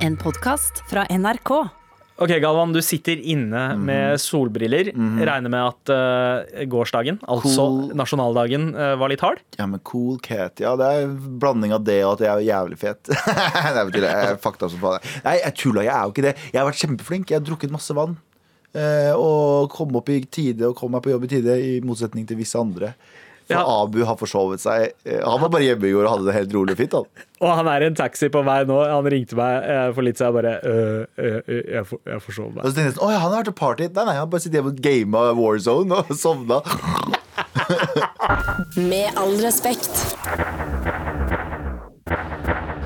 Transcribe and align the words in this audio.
En 0.00 0.16
podkast 0.16 0.82
fra 0.90 1.04
NRK. 1.10 1.50
Ok, 2.20 2.28
Galvan, 2.42 2.72
du 2.72 2.82
sitter 2.84 3.16
inne 3.16 3.62
Mhm. 3.76 3.84
med 3.84 4.20
solbriller. 4.20 4.90
Regner 5.24 5.48
med 5.48 5.60
at 5.72 5.88
uh, 5.88 6.64
gårsdagen, 6.68 7.18
altså 7.26 7.54
Cool. 7.56 7.94
nasjonaldagen, 7.96 8.74
uh, 8.76 8.94
var 9.00 9.08
litt 9.08 9.20
hard? 9.20 9.40
Ja, 9.58 9.66
men 9.66 9.80
cool 9.80 10.18
cat. 10.18 10.60
Ja, 10.60 10.74
det 10.76 10.84
er 10.84 11.02
en 11.06 11.38
blanding 11.40 11.72
av 11.72 11.84
det 11.84 12.02
og 12.04 12.18
at 12.20 12.26
jeg 12.26 12.28
er 12.28 12.52
jævlig 12.52 12.78
fet. 12.78 13.08
Nei, 13.74 13.84
betyr 13.88 14.04
det. 14.04 14.10
Jeg 14.12 14.34
er 14.34 14.36
fakta 14.36 14.68
som 14.68 14.80
faen. 14.80 15.00
Nei, 15.24 15.38
jeg 15.40 15.54
tuller. 15.56 15.82
Jeg 15.88 15.94
er 15.96 16.02
jo 16.04 16.12
ikke 16.12 16.26
det. 16.28 16.34
Jeg 16.52 16.60
har 16.60 16.68
vært 16.68 16.82
kjempeflink. 16.84 17.30
Jeg 17.32 17.40
har 17.40 17.46
drukket 17.48 17.70
masse 17.72 17.96
vann. 17.96 18.18
Uh, 18.76 19.12
og 19.16 19.70
kom 19.72 19.96
opp 19.96 20.08
i 20.12 20.20
tide 20.30 20.68
og 20.68 20.76
kom 20.78 20.92
meg 20.92 21.02
på 21.02 21.10
jobb 21.14 21.24
i 21.24 21.32
tide, 21.32 21.56
i 21.58 21.80
motsetning 21.80 22.28
til 22.28 22.36
visse 22.38 22.54
andre. 22.60 22.92
For 23.50 23.58
Ja. 23.58 23.64
Abu 23.82 24.00
har 24.06 24.16
forsovet 24.20 24.62
seg. 24.62 24.92
Eh, 25.04 25.20
Han 25.26 25.40
var 25.42 25.50
bare 25.52 25.66
hjemme 25.66 25.88
i 25.88 25.92
går 25.92 26.06
og 26.06 26.12
hadde 26.14 26.28
det 26.30 26.36
helt 26.38 26.54
rolig 26.54 26.76
og 26.76 26.80
fint. 26.80 26.94
Han. 26.94 27.26
Og 27.40 27.54
han 27.56 27.68
er 27.72 27.82
i 27.82 27.88
en 27.90 27.96
taxi 27.98 28.28
på 28.30 28.42
vei 28.46 28.58
nå. 28.68 28.76
Han 28.86 29.08
ringte 29.10 29.36
meg 29.38 29.64
eh, 29.66 29.88
for 29.96 30.06
litt 30.06 30.20
siden. 30.20 30.30
Jeg 30.30 30.42
bare 30.42 30.54
øh, 30.62 31.06
øh, 31.18 31.40
øh, 31.48 31.62
Jeg, 31.74 31.86
for, 31.88 31.98
jeg 32.06 32.22
forsov 32.22 32.52
Og 32.60 32.62
så 32.68 32.74
tenkte 32.76 32.86
jeg 32.90 32.96
sånn, 32.98 33.06
Å 33.08 33.12
ja, 33.14 33.18
han 33.24 33.32
har 33.34 33.42
vært 33.42 33.52
og 33.54 33.58
party. 33.60 33.88
Nei, 33.96 34.04
nei, 34.10 34.16
han 34.20 34.30
bare 34.30 34.44
sitter 34.44 34.60
hjemme 34.60 34.74
og 34.74 34.82
gama 34.86 35.24
Warzone 35.40 36.00
og 36.04 36.14
sovna. 36.24 36.60
Med 38.76 39.18
all 39.18 39.36
respekt. 39.44 40.04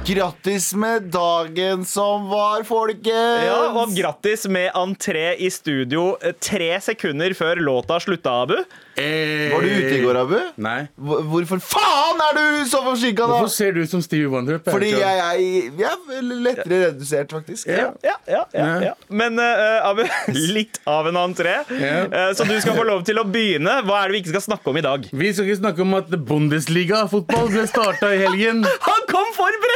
Grattis 0.07 0.75
med 0.75 1.03
dagen 1.03 1.85
som 1.85 2.27
var, 2.29 2.63
folkens! 2.69 3.45
Ja, 3.47 3.71
og 3.73 3.95
grattis 3.97 4.45
med 4.53 4.69
entré 4.77 5.31
i 5.41 5.49
studio 5.49 6.11
eh, 6.21 6.35
tre 6.37 6.75
sekunder 6.85 7.33
før 7.33 7.63
låta 7.65 7.97
slutta, 8.05 8.35
Abu. 8.45 8.59
Var 8.95 9.65
du 9.65 9.71
ute 9.71 9.95
i 9.97 10.03
går, 10.05 10.19
Abu? 10.21 10.37
Nei. 10.61 10.85
Hvorfor 10.95 11.59
faen 11.65 12.21
er 12.23 12.37
du 12.37 12.69
så 12.71 12.83
forsinka, 12.85 13.25
da? 13.25 13.39
Hvorfor 13.41 13.51
ser 13.51 13.73
du 13.75 13.81
ut 13.83 13.91
som 13.91 14.03
Stevie 14.05 14.29
Wonder? 14.31 14.61
Fordi 14.63 14.93
jeg, 14.93 15.01
jeg 15.01 15.73
jeg 15.81 16.19
er 16.19 16.29
lettere 16.29 16.81
redusert, 16.85 17.33
faktisk. 17.35 17.73
Ja, 17.73 17.89
ja, 18.05 18.15
ja, 18.29 18.45
ja. 18.85 18.93
Men 19.09 19.41
uh, 19.41 19.89
Abu, 19.89 20.05
litt 20.55 20.79
av 20.87 21.09
en 21.11 21.19
entré. 21.25 21.57
Ja. 21.81 22.05
Eh, 22.05 22.29
så 22.37 22.47
du 22.47 22.55
skal 22.61 22.77
få 22.77 22.85
lov 22.87 23.03
til 23.09 23.19
å 23.19 23.27
begynne. 23.27 23.81
Hva 23.89 24.05
er 24.05 24.13
det 24.13 24.19
vi 24.19 24.23
ikke 24.27 24.37
skal 24.37 24.47
snakke 24.51 24.71
om 24.71 24.79
i 24.79 24.85
dag? 24.85 25.09
Vi 25.11 25.33
skal 25.33 25.49
ikke 25.49 25.63
snakke 25.65 25.85
om 25.89 25.99
at 25.99 26.15
Bundesliga-fotball 26.29 27.51
ble 27.57 27.67
starta 27.73 28.13
i 28.15 28.21
helgen. 28.23 28.63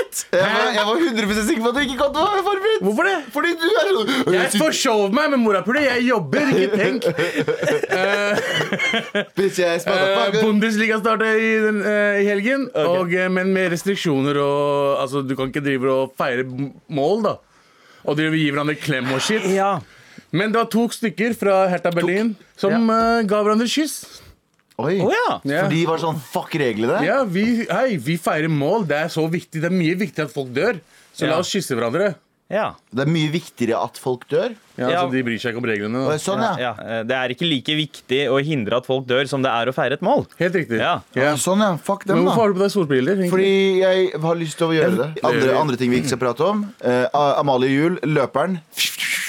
Forberedt! 0.09 0.27
Jeg 0.33 0.41
var, 0.41 0.71
jeg 0.73 0.85
var 0.87 0.95
100% 0.95 1.49
sikker 1.49 1.63
på 1.63 1.69
at 1.69 1.75
du 1.77 1.81
ikke 1.85 1.97
kom 1.99 2.13
til 2.15 2.23
å 2.23 2.29
være 2.29 2.45
forberedt. 2.47 2.85
Hvorfor 2.87 3.09
det? 3.09 3.17
Fordi 3.35 3.53
du 3.59 3.67
er 3.69 3.91
sånn 3.97 4.35
Jeg 4.35 4.53
forsov 4.63 5.15
meg 5.15 5.31
med 5.35 5.43
morapuler. 5.43 5.87
Jeg 5.89 6.07
jobber, 6.09 6.53
ikke 6.55 6.81
tenk. 6.83 7.09
Eh, 7.99 8.39
motherfucker. 9.39 10.39
Bundesliga 10.43 10.99
starta 11.01 11.29
i, 11.35 11.49
den, 11.63 11.81
eh, 11.87 12.21
i 12.23 12.27
helgen, 12.29 12.67
og, 12.79 13.11
uh, 13.13 13.27
men 13.33 13.51
med 13.55 13.73
restriksjoner 13.73 14.39
og 14.43 15.01
Altså, 15.03 15.23
du 15.27 15.35
kan 15.39 15.51
ikke 15.51 15.63
drive 15.65 15.91
og 15.93 16.13
feire 16.19 16.45
mål, 16.47 17.23
da. 17.25 17.35
Og 18.05 18.19
de 18.19 18.29
gi 18.31 18.49
hverandre 18.51 18.77
klem 18.79 19.11
og 19.15 19.23
shit. 19.25 19.47
Ja. 19.53 19.79
Men 20.31 20.53
det 20.53 20.61
var 20.61 20.71
to 20.73 20.87
stykker 20.93 21.35
fra 21.39 21.61
Hertha 21.73 21.93
Berlin 21.95 22.35
som 22.59 22.91
eh, 22.93 23.25
ga 23.29 23.43
hverandre 23.43 23.69
kyss. 23.71 24.23
Oi. 24.79 25.01
Oh, 25.03 25.11
ja. 25.11 25.41
Ja. 25.43 25.65
For 25.65 25.73
de 25.75 25.81
var 25.89 25.99
sånn 25.99 26.21
fuck 26.23 26.53
reglene. 26.61 27.01
Ja, 27.03 27.25
vi, 27.27 27.65
hei, 27.67 27.97
vi 27.99 28.15
feirer 28.23 28.47
mål. 28.53 28.87
Det 28.87 28.95
er 29.09 29.09
så 29.11 29.25
viktig. 29.31 29.59
Det 29.65 29.67
er 29.67 29.75
mye 29.75 29.97
viktigere 29.99 30.31
at 30.31 30.35
folk 30.37 30.53
dør. 30.55 30.79
Så 31.13 31.27
Ja. 31.27 31.33
la 31.35 31.39
oss 31.43 31.51
kysse 31.51 31.75
hverandre. 31.75 32.15
ja. 32.49 32.69
Det 32.95 33.03
er 33.05 33.11
mye 33.11 33.29
viktigere 33.29 33.77
at 33.83 33.99
folk 33.99 34.23
dør. 34.31 34.55
Ja, 34.79 34.89
Ja. 34.89 35.01
Så 35.03 35.11
de 35.11 35.23
bryr 35.27 35.37
seg 35.43 35.51
ikke 35.53 35.59
om 35.59 35.67
reglene. 35.67 36.05
Da. 36.07 36.15
sånn, 36.23 36.39
ja. 36.41 36.55
ja. 36.63 37.03
Det 37.03 37.17
er 37.19 37.35
ikke 37.35 37.49
like 37.51 37.75
viktig 37.75 38.21
å 38.31 38.39
hindre 38.41 38.79
at 38.79 38.87
folk 38.87 39.05
dør 39.11 39.27
som 39.29 39.43
det 39.43 39.51
er 39.51 39.67
å 39.67 39.75
feire 39.75 39.99
et 39.99 40.01
mål. 40.07 40.25
Helt 40.39 40.55
riktig. 40.55 40.79
Ja. 40.79 41.01
Ja. 41.19 41.35
Sånn, 41.35 41.59
ja. 41.59 41.75
Fuck 41.77 42.07
Men 42.07 42.23
hvorfor 42.23 42.47
har 42.47 42.55
du 42.55 42.61
på 42.61 42.63
deg 42.63 42.71
solbriller? 42.77 43.25
Fordi 43.35 43.83
jeg 43.83 44.13
har 44.23 44.35
lyst 44.39 44.57
til 44.63 44.69
å 44.71 44.77
gjøre 44.79 44.97
det. 44.97 45.11
Andre, 45.25 45.59
andre 45.59 45.77
ting 45.77 45.91
vi 45.91 45.99
ikke 46.01 46.15
skal 46.15 46.23
prate 46.23 46.47
om. 46.47 46.63
Uh, 46.81 47.09
Amalie 47.43 47.75
Juel, 47.75 47.99
løperen. 48.07 48.61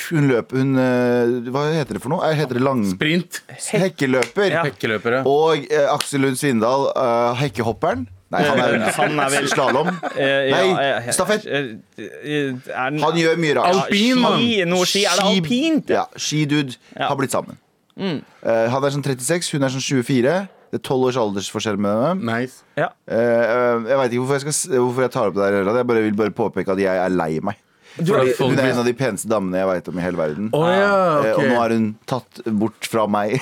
Hun 0.10 0.28
løper 0.30 0.58
Hun 0.58 0.72
eh, 0.82 1.50
Hva 1.54 1.64
heter 1.76 1.98
det 1.98 2.02
for 2.04 2.10
noe? 2.14 2.24
Eh, 2.30 2.36
Heter 2.40 2.58
det 2.58 2.64
lang... 2.66 2.84
Sprint. 2.90 3.42
Hekkeløper. 3.50 4.48
Ja. 4.52 4.64
Hekkeløpere. 4.68 5.24
Og 5.30 5.66
eh, 5.70 5.86
Aksel 5.94 6.24
Lund 6.26 6.40
Svindal, 6.40 6.88
eh, 6.96 7.36
hekkehopperen. 7.44 8.08
Nei, 8.30 8.44
han 8.46 8.60
er, 8.62 8.76
Han 8.94 9.16
er 9.24 9.32
vel- 9.34 9.48
slalåm. 9.50 9.88
Eh, 10.14 10.50
ja, 10.52 10.60
Nei, 10.62 10.84
eh, 10.86 11.08
stafett. 11.18 11.48
eh, 11.50 11.72
eh, 11.98 12.52
Er 12.70 12.92
den, 12.92 13.00
Han 13.02 13.18
gjør 13.18 13.40
mye 13.42 13.56
rart. 13.58 13.80
Alpin, 13.88 14.20
mann. 14.22 14.38
ski, 14.38 14.60
noe 14.70 14.86
ski. 14.86 15.02
Er 15.10 15.18
det 15.18 15.24
Ski- 15.26 15.40
alpint? 15.40 15.90
Ja, 15.96 16.04
Skidude 16.16 16.76
Ja. 16.96 17.08
har 17.10 17.18
blitt 17.18 17.34
sammen. 17.34 17.58
Eh, 18.00 18.68
han 18.70 18.84
er 18.86 18.94
sånn 18.94 19.04
36, 19.04 19.52
hun 19.58 19.64
er 19.66 19.74
sånn 19.74 19.82
24. 19.84 20.36
Det 20.70 20.78
er 20.78 20.84
12 20.86 21.08
års 21.10 21.18
aldersforskjell 21.18 21.80
med 21.82 21.98
dem. 22.06 22.22
Nice. 22.30 22.62
Ja. 22.78 22.92
Eh, 23.10 23.18
eh, 23.18 23.88
jeg 23.90 23.98
veit 23.98 24.12
ikke 24.14 24.22
hvorfor 24.22 24.38
jeg, 24.38 24.42
skal, 24.46 24.54
s- 24.54 24.70
hvorfor 24.78 25.02
jeg 25.08 25.12
tar 25.12 25.28
opp 25.32 25.34
det 25.40 25.48
her. 25.50 25.64
Jeg 25.66 25.88
bare 25.90 26.04
vil 26.06 26.14
bare 26.22 26.30
påpeke 26.38 26.70
at 26.76 26.78
jeg 26.86 27.02
er 27.02 27.10
lei 27.10 27.40
meg. 27.42 27.58
Du, 27.98 28.14
folk 28.38 28.54
Hun 28.54 28.60
er 28.62 28.70
en 28.72 28.80
av 28.82 28.86
de 28.88 28.94
peneste 28.96 29.28
damene 29.32 29.60
jeg 29.60 29.68
veit 29.70 29.88
om 29.92 29.98
i 30.00 30.04
hele 30.04 30.20
verden. 30.20 30.50
Oh, 30.56 30.66
ja, 30.70 30.92
okay. 31.20 31.34
Og 31.34 31.50
nå 31.50 31.58
er 31.66 31.74
hun 31.76 31.88
tatt 32.10 32.42
bort 32.62 32.88
fra 32.90 33.06
meg. 33.12 33.36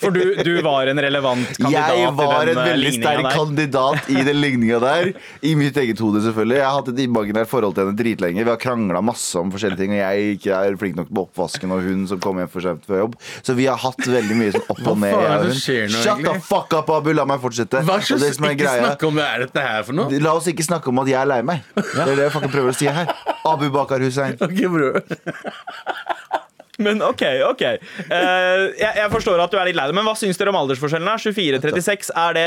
for 0.00 0.10
du, 0.14 0.20
du 0.44 0.50
var 0.64 0.90
en 0.90 1.00
relevant 1.00 1.48
kandidat 1.60 1.94
Jeg 1.96 2.10
var 2.18 2.50
en 2.52 2.58
eh, 2.60 2.68
veldig 2.72 2.92
sterk 2.98 3.28
kandidat 3.34 4.10
i 4.12 4.24
den 4.26 4.40
ligninga 4.42 4.80
der. 4.84 5.12
I 5.48 5.54
mitt 5.58 5.78
eget 5.80 6.02
hode, 6.04 6.22
selvfølgelig. 6.26 6.58
Jeg 6.60 6.66
har 6.68 6.78
hatt 6.80 6.90
et 6.92 7.02
imaginært 7.06 7.50
forhold 7.50 7.76
til 7.78 7.86
henne 7.86 7.98
dritlenge. 7.98 8.44
Vi 8.44 8.52
har 8.52 8.60
krangla 8.60 9.02
masse 9.04 9.38
om 9.40 9.52
forskjellige 9.54 9.80
ting, 9.84 9.94
og 9.96 10.02
jeg 10.02 10.36
ikke 10.38 10.60
er 10.60 10.78
flink 10.80 10.98
nok 11.00 11.10
på 11.14 11.24
oppvasken, 11.28 11.72
og 11.74 11.84
hun 11.86 12.04
som 12.10 12.20
kom 12.24 12.40
hjem 12.42 12.50
for 12.52 12.64
sent 12.66 12.84
fra 12.88 13.00
jobb. 13.04 13.16
Så 13.44 13.56
vi 13.58 13.68
har 13.70 13.80
hatt 13.84 14.00
veldig 14.04 14.38
mye 14.38 14.54
sånn 14.56 14.66
opp 14.74 14.82
og 14.94 15.00
ned. 15.02 15.14
faen 15.14 15.48
er 15.48 15.92
Shut 15.94 16.24
the 16.24 16.36
fuck 16.44 16.74
up, 16.76 16.90
Abu! 16.94 17.12
La 17.14 17.24
meg 17.28 17.40
fortsette. 17.42 17.80
Hva 17.86 18.00
slags 18.02 18.22
det 18.24 18.32
som 18.36 18.48
er 18.48 18.54
ikke 18.56 18.64
greia- 18.66 18.84
snakke 18.88 19.08
om 19.08 19.18
hva 19.20 19.26
er 19.36 19.44
dette 19.46 19.62
her 19.64 19.84
for 19.86 19.96
noe. 19.96 20.20
La 20.24 20.32
oss 20.36 20.48
ikke 20.50 20.64
snakke 20.66 20.90
om 20.90 20.98
at 21.04 21.10
jeg 21.12 21.18
er 21.20 21.28
lei 21.30 21.40
meg. 21.46 21.62
Det 21.76 22.00
er 22.04 22.12
det 22.16 22.24
jeg 22.26 22.34
faktisk 22.34 22.54
prøver 22.56 22.74
å 22.74 22.76
si 22.78 22.88
her. 22.90 23.12
Abu 23.48 23.70
Bakar 23.74 24.00
Hussein. 24.04 24.36
Ok, 24.44 24.60
bro. 24.72 24.92
Men 26.84 27.02
OK, 27.06 27.22
OK. 27.46 27.62
Eh, 27.62 27.78
jeg, 28.80 28.92
jeg 28.98 29.10
forstår 29.12 29.38
at 29.44 29.52
du 29.52 29.58
er 29.60 29.68
litt 29.68 29.76
lei 29.78 29.84
deg, 29.86 29.94
men 29.94 30.02
hva 30.08 30.16
syns 30.18 30.40
dere 30.40 30.50
om 30.50 30.58
aldersforskjellen? 30.58 31.06
24-36, 31.22 32.10
er 32.18 32.34
det, 32.34 32.46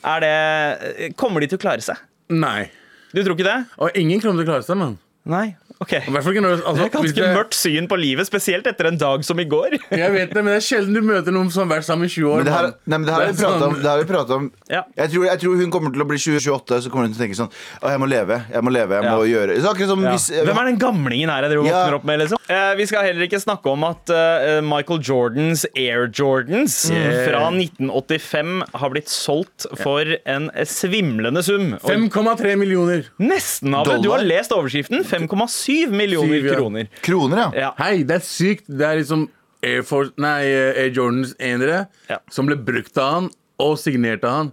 er 0.00 0.24
det 0.24 1.10
Kommer 1.20 1.44
de 1.44 1.50
til 1.52 1.60
å 1.60 1.64
klare 1.66 1.84
seg? 1.84 2.00
Nei. 2.32 2.70
Du 3.12 3.20
tror 3.20 3.36
ikke 3.36 3.44
det? 3.50 3.58
Og 3.76 3.98
ingen 4.00 4.22
kommer 4.24 4.40
til 4.40 4.46
å 4.48 4.54
klare 4.54 4.64
seg, 4.64 4.80
mann. 4.80 4.96
Nei? 5.28 5.50
OK. 5.82 5.92
I 5.92 6.08
hvert 6.08 6.24
fall 6.24 6.32
ikke 6.32 6.42
når 6.44 6.52
altså, 6.62 6.74
Det 6.76 6.84
er 6.86 6.92
ganske 6.94 7.12
ganske 7.20 7.34
mørkt 7.36 7.56
syn 7.58 7.86
på 7.90 7.96
livet, 8.00 8.26
spesielt 8.28 8.66
etter 8.70 8.88
en 8.88 8.96
dag 9.00 9.24
som 9.28 9.40
i 9.42 9.44
går. 9.44 9.74
Jeg 10.02 10.12
vet 10.14 10.30
det, 10.32 10.40
men 10.42 10.54
det 10.54 10.60
er 10.62 10.64
sjelden 10.64 10.94
du 10.96 11.02
møter 11.04 11.34
noen 11.36 11.50
som 11.52 11.66
har 11.66 11.76
vært 11.76 11.86
sammen 11.88 12.08
i 12.08 12.12
20 12.12 12.30
år. 12.32 12.38
Men 12.40 12.48
det 12.48 12.54
her, 12.56 12.68
nei, 12.86 12.96
men 12.96 13.04
det 13.08 13.12
her 13.12 13.20
har 13.20 13.26
vi 13.28 13.36
Det 13.36 13.42
pratet 13.44 13.66
om, 13.66 13.74
sånn- 13.74 13.82
det 13.82 13.90
her 13.90 13.92
har 13.92 14.04
vi 14.04 14.08
pratet 14.12 14.34
om. 14.38 14.46
Ja. 14.72 14.80
Jeg, 15.02 15.12
tror, 15.12 15.26
jeg 15.28 15.42
tror 15.42 15.60
hun 15.60 15.74
kommer 15.74 15.92
til 15.92 16.04
å 16.04 16.08
bli 16.08 16.20
20-28, 16.22 16.80
så 16.86 16.92
kommer 16.94 17.08
hun 17.10 17.12
til 17.16 17.20
å 17.20 17.24
tenke 17.26 17.38
sånn 17.40 17.52
Å, 17.82 17.90
jeg 17.92 18.00
må 18.00 18.08
leve. 18.08 18.38
Jeg 18.56 18.64
må 18.64 18.72
leve, 18.72 19.00
jeg 19.02 19.10
må 19.12 19.26
gjøre 19.28 19.58
så 19.60 19.72
akkurat 19.74 19.92
som 19.92 20.06
Ja. 20.06 20.14
hvis, 20.16 20.28
Hvem 20.48 20.62
er 20.62 20.70
den 20.70 20.80
gamlingen 20.80 21.32
her 21.34 21.44
jeg 21.46 21.52
driver 21.52 21.68
Ja. 21.68 21.82
våkner 21.84 21.98
opp 22.00 22.08
med? 22.08 22.20
liksom? 22.24 22.40
Eh, 22.56 22.72
vi 22.80 22.86
skal 22.88 23.04
heller 23.10 23.26
ikke 23.28 23.42
snakke 23.42 23.72
om 23.74 23.84
at 23.90 24.12
uh, 24.14 24.60
Michael 24.64 25.00
Jordans 25.04 25.66
Air 25.76 26.06
Jordans 26.08 26.78
fra 26.88 27.44
1985 27.52 28.62
har 28.80 28.94
blitt 28.94 29.10
solgt 29.12 29.66
for 29.82 30.16
en 30.24 30.48
svimlende 30.64 31.42
sum. 31.44 31.74
5,3 31.84 32.56
millioner. 32.56 33.04
nesten, 33.20 33.74
Abu. 33.76 33.96
Du 34.00 34.10
har 34.14 34.22
lest 34.24 34.54
overskriften. 34.54 35.02
5,7 35.04 35.65
millioner 35.90 36.38
Syv, 36.40 36.46
ja. 36.46 36.54
kroner. 36.56 36.88
Kroner, 37.02 37.36
ja. 37.38 37.50
Ja. 37.66 37.70
Hei, 37.78 38.02
det 38.06 38.20
er 38.20 38.24
sykt. 38.26 38.66
Det 38.68 38.86
er 38.86 39.00
liksom 39.02 39.28
Air, 39.66 39.82
Force, 39.82 40.12
nei, 40.20 40.44
Air 40.52 40.90
Jordans 40.94 41.34
enere 41.42 41.86
Ja. 42.10 42.18
som 42.30 42.46
ble 42.46 42.56
brukt 42.56 42.96
av 42.98 43.12
han 43.14 43.30
og 43.58 43.76
signert 43.80 44.24
av 44.24 44.30
han. 44.36 44.52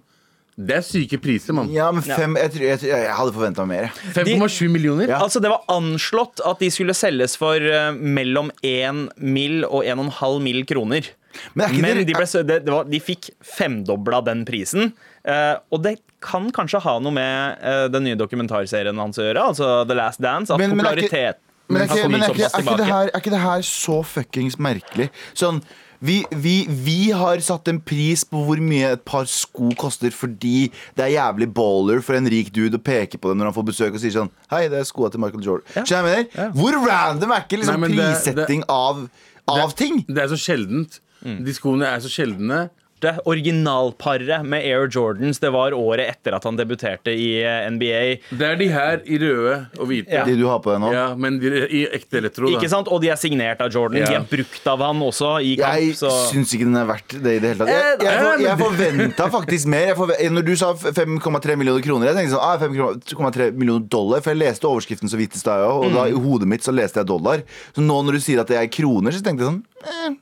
Det 0.56 0.76
er 0.78 0.84
syke 0.86 1.18
priser, 1.18 1.54
mann. 1.58 1.72
Ja, 1.74 1.88
men 1.92 2.04
fem 2.06 2.36
Jeg, 2.38 2.52
jeg, 2.62 2.80
jeg 2.86 3.14
hadde 3.18 3.34
forventa 3.34 3.66
mer. 3.66 3.88
5,7 4.14 4.70
millioner? 4.70 5.08
Ja. 5.10 5.18
Altså, 5.26 5.42
Det 5.42 5.50
var 5.50 5.64
anslått 5.68 6.42
at 6.46 6.60
de 6.62 6.70
skulle 6.70 6.94
selges 6.94 7.34
for 7.38 7.58
uh, 7.58 7.92
mellom 7.98 8.52
1 8.62 9.18
mill. 9.18 9.64
og 9.66 9.82
1,5 9.84 10.40
mill. 10.46 10.62
kroner. 10.70 11.10
Men 11.56 11.66
er 11.66 11.74
ikke 11.74 11.82
Men 11.82 11.98
det- 11.98 12.06
de, 12.08 12.14
ble, 12.14 12.44
det, 12.46 12.60
det 12.66 12.72
var, 12.72 12.84
de 12.86 13.00
fikk 13.02 13.32
femdobla 13.42 14.22
den 14.26 14.46
prisen. 14.46 14.94
Eh, 15.26 15.56
og 15.72 15.84
det 15.84 15.98
kan 16.24 16.50
kanskje 16.56 16.80
ha 16.82 16.98
noe 17.04 17.12
med 17.12 17.58
eh, 17.62 17.88
den 17.92 18.04
nye 18.08 18.16
dokumentarserien 18.20 18.98
hans 19.00 19.18
å 19.20 19.26
gjøre. 19.28 19.48
Altså 19.54 19.72
The 19.88 19.96
Last 19.96 20.22
Dance. 20.24 20.52
At 20.54 20.60
Men- 20.60 20.76
men 20.78 20.86
er 20.86 20.96
ikke- 20.96 21.10
popularitet 21.10 21.38
Men 21.70 21.82
er 21.82 21.86
ikke, 21.88 22.10
men 22.12 22.22
er 22.24 22.30
ikke, 22.34 22.44
er 22.44 22.62
ikke, 22.62 22.78
det, 22.78 22.86
her, 22.88 23.08
er 23.14 23.20
ikke 23.22 23.32
det 23.32 23.40
her 23.40 23.62
så 23.62 24.04
fuckings 24.04 24.58
merkelig? 24.60 25.10
Sånn 25.34 25.62
vi, 26.04 26.18
vi, 26.36 26.66
vi 26.68 27.12
har 27.16 27.38
satt 27.40 27.70
en 27.72 27.78
pris 27.80 28.26
på 28.28 28.42
hvor 28.44 28.60
mye 28.60 28.90
et 28.98 29.06
par 29.08 29.24
sko 29.32 29.70
koster 29.80 30.12
fordi 30.12 30.70
det 30.98 31.06
er 31.06 31.14
jævlig 31.16 31.48
baller 31.56 32.02
for 32.04 32.18
en 32.18 32.28
rik 32.28 32.52
dude 32.52 32.76
å 32.76 32.84
peke 32.84 33.16
på 33.18 33.32
det 33.32 33.38
når 33.40 33.46
han 33.52 33.56
får 33.56 33.68
besøk 33.70 33.94
og 33.96 34.02
sier 34.04 34.12
sånn 34.12 34.30
Hei, 34.52 34.66
det 34.68 34.82
er 34.82 34.84
skoa 34.84 35.10
til 35.10 35.22
Michael 35.24 35.46
Jordan. 35.48 35.86
Skjønner 35.88 36.12
jeg 36.18 36.28
mener? 36.36 36.52
Hvor 36.60 36.76
random 36.90 37.32
er 37.32 37.46
ikke 37.48 37.62
liksom 37.62 37.80
Nei, 37.80 37.88
prissetting 37.94 38.36
det- 38.36 38.46
prissetting 38.48 38.64
av, 38.68 39.10
av 39.48 39.74
ting? 39.80 40.04
Det 40.10 40.18
er 40.26 40.28
så 40.28 40.36
sjeldent. 40.44 41.00
De 41.24 41.54
skoene 41.56 41.88
er 41.88 42.04
så 42.04 42.12
sjeldne 42.12 42.66
første 43.04 43.28
originalparet 43.30 44.46
med 44.48 44.64
Air 44.64 44.88
Jordans, 44.92 45.40
det 45.40 45.52
var 45.54 45.74
året 45.76 46.08
etter 46.14 46.36
at 46.38 46.46
han 46.48 46.58
debuterte 46.58 47.12
i 47.12 47.44
eh, 47.44 47.68
NBA. 47.72 48.02
Det 48.32 48.48
er 48.48 48.60
de 48.60 48.68
her 48.72 49.02
i 49.06 49.20
røde 49.22 49.56
og 49.80 49.90
hvite. 49.90 50.14
Ja. 50.14 50.24
De 50.28 50.36
du 50.40 50.46
har 50.50 50.62
på 50.64 50.74
deg 50.74 50.82
nå. 50.84 50.92
Ja, 50.94 51.06
men 51.20 51.40
de 51.42 51.52
i 51.68 51.84
ekte 51.94 52.22
elektro. 52.22 52.48
Da. 52.48 52.58
Ikke 52.58 52.72
sant? 52.72 52.90
Og 52.92 53.02
de 53.04 53.12
er 53.14 53.20
signert 53.20 53.62
av 53.64 53.72
Jordan. 53.74 54.02
Ja. 54.04 54.12
De 54.12 54.20
er 54.22 54.28
brukt 54.30 54.70
av 54.70 54.84
han 54.84 55.04
også 55.04 55.34
i 55.44 55.56
kamp. 55.60 55.80
Jeg 55.80 55.98
så. 56.00 56.12
syns 56.32 56.54
ikke 56.56 56.68
den 56.70 56.80
er 56.80 56.90
verdt 56.90 57.18
det 57.18 57.38
i 57.38 57.44
det 57.44 57.54
hele 57.54 57.64
tatt. 57.64 57.74
Jeg, 57.74 58.00
jeg, 58.04 58.24
jeg, 58.28 58.46
jeg 58.48 58.60
forventa 58.64 59.30
faktisk 59.34 59.72
mer. 59.74 60.04
Når 60.38 60.48
du 60.48 60.54
sa 60.60 60.74
5,3 60.74 61.58
millioner 61.60 61.86
kroner, 61.86 62.12
jeg 62.12 62.20
tenkte 62.22 62.38
sånn 62.38 62.48
ah, 62.48 62.58
5,3 62.62 63.52
millioner 63.58 63.88
dollar. 63.88 64.24
For 64.24 64.34
jeg 64.34 64.44
leste 64.44 64.70
overskriften 64.70 65.12
så 65.12 65.20
vidt 65.20 65.38
i 65.38 65.42
stad, 65.42 65.66
og 65.68 65.92
da 65.96 66.08
i 66.10 66.18
hodet 66.18 66.50
mitt 66.50 66.66
så 66.66 66.76
leste 66.76 67.02
jeg 67.02 67.12
dollar. 67.12 67.44
Så 67.76 67.84
nå 67.84 68.02
når 68.04 68.20
du 68.20 68.24
sier 68.24 68.44
at 68.44 68.52
det 68.52 68.60
er 68.60 68.70
kroner, 68.72 69.16
så 69.16 69.24
tenkte 69.24 69.46
jeg 69.46 69.52
sånn 69.52 69.64
eh, 69.84 70.20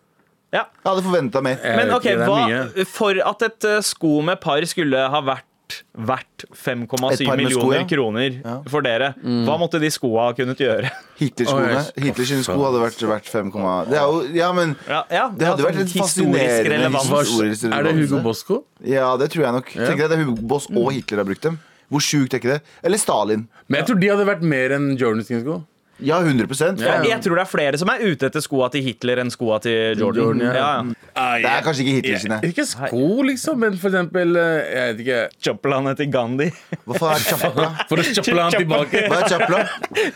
Ja. 0.51 0.65
Jeg 0.67 0.89
hadde 0.89 1.05
forventa 1.05 1.41
mer. 1.45 1.61
Men 1.79 1.93
ok, 1.95 2.09
ikke, 2.11 2.27
hva, 2.27 2.85
for 2.91 3.21
at 3.31 3.47
et 3.47 3.69
eh, 3.69 3.79
sko 3.87 4.19
med 4.27 4.41
par 4.43 4.65
skulle 4.67 5.07
ha 5.13 5.23
vært 5.23 5.47
verdt 5.95 6.45
5,7 6.51 7.13
Et 7.13 7.21
sko, 7.21 7.35
millioner 7.39 7.77
ja. 7.77 7.85
kroner 7.87 8.33
for 8.71 8.83
dere, 8.85 9.13
hva 9.47 9.57
måtte 9.61 9.79
de 9.79 9.87
skoa 9.93 10.25
ha 10.27 10.35
kunnet 10.35 10.59
gjøre? 10.59 10.91
Hitler-skoene. 11.21 11.83
Hitler 12.03 12.43
sko 12.43 12.57
hadde 12.65 12.83
vært 12.83 13.05
verdt 13.13 13.31
5, 13.31 13.53
det 13.87 13.99
er 13.99 14.03
jo 14.03 14.21
Ja, 14.35 14.51
men 14.57 14.75
Ja, 14.83 15.01
ja, 15.07 15.25
Det 15.31 15.47
hadde 15.47 15.63
ja, 15.63 15.69
vært 15.69 15.79
litt 15.79 15.87
et 15.87 15.95
historisk 15.95 16.35
fascinerende 16.35 16.75
relevans. 16.75 17.11
historisk 17.15 17.67
Er 17.71 17.87
det 17.87 17.95
Hugo 18.01 18.21
Boss-sko? 18.27 18.61
Ja, 18.83 19.11
det 19.21 19.31
tror 19.33 19.47
jeg 19.47 19.57
nok. 19.61 19.73
Tenker 19.77 20.05
jeg 20.05 20.11
det 20.11 20.19
er 20.19 20.25
Hugo 20.25 20.47
Boss 20.53 20.67
og 20.71 20.91
Hitler 20.91 21.23
har 21.23 21.31
brukt 21.31 21.47
dem. 21.47 21.59
Hvor 21.91 22.03
sjukt 22.03 22.35
er 22.35 22.39
ikke 22.39 22.53
det? 22.53 22.61
Eller 22.87 22.99
Stalin. 23.01 23.47
Men 23.67 23.81
jeg 23.81 23.89
tror 23.89 23.99
de 23.99 24.11
hadde 24.13 24.27
vært 24.29 24.43
mer 24.47 24.77
enn 24.77 24.93
Jordan 24.99 25.25
sine 25.27 25.41
sko. 25.43 25.61
Ja, 26.01 26.19
100 26.21 26.81
Ja. 26.81 26.97
Jeg 27.05 27.21
tror 27.23 27.35
det 27.37 27.43
er 27.45 27.49
flere 27.49 27.77
som 27.81 27.89
er 27.93 28.01
ute 28.03 28.27
etter 28.29 28.41
skoa 28.43 28.69
til 28.73 28.83
Hitler 28.85 29.21
enn 29.23 29.31
skoa 29.33 29.59
til 29.63 29.99
Jordan. 29.99 30.41
Jordan, 30.41 30.41
ja. 30.55 30.71
ja. 31.15 31.27
Det 31.41 31.49
er 31.51 31.65
kanskje 31.65 31.85
ikke 31.85 31.95
Hitler 31.99 32.21
sine. 32.23 32.39
Ikke 32.47 32.65
sko, 32.65 33.03
liksom, 33.27 33.59
men 33.61 33.77
for 33.81 33.91
eksempel 33.91 34.35
eh, 34.39 34.71
Jeg 34.71 34.91
vet 34.95 35.01
ikke 35.05 35.19
Choppeland 35.47 35.91
til 35.99 36.11
Gandhi. 36.13 36.47
Hvorfor 36.85 37.11
er 37.13 37.25
chapla? 37.25 37.67
For 37.89 38.01
å 38.01 38.05
choppele 38.07 38.45
han 38.47 38.55
tilbake. 38.55 39.03
Hva 39.11 39.19
er 39.21 39.29
chapla? 39.31 39.61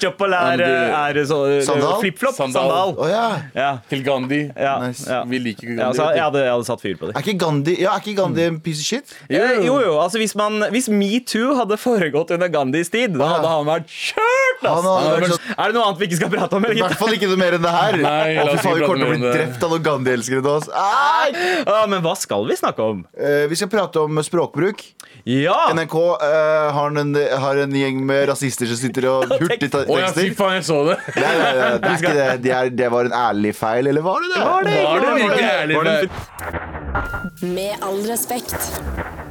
Choppel 0.02 0.36
er, 0.38 0.64
er 0.66 1.20
så, 1.28 1.40
Sandal? 1.68 1.98
flip-flop. 2.02 2.36
Sandal. 2.38 2.70
Sandal. 2.70 2.96
Oh, 2.98 3.10
ja. 3.10 3.26
Ja. 3.56 3.72
Til 3.92 4.04
Gandhi. 4.06 4.42
Ja, 4.56 4.76
Nice. 4.86 5.06
ja. 5.10 5.22
Vi 5.30 5.40
liker 5.42 5.68
ikke 5.70 5.78
Gandhi. 5.80 5.98
så 6.00 6.08
vet 6.10 6.20
jeg, 6.20 6.26
hadde, 6.28 6.44
jeg 6.46 6.54
hadde 6.56 6.68
satt 6.70 6.84
fyr 6.86 6.98
på 7.00 7.10
det. 7.10 7.16
Er 7.16 7.26
ikke 7.26 7.38
Gandhi, 7.46 7.78
ja, 7.82 7.94
er 7.96 8.04
ikke 8.04 8.16
Gandhi 8.22 8.48
en 8.50 8.60
piece 8.64 8.82
of 8.84 8.90
shit? 8.90 9.16
Jo, 9.30 9.44
Jo, 9.66 9.80
jo, 9.86 9.94
altså 10.02 10.22
Hvis, 10.22 10.36
man, 10.40 10.64
hvis 10.74 10.90
metoo 10.92 11.56
hadde 11.60 11.78
foregått 11.82 12.32
under 12.36 12.52
Gandhis 12.54 12.90
tid, 12.94 13.16
da 13.20 13.36
hadde 13.36 13.52
han 13.52 13.68
vært 13.70 13.92
kjørt! 13.92 14.25
Han 14.64 14.72
ass. 14.72 14.86
hadde 14.86 15.16
vært 15.16 15.32
sånn- 15.36 15.56
Er 15.60 15.66
det 15.72 15.76
noe 15.76 15.84
annet 15.86 16.00
vi 16.00 16.06
ikke 16.08 16.20
skal 16.22 16.30
prate 16.36 16.54
om? 16.56 16.66
I 16.66 16.70
Eller? 16.72 16.82
hvert 16.86 16.98
fall 17.02 17.14
ikke 17.18 17.28
noe 17.32 17.40
mer 17.42 17.58
enn 17.58 17.66
det 17.66 17.74
her. 17.76 17.98
Nei, 18.06 18.30
Å, 18.36 18.46
la 18.46 18.52
fy 18.52 18.56
oss 18.56 18.62
faen, 18.66 18.76
vi 18.76 18.82
ikke 18.82 18.90
kommer 18.90 18.98
til 18.98 19.06
å 19.06 19.10
mer 19.10 19.16
om 19.16 19.26
det. 19.26 19.34
drept 19.36 19.64
av 19.68 19.70
noen 19.76 19.86
Gandhi-elskere 19.90 20.42
til 20.46 20.52
oss. 20.56 20.70
Ah, 20.74 21.86
men 21.92 22.02
hva 22.06 22.14
skal 22.18 22.46
vi 22.50 22.56
snakke 22.60 22.82
om? 22.94 23.04
Eh, 23.18 23.46
vi 23.52 23.56
skal 23.60 23.70
prate 23.74 24.02
om 24.06 24.22
språkbruk. 24.26 24.84
Ja! 25.26 25.58
NRK 25.76 25.96
eh, 26.22 26.72
har, 26.78 26.98
en, 27.02 27.14
har 27.46 27.62
en 27.66 27.72
gjeng 27.80 28.02
med 28.06 28.28
rasister 28.30 28.70
som 28.70 28.78
sitter 28.80 29.08
og 29.12 29.26
hurtigtekster. 29.42 29.90
Å 29.90 30.00
ja, 30.02 30.12
fy 30.16 30.30
faen, 30.38 30.58
jeg 30.60 30.68
så 30.70 30.80
det. 30.92 30.98
Nei, 31.16 31.34
nei, 31.42 31.52
nei, 31.60 31.70
det, 31.78 31.90
er 31.90 32.00
ikke 32.00 32.16
det. 32.20 32.30
Det, 32.46 32.52
er, 32.60 32.70
det 32.84 32.92
var 32.94 33.10
en 33.10 33.18
ærlig 33.26 33.56
feil, 33.58 33.88
eller 33.92 34.06
var 34.06 34.22
det 34.26 34.34
det? 34.36 34.44
Var 34.46 34.70
det? 34.70 34.78
Var 34.86 35.00
det 35.06 35.14
virkelig 35.24 35.50
ærlig? 35.52 35.76
Var 35.76 35.84
det- 35.92 37.54
Med 37.56 37.84
all 37.84 38.02
respekt. 38.08 39.25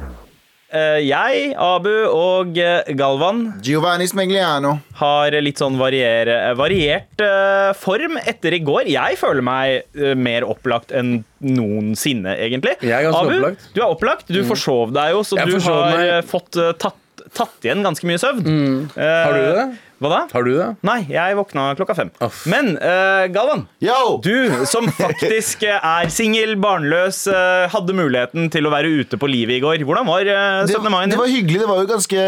Eh, 0.73 0.97
jeg, 1.05 1.51
Abu 1.61 1.91
og 2.09 2.57
eh, 2.57 2.87
Galvan 2.97 3.43
Giovanni 3.63 4.07
Smegliano. 4.09 4.71
har 4.97 5.35
litt 5.45 5.61
sånn 5.61 5.77
varier, 5.79 6.31
variert 6.57 7.21
eh, 7.21 7.69
form 7.77 8.17
etter 8.25 8.57
i 8.57 8.61
går. 8.65 8.89
Jeg 8.89 9.19
føler 9.21 9.45
meg 9.45 10.17
mer 10.17 10.47
opplagt 10.49 10.91
enn 10.97 11.19
noensinne, 11.45 12.33
egentlig. 12.41 12.75
Jeg 12.81 12.97
er 12.97 13.07
ganske 13.07 13.21
Abu, 13.23 13.37
opplagt. 13.37 13.69
du 13.75 13.81
er 13.83 13.87
opplagt. 13.93 14.27
Du 14.33 14.41
forsov 14.49 14.91
deg 14.97 15.13
jo, 15.13 15.21
så 15.23 15.37
Jeg 15.39 15.53
du 15.53 15.59
har 15.69 15.93
meg. 16.01 16.29
fått 16.33 16.57
tatt, 16.81 16.97
tatt 17.37 17.65
igjen 17.69 17.85
ganske 17.85 18.09
mye 18.09 18.19
søvn. 18.25 18.49
Eh, 18.97 19.23
Har 19.29 19.37
du 19.37 19.45
det? 19.45 19.67
Hva 20.03 20.09
da? 20.11 20.19
Har 20.33 20.43
du 20.43 20.51
det? 20.57 20.67
Nei, 20.85 20.97
jeg 21.07 21.37
våkna 21.37 21.69
klokka 21.79 21.95
fem. 21.95 22.09
Aff. 22.23 22.43
Men 22.51 22.73
uh, 22.81 23.25
Galvan, 23.31 23.65
Yo! 23.83 24.17
du 24.23 24.51
som 24.67 24.89
faktisk 24.91 25.63
eh, 25.63 25.79
er 25.79 26.11
singel, 26.11 26.57
barnløs, 26.59 27.21
uh, 27.31 27.65
hadde 27.71 27.95
muligheten 27.95 28.49
til 28.51 28.67
å 28.67 28.73
være 28.73 28.91
ute 29.01 29.19
på 29.21 29.29
livet 29.31 29.59
i 29.59 29.63
går. 29.63 29.85
Hvordan 29.87 30.09
var 30.09 30.27
uh, 30.27 30.67
17. 30.67 30.89
mai? 30.91 31.05
det 31.11 31.19
var 31.21 31.31
hyggelig. 31.31 31.61
Det 31.63 31.69
var 31.69 31.83
jo 31.83 31.89
ganske 31.93 32.25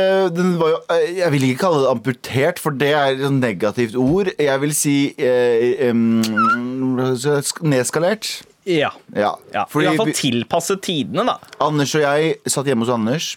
var 0.61 0.73
jo, 0.73 0.81
Jeg 1.17 1.33
vil 1.35 1.47
ikke 1.49 1.63
kalle 1.65 1.83
det 1.83 1.91
amputert, 1.91 2.61
for 2.63 2.77
det 2.83 2.93
er 2.95 3.17
et 3.17 3.35
negativt 3.35 3.97
ord. 3.99 4.31
Jeg 4.39 4.63
vil 4.63 4.75
si 4.77 4.97
em, 5.19 6.21
nedskalert. 7.67 8.37
Ja. 8.67 8.91
Ja. 9.15 9.33
ja. 9.53 9.65
Fordi 9.71 9.85
I 9.85 9.89
hvert 9.91 10.01
fall 10.01 10.13
tilpasse 10.13 10.23
tilpasset 10.77 10.83
tidene, 10.87 11.27
da. 11.27 11.37
Anders 11.63 11.95
og 11.95 12.03
jeg 12.03 12.37
satt 12.47 12.67
hjemme 12.67 12.87
hos 12.87 12.93
Anders. 12.93 13.35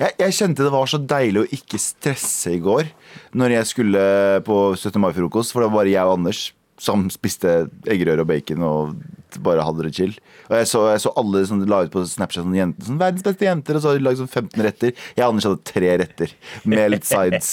Jeg, 0.00 0.16
jeg 0.18 0.36
kjente 0.38 0.66
det 0.66 0.72
var 0.74 0.90
så 0.90 1.00
deilig 1.00 1.44
å 1.44 1.50
ikke 1.58 1.80
stresse 1.80 2.56
i 2.56 2.62
går 2.62 2.90
når 3.38 3.58
jeg 3.58 3.70
skulle 3.70 4.02
på 4.46 4.58
17. 4.74 4.98
mai-frokost, 5.02 5.54
for 5.54 5.62
det 5.62 5.70
var 5.70 5.82
bare 5.82 5.94
jeg 5.94 6.08
og 6.08 6.18
Anders 6.18 6.42
som 6.82 7.06
spiste 7.12 7.66
eggerøre 7.90 8.24
og 8.24 8.30
bacon 8.30 8.64
og 8.66 8.94
bare 9.42 9.64
hadde 9.64 9.86
det 9.86 9.92
chill. 9.96 10.14
Og 10.50 10.56
jeg 10.58 10.68
så, 10.68 10.82
jeg 10.92 11.02
så 11.04 11.12
alle 11.20 11.42
som 11.48 11.60
la 11.68 11.82
ut 11.86 11.92
på 11.92 12.02
Snapchat 12.08 12.42
sånne 12.42 12.58
jenter, 12.58 12.88
sånn, 12.88 12.98
verdens 13.00 13.24
beste 13.24 13.46
jenter, 13.46 13.78
og 13.78 13.84
så 13.84 13.90
hadde 13.90 14.02
de 14.02 14.06
lagd 14.08 14.20
sånn 14.20 14.28
15 14.28 14.64
retter. 14.66 14.92
Jeg 15.16 15.22
og 15.22 15.28
Anders 15.30 15.46
hadde 15.48 15.70
tre 15.70 15.92
retter 16.02 16.34
med 16.68 16.90
litt 16.92 17.06
sides. 17.08 17.52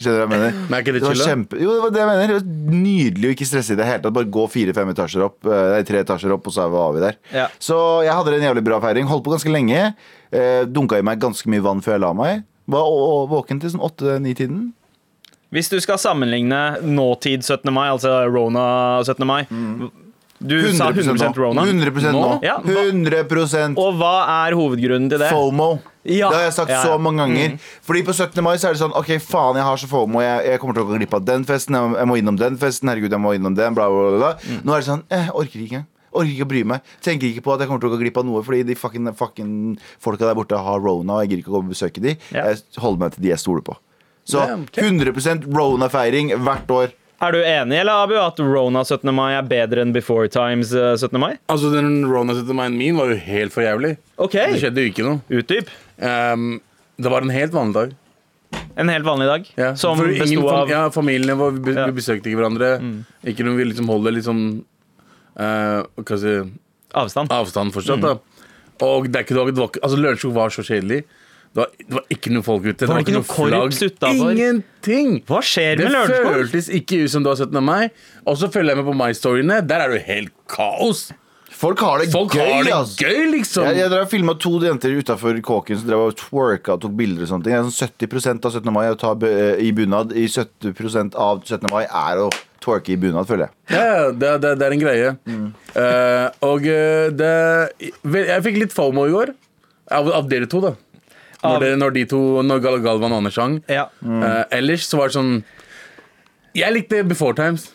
Skjønner 0.00 0.14
du 0.16 0.20
hva 0.20 0.22
jeg 0.22 0.30
mener? 0.32 0.54
Men 0.62 0.78
er 0.78 0.84
ikke 0.84 0.94
det 0.96 1.02
var 1.04 1.18
chill, 1.18 1.26
kjempe, 1.28 1.60
jo, 1.60 1.74
det 1.74 1.82
var 1.82 1.92
det 1.96 2.02
jeg 2.02 2.10
mener. 2.12 2.32
Det 2.32 2.38
var 2.38 2.78
nydelig 2.86 3.28
å 3.28 3.34
ikke 3.36 3.50
stresse 3.50 3.74
i 3.74 3.80
det 3.80 3.90
hele 3.90 4.04
tatt. 4.06 4.16
Bare 4.20 4.32
gå 4.38 4.46
fire-fem 4.54 4.94
etasjer 4.94 5.26
opp, 5.26 5.36
eh, 5.50 5.66
nei, 5.74 5.82
tre 5.90 6.04
etasjer 6.06 6.36
opp, 6.36 6.48
og 6.48 6.56
så 6.56 6.70
var 6.72 6.96
vi 6.96 7.04
der. 7.04 7.20
Ja. 7.34 7.50
Så 7.60 7.76
jeg 8.06 8.16
hadde 8.16 8.38
en 8.38 8.48
jævlig 8.48 8.64
bra 8.70 8.80
feiring. 8.86 9.10
Holdt 9.10 9.26
på 9.26 9.34
ganske 9.34 9.52
lenge. 9.52 9.90
Eh, 10.30 10.64
dunka 10.70 10.98
i 10.98 11.06
meg 11.06 11.18
ganske 11.22 11.50
mye 11.50 11.62
vann 11.64 11.82
før 11.82 11.96
jeg 11.96 12.04
la 12.04 12.12
meg. 12.14 12.44
Var 12.70 12.92
våken 13.30 13.60
til 13.62 13.72
sånn 13.72 13.82
åtte-ni-tiden. 13.82 14.68
Hvis 15.50 15.70
du 15.72 15.80
skal 15.82 15.98
sammenligne 15.98 16.78
nåtid 16.86 17.42
17. 17.42 17.72
mai, 17.74 17.88
altså 17.90 18.22
Rona 18.30 19.02
17. 19.02 19.26
mai 19.26 19.42
Du 20.38 20.54
sa 20.72 20.92
100 20.94 21.34
Rona. 21.36 21.64
100% 21.66 22.14
nå. 22.14 22.38
Ja, 22.46 22.60
100 22.62 23.74
Og 23.76 23.98
hva 23.98 24.46
er 24.46 24.54
hovedgrunnen 24.56 25.10
til 25.10 25.18
det? 25.18 25.28
FOMO. 25.34 25.80
Ja. 26.04 26.30
Det 26.30 26.36
har 26.38 26.44
jeg 26.46 26.54
sagt 26.56 26.70
Ja, 26.70 26.82
så 26.86 26.96
mange 26.98 27.26
ganger. 27.26 27.58
Fordi 27.84 28.04
på 28.06 28.14
17. 28.14 28.40
mai 28.42 28.54
så 28.56 28.70
er 28.70 28.78
det 28.78 28.80
sånn 28.80 28.94
OK, 28.96 29.10
faen, 29.20 29.58
jeg 29.58 29.66
har 29.66 29.76
så 29.76 29.90
FOMO. 29.90 30.22
Jeg, 30.22 30.46
jeg 30.46 30.60
kommer 30.62 30.78
til 30.78 30.86
å 30.86 30.88
gå 30.88 30.96
glipp 30.96 31.18
av 31.18 31.26
den 31.26 31.44
festen. 31.44 31.76
Jeg, 31.76 32.08
må 32.08 32.16
innom 32.16 32.38
den 32.40 32.56
festen. 32.56 32.88
Herregud, 32.88 33.10
jeg 33.12 33.20
må 33.20 33.34
innom 33.36 33.58
den. 33.58 33.74
Bla, 33.76 33.90
bla, 33.90 34.06
bla, 34.14 34.20
bla. 34.22 34.32
Mm. 34.46 34.62
Nå 34.64 34.76
er 34.76 34.84
det 34.84 34.88
sånn 34.88 35.04
eh, 35.10 35.26
Jeg 35.26 35.34
orker 35.42 35.66
ikke. 35.66 35.82
Orker 36.12 36.32
ikke 36.34 36.46
å 36.46 36.50
bry 36.50 36.62
meg. 36.66 36.80
Tenker 37.04 37.28
ikke 37.30 37.44
på 37.46 37.52
at 37.54 37.60
jeg 37.62 37.68
kommer 37.70 37.80
til 37.84 37.90
å 37.90 37.94
gå 37.94 38.00
glipp 38.02 38.16
av 38.18 38.24
noe 38.26 38.42
fordi 38.46 38.64
de 38.66 38.74
fucking, 38.74 39.10
fucking 39.14 39.52
folka 40.02 40.26
der 40.26 40.34
borte 40.38 40.58
har 40.58 40.80
rona, 40.82 41.20
og 41.20 41.22
jeg 41.22 41.30
gidder 41.30 41.42
ikke 41.44 41.52
å 41.52 41.58
gå 41.58 41.62
og 41.64 41.70
besøke 41.70 42.02
de. 42.02 42.16
Ja. 42.34 42.48
Jeg 42.50 42.64
holder 42.82 43.04
meg 43.04 43.14
til 43.14 43.22
de 43.26 43.30
jeg 43.34 43.42
stoler 43.44 43.62
på. 43.66 43.76
Så 44.30 44.42
100% 44.76 45.46
rona-feiring 45.54 46.34
hvert 46.44 46.70
år. 46.74 46.90
Er 47.20 47.34
du 47.36 47.40
enig 47.44 47.76
eller 47.82 48.04
Abu, 48.06 48.14
at 48.16 48.38
Rona 48.40 48.80
17. 48.86 49.10
mai 49.12 49.34
er 49.36 49.42
bedre 49.44 49.82
enn 49.84 49.90
Before 49.92 50.28
Times 50.32 50.70
eh, 50.72 50.94
17. 50.96 51.18
mai? 51.20 51.34
Altså, 51.52 51.68
den 51.74 52.06
Rona 52.08 52.32
17. 52.32 52.54
mai 52.56 52.68
min 52.72 52.96
var 52.96 53.10
jo 53.12 53.18
helt 53.20 53.52
for 53.52 53.60
jævlig. 53.66 53.94
Okay. 54.16 54.54
Det 54.54 54.62
skjedde 54.62 54.84
jo 54.86 54.92
ikke 54.92 55.04
noe. 55.04 55.20
utdyp. 55.28 55.68
Um, 56.00 56.46
det 56.96 57.12
var 57.12 57.26
en 57.26 57.34
helt 57.34 57.52
vanlig 57.52 57.76
dag. 57.76 57.92
En 58.80 58.88
helt 58.90 59.04
vanlig 59.04 59.26
dag 59.28 59.44
Ja, 59.60 59.68
som 59.78 59.98
besto 60.00 60.42
av 60.50 60.70
ja, 60.72 60.80
Familiene 60.94 61.36
vår, 61.38 61.52
vi, 61.58 61.60
be- 61.68 61.74
Ja. 61.76 61.84
vi 61.90 61.98
besøkte 62.00 62.30
ikke 62.30 62.40
hverandre. 62.40 62.70
Ikke 63.28 63.44
noe 63.46 63.58
vi 63.60 63.68
liksom 63.68 63.86
holder 63.92 64.16
liksom 64.16 64.40
eh, 65.40 65.80
Hva 66.04 66.18
si 66.20 66.34
avstand. 67.00 67.32
avstand 67.32 67.74
fortsatt. 67.74 68.04
da 68.04 68.16
Og 68.86 69.08
det 69.10 69.16
er 69.20 69.26
ikke 69.26 69.36
det 69.36 69.56
var, 69.58 69.74
Altså 69.82 69.98
Lørenskog 70.00 70.32
var 70.36 70.52
så 70.54 70.64
kjedelig. 70.66 71.02
Det 71.50 71.58
var, 71.58 71.70
det 71.82 71.96
var 71.96 72.04
ikke 72.14 72.30
noe 72.30 72.46
folk 72.46 72.62
ute. 72.68 72.86
Var 72.86 73.00
det 73.00 73.08
ikke 73.08 73.16
noe 73.16 73.26
korps 73.26 73.80
utenfor? 73.82 74.30
Ingenting! 74.30 75.16
Hva 75.26 75.40
skjer 75.42 75.80
Det 75.80 75.88
med 75.88 75.96
Lørenskog? 75.96 76.36
føltes 76.36 76.68
ikke 76.78 77.00
ut 77.04 77.10
som 77.10 77.24
det 77.26 77.32
var 77.32 77.40
17. 77.42 77.64
mai. 77.66 77.88
Og 78.24 78.38
så 78.38 78.48
følger 78.54 78.70
jeg 78.76 78.78
med 78.84 78.86
på 78.86 78.94
My-storyene. 79.00 79.56
Der 79.66 79.82
er 79.82 79.90
det 79.90 79.98
jo 79.98 80.06
helt 80.12 80.32
kaos. 80.48 81.08
Folk 81.60 81.80
har 81.84 82.00
det 82.00 82.06
Folk 82.12 82.32
gøy, 82.32 82.40
har 82.48 82.64
det 82.64 82.72
altså. 82.72 83.04
gøy, 83.04 83.26
liksom. 83.34 83.66
Jeg, 83.68 83.76
jeg 83.82 83.92
drev 83.92 84.04
og 84.06 84.10
filma 84.12 84.34
to 84.40 84.52
jenter 84.64 84.94
utafor 84.96 85.40
kåken 85.44 85.76
som 85.80 85.88
drev 85.90 86.04
og 86.06 86.14
twerka 86.16 86.76
og 86.78 86.84
tok 86.86 86.94
bilder. 86.96 87.26
og 87.26 87.28
sånne 87.34 87.44
ting 87.44 87.56
er 87.58 87.66
sånn 87.66 87.90
70% 87.90 88.46
av 88.48 88.54
17. 88.56 88.70
mai 88.72 88.86
å 88.88 88.96
ta 89.00 89.10
eh, 89.28 89.60
i 89.66 89.72
bunad. 89.76 90.14
I 90.16 90.24
70% 90.32 91.18
av 91.20 91.42
17. 91.44 91.66
mai 91.72 91.82
er 91.84 92.22
å 92.24 92.30
twerke 92.64 92.94
i 92.94 92.96
bunad, 93.00 93.28
føler 93.28 93.46
jeg. 93.50 93.52
Ja, 93.76 94.08
det, 94.12 94.30
det, 94.44 94.54
det 94.60 94.66
er 94.70 94.76
en 94.76 94.84
greie. 94.86 95.10
Eh, 95.84 96.26
og 96.48 96.64
eh, 96.68 97.08
det 97.12 97.32
Jeg 97.80 98.44
fikk 98.48 98.60
litt 98.64 98.76
FOMO 98.76 99.04
i 99.10 99.12
går. 99.14 99.34
Av, 99.90 100.08
av 100.20 100.28
dere 100.30 100.48
to, 100.48 100.62
da. 100.64 100.72
Når, 101.40 101.60
det, 101.64 101.68
når 101.80 101.92
de 101.96 102.02
to 102.04 102.18
Når 102.44 102.58
Gal 102.60 102.74
Galvan 102.84 103.14
og 103.16 103.22
Anders 103.22 103.36
sang. 103.36 103.58
Ja. 103.72 103.86
Eh, 104.04 104.42
ellers 104.58 104.84
så 104.88 104.98
var 105.00 105.08
det 105.08 105.16
sånn 105.16 105.30
Jeg 106.56 106.72
likte 106.76 107.00
Before 107.08 107.36
Times. 107.36 107.68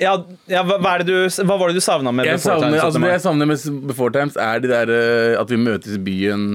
Ja, 0.00 0.14
ja, 0.48 0.62
hva, 0.64 0.78
hva, 0.80 0.94
er 0.94 1.04
det 1.04 1.12
du, 1.12 1.42
hva 1.44 1.56
var 1.60 1.70
det 1.70 1.80
du 1.80 1.84
savna 1.84 2.12
med 2.14 2.28
Jeg 2.28 2.40
Before 2.40 2.56
savner, 2.56 2.70
Times 2.70 2.84
altså, 2.86 3.02
det 3.04 3.12
jeg 3.12 3.24
savner 3.26 3.50
med 3.50 3.88
Before 3.90 4.14
Times, 4.14 4.38
er 4.40 4.62
de 4.64 4.70
der, 4.72 4.94
eh, 4.94 5.34
at 5.40 5.52
vi 5.52 5.60
møtes 5.60 5.98
i 5.98 6.00
byen. 6.06 6.46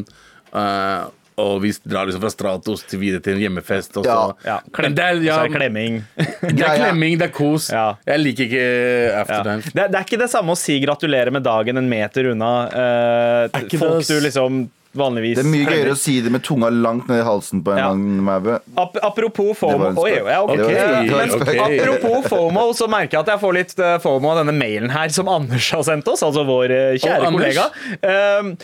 Uh, 0.55 1.05
og 1.35 1.57
vi 1.65 1.73
drar 1.83 2.07
liksom 2.07 2.23
fra 2.23 2.31
Stratos 2.31 2.85
til 2.87 3.01
videre 3.01 3.19
til 3.23 3.35
en 3.35 3.41
hjemmefest. 3.43 3.97
Og 3.99 4.07
så. 4.07 4.13
Ja. 4.45 4.53
Ja, 4.53 4.75
klem, 4.75 4.95
det 4.97 5.03
er, 5.03 5.19
ja, 5.25 5.35
så 5.35 5.43
er 5.43 5.51
det 5.51 5.59
klemming. 5.59 5.99
det 6.15 6.63
er 6.63 6.79
klemming, 6.79 7.17
det 7.19 7.27
er 7.27 7.33
kos. 7.35 7.67
Ja. 7.75 7.89
Jeg 8.07 8.23
liker 8.23 8.47
ikke 8.47 8.63
Ja. 8.63 9.19
aftertimes. 9.23 9.67
Det, 9.73 9.89
det 9.91 9.99
er 9.99 10.07
ikke 10.07 10.21
det 10.23 10.31
samme 10.31 10.55
å 10.55 10.59
si 10.59 10.79
gratulerer 10.83 11.35
med 11.35 11.43
dagen 11.45 11.81
en 11.81 11.91
meter 11.91 12.31
unna 12.31 12.53
uh, 12.71 13.61
folk 13.75 13.99
det, 13.99 14.07
du 14.07 14.23
liksom 14.23 14.65
vanligvis 14.99 15.39
Det 15.39 15.45
er 15.45 15.51
mye 15.51 15.67
gøyere 15.67 15.93
å 15.95 15.99
si 15.99 16.15
det 16.23 16.31
med 16.33 16.43
tunga 16.45 16.69
langt 16.73 17.09
ned 17.11 17.21
i 17.21 17.25
halsen 17.25 17.63
på 17.65 17.75
en 17.75 17.81
Ja. 17.81 18.59
Ap 18.81 18.97
apropos 19.03 19.53
FOMO 19.59 19.91
Oi, 20.01 20.11
ja, 20.15 20.41
ok. 20.43 20.55
Det 20.55 20.65
var 20.65 20.75
en 20.75 20.79
spøk. 20.79 21.05
Det 21.05 21.11
var 21.11 21.23
en 21.23 21.29
Men 21.29 21.43
spøk. 21.43 21.59
Apropos 21.65 22.29
FOMO, 22.31 22.65
så 22.77 22.87
merker 22.91 23.17
jeg 23.17 23.25
at 23.25 23.33
jeg 23.33 23.41
får 23.43 23.57
litt 23.57 23.75
eh, 23.79 23.97
FOMO 24.03 24.31
av 24.33 24.39
denne 24.41 24.55
mailen 24.57 24.93
her 24.93 25.13
som 25.15 25.29
Anders 25.31 25.67
har 25.75 25.83
sendt 25.87 26.09
oss, 26.11 26.23
altså 26.25 26.45
vår 26.47 26.73
eh, 26.75 26.95
kjære 27.01 27.29
oh, 27.29 27.35
kollega. 27.35 27.67
Um, 28.05 28.55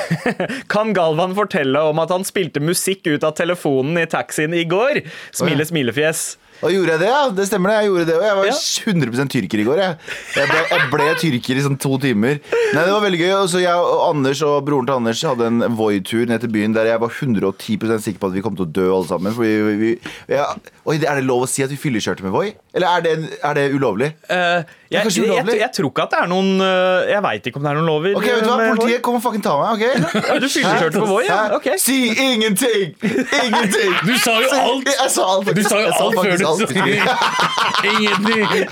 kan 0.74 0.94
Galvan 0.96 1.34
fortelle 1.38 1.82
om 1.90 2.02
at 2.02 2.12
han 2.14 2.26
spilte 2.28 2.62
musikk 2.62 3.08
ut 3.10 3.26
av 3.26 3.34
telefonen 3.38 3.98
i 4.00 4.06
taxien 4.10 4.54
i 4.56 4.64
går? 4.68 5.02
Smile, 5.36 5.66
smilefjes. 5.68 6.24
Og 6.60 6.72
gjorde 6.74 6.92
jeg 6.92 7.00
det? 7.00 7.08
ja? 7.08 7.20
Det 7.32 7.46
stemmer 7.48 7.70
det. 7.72 7.76
Jeg 7.80 7.88
gjorde 7.90 8.06
det 8.10 8.16
Og 8.18 8.24
Jeg 8.26 8.36
var 8.36 8.46
Ja. 8.50 8.56
100 8.90 9.28
tyrker 9.32 9.58
i 9.62 9.64
går. 9.64 9.78
Jeg, 9.80 9.96
jeg, 10.36 10.48
ble, 10.50 10.60
jeg 10.70 10.88
ble 10.92 11.06
tyrker 11.22 11.60
i 11.60 11.64
sånn 11.64 11.78
to 11.80 11.98
timer. 12.02 12.40
Nei, 12.74 12.84
Det 12.84 12.92
var 12.92 13.04
veldig 13.06 13.20
gøy. 13.22 13.32
Og 13.40 13.48
så 13.52 13.62
jeg 13.62 13.74
og 13.74 14.02
Anders 14.10 14.42
og 14.46 14.58
broren 14.66 14.86
til 14.88 14.98
Anders 15.00 15.22
hadde 15.30 15.46
en 15.48 15.62
Voi-tur 15.78 16.26
ned 16.28 16.40
til 16.44 16.52
byen 16.52 16.74
der 16.76 16.90
jeg 16.92 17.00
var 17.00 17.08
110% 17.08 18.04
sikker 18.04 18.20
på 18.20 18.30
at 18.32 18.36
vi 18.36 18.44
kom 18.44 18.56
til 18.58 18.66
å 18.68 18.72
dø 18.80 18.88
alle 18.92 19.08
sammen. 19.08 19.32
Fordi 19.36 19.54
vi, 19.70 19.76
vi, 19.80 19.92
ja. 20.36 20.50
Oi, 20.84 20.96
Er 21.00 21.20
det 21.20 21.24
lov 21.28 21.44
å 21.44 21.48
si 21.48 21.62
at 21.64 21.70
vi 21.72 21.76
fyllekjørte 21.80 22.24
med 22.26 22.32
Voi? 22.34 22.50
Eller 22.74 22.86
er 22.98 23.00
det, 23.04 23.14
er 23.44 23.54
det 23.58 23.64
ulovlig? 23.74 24.12
Uh, 24.30 24.62
jeg, 24.90 25.06
jeg, 25.10 25.24
ulovlig? 25.26 25.56
jeg 25.60 25.70
tror 25.74 25.88
ikke 25.90 26.04
at 26.06 26.12
det 26.14 26.18
er 26.24 26.28
noen 26.30 26.48
eh, 26.62 27.08
Jeg 27.12 27.22
veit 27.22 27.44
ikke 27.46 27.58
om 27.60 27.64
det 27.66 27.70
er 27.70 27.76
noen 27.78 27.86
lover. 27.86 28.14
Ok, 28.18 28.24
vet 28.26 28.42
du 28.42 28.48
hva? 28.50 28.56
Politiet, 28.74 29.02
kom 29.06 29.18
og 29.18 29.22
fucking 29.22 29.42
ta 29.44 29.52
meg. 29.58 29.70
ok? 29.78 29.84
Ja, 30.30 30.38
Du 30.42 30.46
fyllekjørte 30.50 31.02
med 31.02 31.10
Voi, 31.10 31.20
ja? 31.28 31.38
Ok. 31.56 31.68
Si 31.82 31.96
ingenting! 32.14 32.94
Ingenting! 33.00 33.92
Du 34.08 34.14
sa 34.18 34.34
jo 34.42 34.50
alt! 34.56 34.88
Jeg 34.90 35.10
sa 35.14 35.26
alt. 35.36 35.50
Du 35.54 35.62
sa 35.66 35.78
jo 35.82 35.90
alt 35.92 36.18
før 36.18 36.36
du 36.40 36.46
alt. 36.50 36.70
ingenting. 37.90 38.66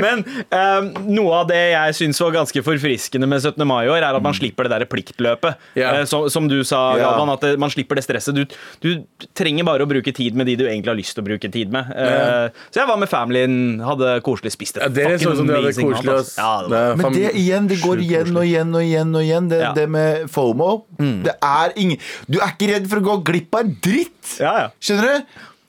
Men 0.00 0.22
um, 0.50 0.90
noe 1.16 1.40
av 1.42 1.48
det 1.50 1.60
jeg 1.72 1.96
syns 2.00 2.20
var 2.22 2.34
ganske 2.36 2.62
forfriskende 2.66 3.28
med 3.30 3.42
17. 3.42 3.62
mai 3.68 3.84
i 3.86 3.90
år, 3.92 3.98
er 4.04 4.18
at 4.18 4.22
man 4.24 4.36
slipper 4.36 4.68
det 4.68 4.74
der 4.76 4.86
pliktløpet. 4.90 5.56
Yeah. 5.76 6.00
Eh, 6.02 6.04
som, 6.10 6.28
som 6.32 6.48
du 6.50 6.58
sa, 6.66 6.84
Ja. 6.96 7.10
Galvan, 7.10 7.32
at 7.34 7.42
det, 7.44 7.54
man 7.62 7.70
slipper 7.72 7.98
det 7.98 8.04
stresset. 8.06 8.36
Du, 8.36 8.44
du 8.82 9.26
trenger 9.36 9.66
bare 9.68 9.84
å 9.86 9.90
bruke 9.90 10.12
tid 10.14 10.36
med 10.38 10.46
de 10.50 10.56
du 10.60 10.64
egentlig 10.68 10.92
har 10.92 10.98
lyst 10.98 11.16
til 11.16 11.24
å 11.24 11.28
bruke 11.28 11.50
tid 11.52 11.72
med. 11.74 11.90
Eh, 11.96 12.48
Så 12.70 12.82
jeg 12.82 12.88
var 12.90 13.00
med 13.00 13.10
familien, 13.10 13.56
hadde 13.84 14.16
koselig, 14.26 14.52
spist 14.54 14.78
et 14.78 14.86
Ja, 14.86 14.92
dere 15.00 15.18
så 15.20 15.34
som 15.38 15.50
hadde 15.50 15.72
koselig. 15.76 16.16
ass. 16.20 16.34
Ja, 16.38 16.52
det 16.62 16.70
var- 16.70 16.96
Men 17.02 17.12
det 17.18 17.34
igjen, 17.34 17.68
det 17.70 17.80
går 17.82 18.02
igjen 18.04 18.36
og 18.36 18.44
igjen 18.46 18.74
og 18.74 18.82
igjen. 18.86 19.14
og 19.16 19.22
igjen 19.26 19.48
Det, 19.50 19.60
Ja. 19.60 19.72
det 19.72 19.88
med 19.88 20.30
FOMO. 20.30 20.84
Det 20.98 21.34
er 21.42 21.72
ingen 21.76 21.98
Du 22.28 22.38
er 22.40 22.50
ikke 22.54 22.70
redd 22.74 22.88
for 22.90 23.00
å 23.00 23.04
gå 23.06 23.24
glipp 23.24 23.54
av 23.54 23.60
en 23.66 23.76
dritt! 23.82 24.12
ja, 24.40 24.52
ja. 24.58 24.68
Skjønner 24.80 25.02
du? 25.20 25.24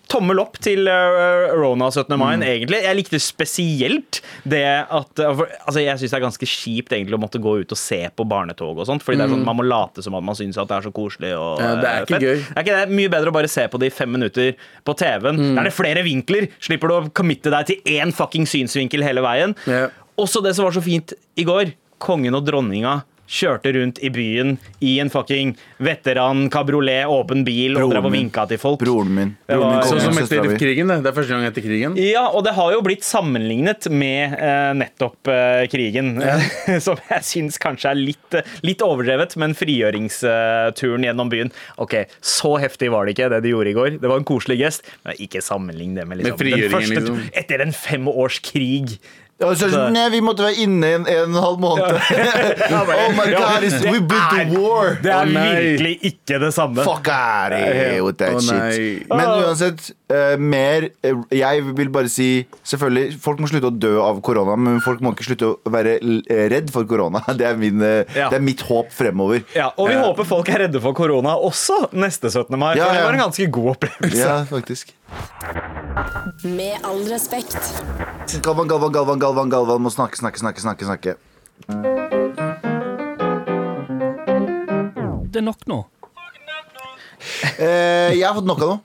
Tommel 0.08 0.40
opp 0.40 0.56
til 0.64 0.88
uh, 0.88 1.52
Rona 1.58 1.90
17. 1.92 2.14
mai, 2.20 2.36
Mm. 2.38 2.44
egentlig. 2.48 2.78
Jeg 2.84 2.96
likte 2.96 3.20
spesielt 3.20 4.22
det 4.48 4.64
at 4.90 5.20
for, 5.20 5.48
Altså, 5.68 5.82
jeg 5.84 5.98
syns 6.00 6.12
det 6.14 6.18
er 6.20 6.24
ganske 6.26 6.48
kjipt 6.48 6.94
egentlig 6.96 7.18
å 7.18 7.22
måtte 7.22 7.42
gå 7.44 7.58
ut 7.62 7.72
og 7.76 7.78
se 7.78 8.00
på 8.16 8.26
barnetog 8.28 8.78
og 8.80 8.88
sånt. 8.88 9.04
Fordi 9.04 9.18
det 9.20 9.26
er 9.28 9.34
sånn, 9.36 9.44
man 9.46 9.58
må 9.60 9.66
late 9.68 10.04
som 10.06 10.16
at 10.16 10.24
man 10.24 10.36
syns 10.36 10.58
at 10.62 10.68
det 10.70 10.78
er 10.78 10.88
så 10.88 10.94
koselig 10.96 11.34
og 11.38 11.58
Mm. 11.58 11.64
Ja, 11.66 11.76
det 11.82 11.90
er 11.90 11.98
uh, 11.98 12.06
ikke 12.06 12.14
fett. 12.16 12.22
gøy. 12.22 12.38
Det 12.38 12.58
er 12.58 12.64
ikke 12.64 12.80
det 12.86 12.96
mye 13.02 13.10
bedre 13.10 13.30
å 13.30 13.34
bare 13.34 13.50
se 13.52 13.68
på 13.68 13.80
det 13.80 13.88
i 13.92 13.96
fem 13.98 14.12
minutter 14.12 14.54
på 14.86 14.96
TV-en. 14.98 15.36
Mm. 15.38 15.56
Der 15.56 15.62
er 15.62 15.70
det 15.70 15.74
flere 15.76 16.04
vinkler. 16.08 16.48
Slipper 16.60 16.88
du 16.88 16.94
å 16.98 17.14
committe 17.14 17.52
deg 17.52 17.66
til 17.66 17.82
én 17.98 18.14
fucking 18.14 18.46
synsvinkel 18.48 19.04
hele 19.04 19.22
veien. 19.26 19.56
Ja. 19.68 19.88
Også 20.18 20.42
det 20.44 20.56
som 20.56 20.66
var 20.66 20.72
så 20.74 20.82
fint 20.82 21.14
i 21.38 21.44
går. 21.44 21.74
Kongen 22.00 22.36
og 22.38 22.46
dronninga 22.46 23.04
kjørte 23.28 23.74
rundt 23.76 24.00
i 24.04 24.10
byen 24.14 24.56
i 24.80 24.98
en 25.04 25.12
fucking 25.12 25.54
veteran 25.84 26.48
kabriolet, 26.54 27.08
åpen 27.12 27.44
bil, 27.48 27.78
og 27.80 27.92
drev 27.92 28.08
og 28.08 28.14
vinka 28.16 28.48
til 28.50 28.60
folk. 28.62 28.80
Broren 28.82 29.14
min. 29.14 29.34
Broren 29.50 29.78
min 29.78 29.88
Sånn 29.88 30.02
som 30.02 30.22
etter 30.22 30.58
krigen. 30.60 30.92
Det 30.92 31.00
Det 31.04 31.12
er 31.12 31.18
første 31.18 31.36
gang 31.36 31.46
etter 31.48 31.66
krigen. 31.66 31.98
Ja, 32.02 32.28
og 32.32 32.46
det 32.48 32.56
har 32.58 32.74
jo 32.74 32.82
blitt 32.86 33.06
sammenlignet 33.08 33.90
med 33.92 34.38
eh, 34.40 34.72
nettopp 34.78 35.32
eh, 35.32 35.68
krigen. 35.72 36.18
som 36.88 37.00
jeg 37.10 37.28
syns 37.28 37.60
kanskje 37.62 37.92
er 37.92 38.00
litt, 38.00 38.40
litt 38.66 38.84
overdrevet, 38.86 39.38
men 39.42 39.56
frigjøringsturen 39.58 41.08
gjennom 41.08 41.32
byen 41.32 41.52
Ok, 41.82 41.96
så 42.24 42.56
heftig 42.62 42.90
var 42.94 43.06
det 43.06 43.16
ikke, 43.16 43.30
det 43.34 43.44
de 43.46 43.54
gjorde 43.54 43.72
i 43.72 43.78
går. 43.78 44.00
Det 44.02 44.12
var 44.12 44.22
en 44.22 44.28
koselig 44.28 44.60
gest, 44.62 44.88
men 45.06 45.20
ikke 45.24 45.44
sammenlign 45.44 45.96
det 45.98 46.08
med, 46.08 46.22
liksom, 46.22 46.44
Med 46.44 46.64
den 46.64 46.74
første 46.74 47.00
liksom. 47.00 47.24
Etter 47.44 47.64
en 47.66 47.76
fem 47.76 48.08
Og 49.40 49.54
så, 49.58 49.68
Så- 49.70 49.90
nei, 49.94 50.08
vi 50.10 50.20
måtte 50.26 50.42
være 50.48 50.58
inne 50.64 50.88
en, 50.96 51.04
en 51.06 51.20
og 51.20 51.28
en 51.30 51.36
halv 51.44 51.60
måned. 51.62 51.84
oh 52.74 53.12
my 53.14 53.28
god, 53.36 53.62
it's, 53.68 53.84
we 53.86 54.00
we've 54.00 54.08
been 54.10 54.56
er- 54.56 54.60
war! 54.60 54.96
Det 55.04 55.12
er 55.14 55.30
virkelig 55.30 55.92
ikke 56.10 56.40
det 56.42 56.50
samme. 56.56 56.82
Fuck 56.82 57.08
out 57.14 57.54
with 58.08 58.18
that 58.18 58.42
shit. 58.42 59.06
Men 59.14 59.30
uansett, 59.44 59.92
uh, 60.10 60.40
mer 60.42 60.88
uh, 61.06 61.22
Jeg 61.38 61.62
vil 61.78 61.90
bare 61.94 62.10
si 62.10 62.48
Selvfølgelig, 62.66 63.20
folk 63.22 63.40
må 63.44 63.48
slutte 63.52 63.70
å 63.70 63.76
dø 63.78 63.94
av 64.02 64.22
korona, 64.26 64.58
men 64.58 64.82
folk 64.82 65.04
må 65.06 65.14
ikke 65.14 65.28
slutte 65.30 65.52
å 65.54 65.72
være 65.74 65.98
eh, 66.02 66.44
redd 66.52 66.74
for 66.74 66.88
korona. 66.90 67.22
Det 67.38 67.46
er, 67.46 67.58
min, 67.62 67.78
eh, 67.86 68.04
Ja. 68.18 68.32
det 68.34 68.40
er 68.40 68.44
mitt 68.44 68.62
håp 68.66 68.90
fremover. 68.96 69.44
Ja, 69.56 69.70
og 69.78 69.92
vi 69.92 70.00
håper 70.02 70.26
folk 70.26 70.50
er 70.50 70.66
redde 70.66 70.82
for 70.82 70.98
korona 70.98 71.36
også 71.38 71.84
neste 71.94 72.32
17. 72.34 72.58
mai. 72.58 72.74
Ja, 72.80 72.88
For 72.90 72.98
det 72.98 73.06
var 73.06 73.20
en 73.20 73.26
ganske 73.28 73.52
god 73.54 73.76
opplevelse. 73.76 74.24
Ja, 74.26 74.40
faktisk. 74.50 74.97
Med 76.44 76.78
all 76.84 77.04
respekt. 77.12 77.58
Galvan, 78.44 78.68
Galvan, 78.68 78.92
Galvan, 78.92 79.20
Galvan, 79.20 79.50
Galvan 79.50 79.82
må 79.82 79.90
snakke, 79.90 80.18
snakke, 80.18 80.40
snakke. 80.40 80.62
snakke, 80.62 80.86
snakke. 80.86 81.16
Det 85.32 85.40
er 85.42 85.46
nok 85.46 85.68
nå. 85.68 85.86
Eh, 87.58 88.14
jeg 88.18 88.26
har 88.28 88.36
fått 88.38 88.48
nok 88.48 88.62
av 88.62 88.70
noe. 88.74 88.80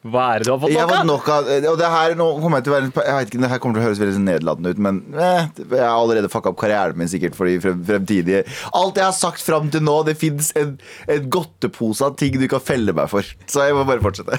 Hva 0.00 0.26
er 0.32 0.40
det 0.40 0.48
du 0.48 0.52
har 0.54 0.60
fått 0.62 0.72
Jeg 0.72 0.80
har 0.80 0.92
fått 0.94 1.08
nok 1.10 1.26
av 1.28 1.48
Og 1.72 1.74
det 1.76 1.88
her, 1.92 2.14
nå 2.16 2.28
kommer 2.40 2.60
jeg 2.60 2.66
til 2.66 2.72
å 2.72 2.76
være 2.78 3.04
Jeg 3.04 3.16
vet 3.18 3.32
ikke, 3.32 3.42
det 3.42 3.50
her 3.52 3.60
kommer 3.60 3.76
til 3.76 3.82
å 3.82 3.86
høres 3.88 4.00
veldig 4.00 4.22
nedlatende 4.24 4.72
ut, 4.72 4.80
men 4.86 5.02
eh, 5.12 5.50
jeg 5.60 5.82
har 5.82 5.92
allerede 5.92 6.30
fucka 6.32 6.54
opp 6.54 6.60
karrieren 6.62 6.96
min 7.00 7.10
sikkert 7.12 7.36
for 7.36 7.50
de 7.50 7.58
frem, 7.60 7.82
fremtidige 7.84 8.46
Alt 8.76 9.00
jeg 9.00 9.06
har 9.06 9.16
sagt 9.16 9.44
fram 9.44 9.68
til 9.72 9.84
nå, 9.84 9.98
det 10.08 10.16
fins 10.20 10.54
en, 10.56 10.78
en 11.04 11.28
godtepose 11.36 12.08
av 12.08 12.16
ting 12.20 12.40
du 12.40 12.48
kan 12.50 12.62
felle 12.64 12.94
meg 12.96 13.10
for. 13.12 13.26
Så 13.50 13.66
jeg 13.66 13.76
må 13.76 13.84
bare 13.88 14.02
fortsette. 14.02 14.38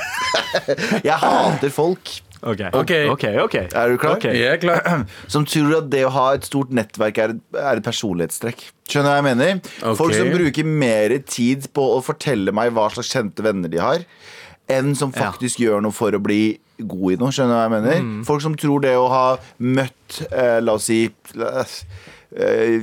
Jeg 1.08 1.18
hater 1.22 1.72
folk 1.74 2.10
Okay. 2.42 2.72
Okay. 2.74 3.06
ok, 3.06 3.24
ok. 3.44 3.56
Er 3.78 3.92
du 3.92 3.98
klar? 4.02 4.24
Jeg 4.26 4.48
er 4.50 4.58
klar. 4.58 5.04
som 5.34 5.46
tror 5.46 5.76
at 5.78 5.92
det 5.94 6.02
å 6.08 6.14
ha 6.16 6.24
et 6.34 6.48
stort 6.48 6.72
nettverk 6.74 7.20
er 7.22 7.36
et, 7.36 7.42
er 7.54 7.78
et 7.78 7.86
personlighetstrekk. 7.86 8.64
Skjønner 8.90 9.12
hva 9.14 9.20
jeg 9.20 9.28
mener? 9.28 9.60
Folk 10.00 10.16
som 10.18 10.32
bruker 10.34 10.66
mer 10.68 11.14
tid 11.30 11.70
på 11.76 11.86
å 11.96 12.02
fortelle 12.04 12.54
meg 12.56 12.74
hva 12.74 12.88
slags 12.96 13.14
kjente 13.14 13.46
venner 13.46 13.70
de 13.72 13.80
har, 13.82 14.08
enn 14.72 14.96
som 14.98 15.12
faktisk 15.16 15.62
gjør 15.64 15.84
noe 15.86 15.96
for 15.96 16.16
å 16.16 16.22
bli 16.24 16.60
god 16.82 17.14
i 17.14 17.20
noe. 17.22 17.34
Skjønner 17.34 17.54
du 17.54 17.58
hva 17.58 17.66
jeg 17.68 17.74
mener? 17.76 18.00
Mm. 18.06 18.24
Folk 18.28 18.42
som 18.44 18.56
tror 18.58 18.82
det 18.86 18.96
å 18.98 19.06
ha 19.12 19.26
møtt, 19.60 20.22
eh, 20.32 20.58
la 20.64 20.78
oss 20.80 20.90
si 20.90 21.04
eh, 21.08 21.78
Uh, 22.32 22.80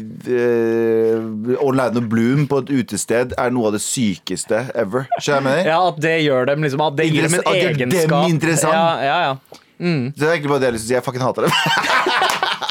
Orlando 1.65 2.03
Bloom 2.05 2.43
på 2.51 2.59
et 2.61 2.73
utested 2.83 3.33
er 3.33 3.55
noe 3.57 3.71
av 3.71 3.79
det 3.79 3.81
sykeste 3.81 4.59
ever. 4.77 5.07
Skjønner 5.25 5.57
jeg? 5.57 5.71
Ja, 5.71 5.79
at 5.89 6.03
det 6.05 6.13
gjør 6.21 6.51
dem 6.51 6.67
liksom 6.67 6.85
At 6.85 6.99
det 7.01 7.07
gir 7.09 7.25
dem 7.25 7.39
en 7.39 7.49
egenskap. 7.55 8.13
dem 8.13 8.35
interessant. 8.35 8.77
Ja, 8.77 9.01
ja, 9.01 9.19
ja. 9.25 9.33
Det 9.79 10.27
er 10.27 10.35
egentlig 10.35 10.53
bare 10.53 10.61
det 10.61 10.69
jeg 10.69 10.75
har 10.75 10.77
lyst 10.77 10.85
til 10.85 10.91
å 10.91 10.93
si. 10.93 10.99
Jeg 10.99 11.07
fucking 11.09 11.25
hater 11.25 11.49
dem. 11.49 11.53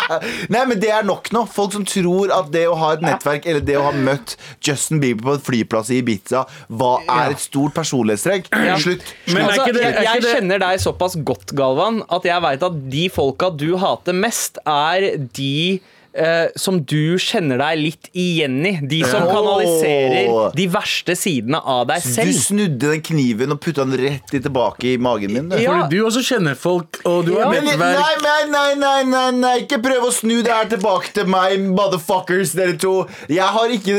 Nei, 0.54 0.64
men 0.70 0.80
det 0.82 0.92
er 0.94 1.06
nok 1.08 1.32
nå. 1.36 1.44
Folk 1.52 1.74
som 1.76 1.86
tror 1.88 2.32
at 2.36 2.52
det 2.54 2.66
å 2.70 2.76
ha 2.80 2.94
et 2.96 3.04
nettverk 3.06 3.48
eller 3.50 3.64
det 3.66 3.78
å 3.80 3.86
ha 3.90 3.94
møtt 3.96 4.36
Justin 4.64 5.02
Bieber 5.04 5.28
på 5.28 5.36
en 5.38 5.46
flyplass 5.50 5.92
i 5.94 6.00
Ibiza, 6.02 6.46
hva 6.70 6.94
er 7.04 7.36
et 7.36 7.44
stort 7.44 7.76
personlighetstrekk? 7.78 8.50
Slutt. 8.84 9.06
Men 9.32 9.44
er 9.44 9.50
altså, 9.50 9.68
ikke 9.68 9.76
det- 9.78 9.84
jeg, 9.84 9.94
er 9.94 10.02
ikke 10.02 10.16
jeg 10.32 10.38
kjenner 10.40 10.64
deg 10.64 10.82
såpass 10.84 11.18
godt, 11.28 11.54
Galvan, 11.58 12.02
at 12.14 12.28
jeg 12.28 12.46
veit 12.48 12.64
at 12.70 12.82
de 12.94 13.06
folka 13.14 13.52
du 13.54 13.70
hater 13.82 14.16
mest, 14.18 14.60
er 14.66 15.10
de 15.38 15.80
eh, 16.18 16.48
som 16.60 16.80
du 16.84 17.18
kjenner 17.22 17.60
deg 17.62 17.80
litt 17.80 18.10
igjen 18.18 18.58
i. 18.66 18.74
De 18.82 19.02
som 19.06 19.24
Åh. 19.24 19.32
kanaliserer 19.34 20.56
de 20.58 20.68
verste 20.74 21.16
sidene 21.18 21.60
av 21.62 21.86
deg 21.92 22.04
selv. 22.06 22.32
Du 22.32 22.40
snudde 22.42 22.92
den 22.96 23.04
kniven 23.06 23.54
og 23.56 23.62
putta 23.64 23.86
den 23.88 23.98
rett 24.02 24.34
tilbake 24.34 24.94
i 24.94 24.98
magen 25.02 25.34
min. 25.36 25.50
du. 25.50 25.58
Ja. 25.62 25.78
Fordi 25.84 25.98
du 25.98 26.06
også 26.08 26.24
kjenner 26.26 26.58
folk, 26.60 27.00
og 27.06 27.26
du 27.28 27.34
har 27.38 27.52
Men, 27.54 27.66
nei, 27.66 27.76
nettverk. 27.78 28.24
nei, 28.26 28.42
nei, 28.52 28.74
nei, 28.82 29.04
nei, 29.14 29.26
nei, 29.38 29.54
ikke 29.66 29.80
prøv 29.84 30.10
å 30.10 30.12
snu 30.14 30.42
det 30.46 30.54
her 30.54 30.70
tilbake 30.74 31.14
til 31.16 31.30
meg, 31.32 31.60
motherfuckers, 31.78 32.56
dere 32.58 32.78
to. 32.82 32.96
Jeg 33.32 33.48
har 33.58 33.74
ikke, 33.78 33.98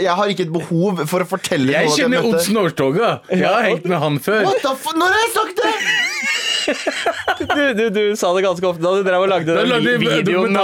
jeg 0.00 0.14
har 0.20 0.32
ikke 0.32 0.46
et 0.48 0.54
behov 0.54 1.04
for 1.10 1.24
å 1.24 1.28
fortelle 1.28 1.72
Jeg 1.72 1.88
noe. 1.88 1.94
Jeg 1.96 2.04
kjenner 2.04 2.30
Odd 2.30 2.40
Snortoga. 2.46 3.12
Jeg 3.30 3.46
har 3.48 3.62
hengt 3.68 3.86
med 3.90 3.98
han 3.98 4.18
før. 4.22 4.44
What 4.48 4.62
the 4.62 4.74
f... 4.74 4.90
Når 4.94 5.14
har 5.14 5.22
jeg 5.24 5.32
sagt 5.34 5.62
det? 5.64 5.72
Du, 6.64 7.74
du, 7.74 7.84
du 7.90 8.02
sa 8.16 8.30
det 8.36 8.42
ganske 8.44 8.66
ofte 8.68 8.82
da 8.82 8.92
du 8.96 9.02
drev 9.06 9.24
og 9.24 9.30
lagde 9.30 9.54
den 9.56 9.68
lagde 9.68 9.94
videoen 10.00 10.54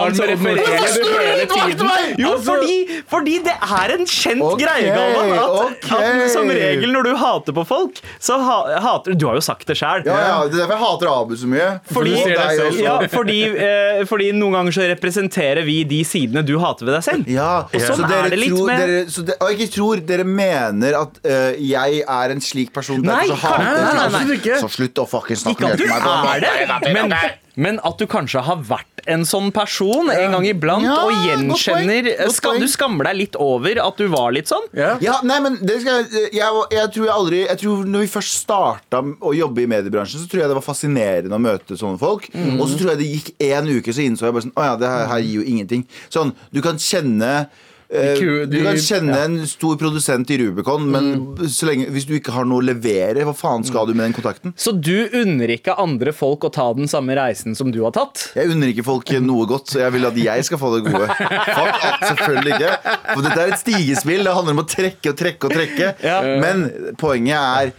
tiden. 1.51 2.21
Jo, 2.21 2.31
Altså- 2.31 2.45
fordi, 2.53 3.03
fordi 3.11 3.35
det 3.45 3.55
er 3.61 3.93
en 3.97 4.07
kjent 4.07 4.43
okay, 4.43 4.65
greie, 4.65 4.93
Galvan. 4.95 5.33
At, 5.35 5.51
okay. 5.85 6.25
at 6.25 6.31
som 6.33 6.49
regel 6.49 6.93
når 6.95 7.09
du 7.09 7.13
hater 7.21 7.57
på 7.57 7.65
folk, 7.67 8.01
så 8.23 8.39
ha, 8.41 8.59
hater 8.81 9.15
Du 9.21 9.27
har 9.29 9.35
jo 9.39 9.45
sagt 9.45 9.67
det 9.69 9.77
sjøl. 9.79 10.05
Ja, 10.07 10.19
ja, 10.21 10.37
Det 10.49 10.55
er 10.55 10.67
derfor 10.67 10.77
jeg 10.77 10.83
hater 10.85 11.11
Abu 11.13 11.35
så 11.37 11.51
mye. 11.51 11.69
Fordi, 11.91 12.15
Og 12.15 12.29
deg 12.29 12.37
deg 12.39 12.61
også. 12.67 12.83
ja, 12.85 12.97
fordi, 13.13 13.39
eh, 13.67 14.05
fordi 14.09 14.31
noen 14.37 14.53
ganger 14.59 14.73
så 14.77 14.87
representerer 14.95 15.65
vi 15.67 15.83
de 15.85 16.01
sidene 16.07 16.45
du 16.47 16.59
hater 16.63 16.87
ved 16.89 16.95
deg 16.99 17.05
selv. 17.07 17.29
Ja, 17.31 17.51
sånn 17.75 18.01
så 18.01 18.09
dere 18.09 18.27
er 18.27 18.35
det 18.35 18.41
litt 18.45 18.55
tror, 18.55 18.67
med- 18.67 18.81
dere, 18.81 19.05
så 19.11 19.25
de, 19.27 19.37
Og 19.41 19.51
ikke 19.57 19.71
tror 19.75 20.01
dere 20.07 20.25
mener 20.25 20.97
at 21.01 21.21
uh, 21.25 21.53
jeg 21.59 22.03
er 22.07 22.31
en 22.35 22.41
slik 22.41 22.73
person 22.73 23.01
Nei, 23.03 23.27
så 23.29 23.35
hater 23.41 23.65
nei, 23.65 23.71
jeg 23.71 23.85
nei, 23.85 23.95
nei, 23.95 24.09
sånn. 24.11 24.29
nei. 24.51 24.61
Så 24.61 24.71
slutt 24.71 25.01
å 25.03 25.07
fucking 25.09 25.37
snakke 25.41 25.69
ned 25.71 25.81
til 25.91 26.07
på. 26.07 26.35
er 26.35 26.81
det, 26.87 26.93
men, 26.95 27.15
men 27.61 27.81
at 27.85 27.99
du 27.99 28.07
kanskje 28.11 28.43
har 28.47 28.61
vært 28.69 28.87
en 29.11 29.25
sånn 29.25 29.49
person 29.55 30.11
en 30.13 30.35
gang 30.37 30.45
iblant 30.47 30.85
Ja, 30.85 30.97
og 31.03 31.11
godt 31.11 31.25
gjenkjenner 31.27 32.09
poeng, 32.11 32.19
godt 32.21 32.35
Skal 32.37 32.53
poeng. 32.55 32.65
du 32.65 32.69
skammer 32.69 33.09
deg 33.09 33.17
litt 33.17 33.39
over 33.41 33.81
at 33.83 33.97
du 34.01 34.11
var 34.13 34.35
litt 34.37 34.51
sånn? 34.51 34.67
Ja. 34.77 34.91
Ja, 35.03 35.17
nei, 35.27 35.39
men 35.45 35.57
det 35.65 35.79
skal 35.83 36.05
jeg, 36.05 36.31
jeg, 36.37 36.61
jeg 36.77 36.93
tror 36.95 37.07
jeg 37.07 37.15
aldri 37.15 37.41
Jeg 37.47 37.63
tror 37.63 37.89
når 37.89 38.05
vi 38.05 38.11
først 38.13 38.37
starta 38.43 39.01
å 39.01 39.33
jobbe 39.37 39.65
i 39.65 39.71
mediebransjen, 39.73 40.21
så 40.21 40.29
tror 40.31 40.45
jeg 40.45 40.53
det 40.53 40.59
var 40.61 40.67
fascinerende 40.67 41.37
å 41.37 41.43
møte 41.43 41.79
sånne 41.81 42.01
folk. 42.01 42.29
Mm. 42.35 42.61
Og 42.61 42.69
så 42.69 42.79
tror 42.81 42.93
jeg 42.93 43.01
det 43.01 43.11
gikk 43.11 43.33
én 43.51 43.73
uke, 43.73 43.97
så 43.97 44.05
innså 44.05 44.29
jeg 44.29 44.37
bare 44.37 44.47
sånn 44.47 44.57
Å 44.61 44.69
ja, 44.69 44.77
det 44.81 44.93
her, 44.93 45.09
her 45.15 45.25
gir 45.25 45.41
jo 45.41 45.49
ingenting. 45.55 45.85
Sånn, 46.13 46.35
du 46.53 46.61
kan 46.65 46.79
kjenne 46.81 47.33
eh, 47.41 47.69
du 47.91 48.47
de- 48.47 48.63
kan 48.63 48.77
kjenne 48.79 49.17
en 49.25 49.47
stor 49.51 49.77
produsent 49.77 50.31
i 50.31 50.37
Rubicon, 50.39 50.85
men 50.91 51.09
Mm. 51.21 51.37
så 51.51 51.67
lenge, 51.67 51.89
hvis 51.91 52.07
du 52.07 52.13
ikke 52.19 52.31
har 52.33 52.45
noe 52.45 52.63
å 52.63 52.65
levere, 52.65 53.25
hva 53.27 53.35
faen 53.35 53.65
skal 53.67 53.87
du 53.87 53.95
med 53.95 54.05
den 54.07 54.13
kontakten? 54.15 54.53
Så 54.57 54.73
du 54.81 55.09
unner 55.13 55.49
ikke 55.57 55.75
andre 55.77 56.13
folk 56.13 56.41
å 56.47 56.53
ta 56.53 56.73
den 56.73 56.87
samme 56.87 57.17
reisen 57.19 57.57
som 57.57 57.71
du 57.73 57.83
har 57.83 57.91
tatt? 57.91 58.31
Jeg 58.37 58.49
unner 58.51 58.69
ikke 58.73 58.85
folk 58.85 59.11
noe 59.21 59.47
godt, 59.47 59.67
så 59.75 59.81
jeg 59.83 59.93
vil 59.93 60.07
at 60.07 60.15
jeg 60.17 60.45
skal 60.45 60.59
få 60.59 60.71
det 60.77 60.93
gode. 60.93 61.09
Fuck 61.09 61.85
at, 61.85 62.01
selvfølgelig 62.13 62.55
ikke. 62.61 62.77
For 63.15 63.23
dette 63.27 63.39
er 63.41 63.53
et 63.53 63.59
stigespill. 63.59 64.23
Det 64.25 64.35
handler 64.35 64.53
om 64.55 64.63
å 64.63 64.69
trekke 64.71 65.11
og 65.11 65.17
trekke 65.19 65.45
og 65.51 65.53
trekke. 65.57 65.95
Ja. 66.05 66.21
Men 66.41 66.95
poenget 66.97 67.35
er 67.35 67.73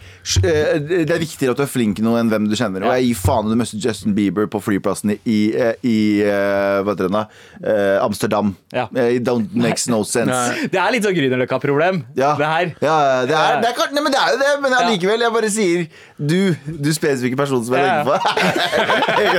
eh, 0.44 0.78
Det 0.78 1.10
er 1.10 1.18
viktigere 1.18 1.50
at 1.52 1.56
du 1.56 1.62
er 1.64 1.70
flink 1.72 1.98
noe 2.04 2.20
enn 2.20 2.28
hvem 2.30 2.48
du 2.50 2.54
kjenner. 2.58 2.84
Og 2.84 2.92
jeg 3.00 3.08
gir 3.08 3.20
faen 3.22 3.46
i 3.48 3.54
du 3.54 3.56
møter 3.56 3.80
Justin 3.80 4.14
Bieber 4.14 4.46
på 4.46 4.60
flyplassen 4.62 5.14
i, 5.14 5.18
i, 5.24 5.40
i 5.88 5.96
eh, 6.22 6.82
hva 6.84 6.92
heter 6.94 7.08
det? 7.08 7.24
Eh, 7.64 7.96
Amsterdam. 8.04 8.54
Ja. 8.72 8.88
Eh, 8.94 9.16
It 9.16 9.24
don't 9.24 9.48
makes 9.54 9.88
no 10.02 10.08
sense. 10.08 10.34
Nei. 10.34 10.66
Det 10.72 10.80
er 10.82 10.92
litt 10.96 11.06
sånn 11.06 11.16
Grünerløkka-problem, 11.16 12.02
Ja. 12.18 12.32
det 12.38 12.50
her. 12.52 12.72
Ja, 12.82 12.96
det 13.30 13.36
er, 13.38 13.60
det 13.62 13.70
er, 13.70 13.92
nei, 13.94 14.02
men 14.02 14.12
det 14.14 14.20
er 14.20 14.34
jo 14.34 14.40
det, 14.42 14.52
men 14.66 14.76
allikevel. 14.82 15.24
Jeg 15.26 15.32
bare 15.38 15.50
sier 15.54 15.86
du, 16.18 16.38
du 16.66 16.90
spesifikke 16.94 17.38
personen 17.40 17.64
som 17.66 17.74
jeg 17.78 17.86
Ja, 17.86 18.02
legger 18.02 18.10
på. 18.12 19.32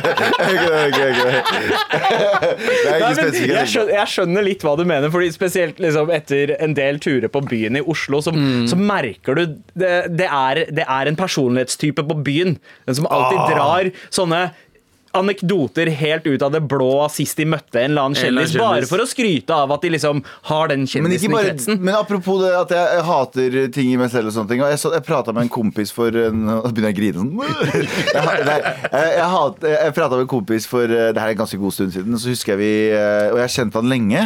Skjønner, 2.93 3.93
jeg 3.93 4.10
skjønner 4.12 4.46
litt 4.46 4.63
hva 4.65 4.75
du 4.79 4.84
mener, 4.88 5.12
Fordi 5.13 5.29
spesielt 5.34 5.79
liksom 5.84 6.12
etter 6.13 6.55
en 6.63 6.75
del 6.77 7.00
turer 7.03 7.32
på 7.34 7.41
byen 7.50 7.79
i 7.79 7.84
Oslo, 7.89 8.22
så, 8.24 8.32
Mm. 8.34 8.65
så 8.67 8.75
merker 8.79 9.36
du 9.38 9.43
det, 9.77 9.91
det, 10.17 10.27
er, 10.27 10.63
det 10.74 10.86
er 10.88 11.08
en 11.12 11.15
personlighetstype 11.20 12.03
på 12.08 12.15
byen. 12.25 12.58
Den 12.88 12.96
som 12.98 13.05
alltid 13.08 13.39
Ah. 13.39 13.50
drar 13.53 13.91
sånne 14.13 14.51
anekdoter 15.13 15.89
helt 15.93 16.25
ut 16.27 16.41
av 16.46 16.51
det 16.55 16.62
blå 16.70 16.88
sist 17.13 17.38
de 17.38 17.46
møtte 17.50 17.79
en 17.82 17.91
eller 17.91 18.08
annen 18.08 18.17
En 18.17 18.24
kjendis, 18.24 18.55
bare 18.58 18.88
for 18.89 19.03
å 19.03 19.08
skryte 19.10 19.53
av 19.53 19.72
at 19.75 19.84
de 19.86 19.91
liksom 19.93 20.22
har 20.50 20.72
den 20.72 20.88
kjendisen 20.89 21.32
bare, 21.34 21.46
i 21.46 21.51
kretsen. 21.53 21.79
men 21.86 21.96
apropos 22.00 22.41
det 22.43 22.51
at 22.58 22.74
jeg, 22.74 22.88
jeg 22.98 23.05
hater 23.10 23.58
ting 23.75 23.91
i 23.93 23.98
meg 24.01 24.12
selv 24.13 24.32
og 24.32 24.36
sånne 24.38 24.50
ting. 24.53 24.63
Og 24.65 24.72
jeg, 24.74 24.82
så, 24.82 24.93
jeg 24.98 25.05
prata 25.08 25.34
med 25.36 25.46
en 25.48 25.53
kompis 25.53 25.93
for 25.93 26.10
en, 26.25 26.43
Nå 26.50 26.62
begynner 26.74 26.91
jeg 26.91 26.98
å 26.98 27.01
grine 27.01 27.22
sånn. 27.22 27.34
Jeg, 28.13 28.46
nei, 28.48 28.60
jeg, 28.93 29.27
hat- 29.34 29.63
jeg 29.67 29.93
prata 29.96 30.15
med 30.17 30.25
en 30.25 30.32
kompis 30.34 30.65
for 30.70 30.84
eh, 30.89 31.10
Det 31.13 31.22
her 31.22 31.32
er 31.32 31.36
en 31.36 31.41
ganske 31.43 31.60
god 31.62 31.74
stund 31.75 31.93
siden. 31.96 32.17
Så 32.20 32.32
husker 32.34 32.53
jeg 32.55 32.62
vi 32.62 32.72
eh, 32.93 33.29
Og 33.32 33.38
jeg 33.39 33.46
har 33.48 33.53
kjent 33.58 33.77
han 33.79 33.89
lenge. 33.91 34.24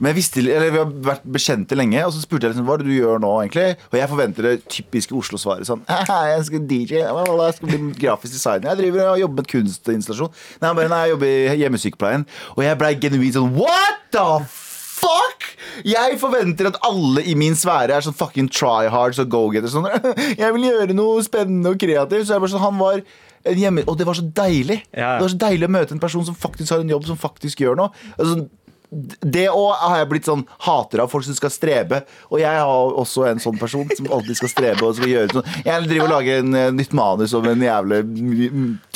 Men 0.00 0.10
jeg 0.10 0.16
visste, 0.16 0.40
eller 0.40 0.72
Vi 0.72 0.80
har 0.80 0.92
vært 1.10 1.26
bekjente 1.28 1.76
lenge, 1.76 2.00
og 2.06 2.14
så 2.16 2.22
spurte 2.24 2.48
jeg 2.48 2.54
liksom, 2.54 2.66
hva 2.68 2.78
er 2.78 2.82
det 2.82 2.88
du 2.88 2.96
gjør 2.96 3.20
nå. 3.20 3.32
egentlig? 3.42 3.66
Og 3.92 3.98
jeg 4.00 4.10
forventer 4.10 4.48
det 4.48 4.54
typiske 4.72 5.16
Oslo-svaret. 5.16 5.68
sånn, 5.68 5.84
Jeg 6.32 6.46
skal 6.48 6.64
DJ, 6.70 7.02
jeg 7.04 7.58
skal 7.58 7.68
bli 7.74 7.80
grafisk 8.00 8.34
designer. 8.38 8.72
Jeg 8.72 8.80
driver 8.80 9.12
og 9.12 9.20
jobber 9.20 9.42
med 9.44 9.52
kunstinstallasjon. 9.52 10.32
Nei, 10.60 10.66
han 10.70 10.80
bare, 10.80 10.92
nei, 10.92 11.02
jeg 11.04 11.14
jobber 11.14 11.30
i 11.36 11.60
hjemmesykepleien. 11.62 12.26
Og 12.56 12.64
jeg 12.64 12.80
blei 12.80 12.92
genuint 13.04 13.36
sånn 13.36 13.54
What 13.60 14.02
the 14.16 14.26
fuck?! 14.48 15.48
Jeg 15.86 16.18
forventer 16.20 16.68
at 16.70 16.78
alle 16.86 17.22
i 17.28 17.36
min 17.38 17.56
sfære 17.56 17.94
er 17.96 18.04
sånn 18.04 18.16
fucking 18.16 18.50
try 18.52 18.88
hard 18.92 19.18
og 19.22 19.32
go-getters. 19.32 19.76
Sånn, 19.76 19.88
jeg 20.40 20.54
vil 20.56 20.70
gjøre 20.70 20.96
noe 20.96 21.24
spennende 21.26 21.74
og 21.74 21.80
kreativt. 21.82 22.26
Så 22.28 22.36
jeg 22.36 22.44
bare 22.44 22.52
sånn, 22.56 22.64
han 22.64 22.80
var 22.80 23.04
en 23.48 23.56
hjemme, 23.56 23.84
Og 23.88 23.96
det 23.96 24.04
var 24.04 24.18
så 24.18 24.24
deilig. 24.36 24.82
Ja. 24.92 25.14
Det 25.16 25.24
var 25.24 25.32
så 25.32 25.38
deilig 25.46 25.68
å 25.68 25.72
møte 25.72 25.94
en 25.96 26.02
person 26.02 26.24
som 26.28 26.36
faktisk 26.36 26.74
har 26.74 26.82
en 26.82 26.90
jobb, 26.92 27.06
som 27.08 27.16
faktisk 27.20 27.62
gjør 27.64 27.78
noe. 27.78 27.94
Altså, 28.18 28.42
det 28.90 29.46
òg 29.52 29.70
har 29.78 30.00
jeg 30.00 30.08
blitt 30.10 30.26
sånn 30.26 30.42
hater 30.66 31.04
av 31.04 31.10
folk 31.12 31.26
som 31.26 31.36
skal 31.36 31.52
strebe. 31.54 32.00
Og 32.30 32.40
jeg 32.42 32.50
har 32.50 32.96
også 32.98 33.28
en 33.30 33.42
sånn 33.42 33.58
person 33.60 33.86
som 33.94 34.08
alltid 34.10 34.40
skal 34.40 34.50
strebe 34.50 34.86
og 34.88 34.96
skal 34.98 35.12
gjøre 35.12 35.36
sånn. 35.36 35.46
Jeg 35.62 35.86
driver 35.86 36.08
og 36.08 36.14
lager 36.16 36.42
en 36.42 36.58
eh, 36.58 36.72
nytt 36.74 36.96
manus 36.98 37.34
om 37.38 37.46
en 37.50 37.62
jævlig 37.66 38.02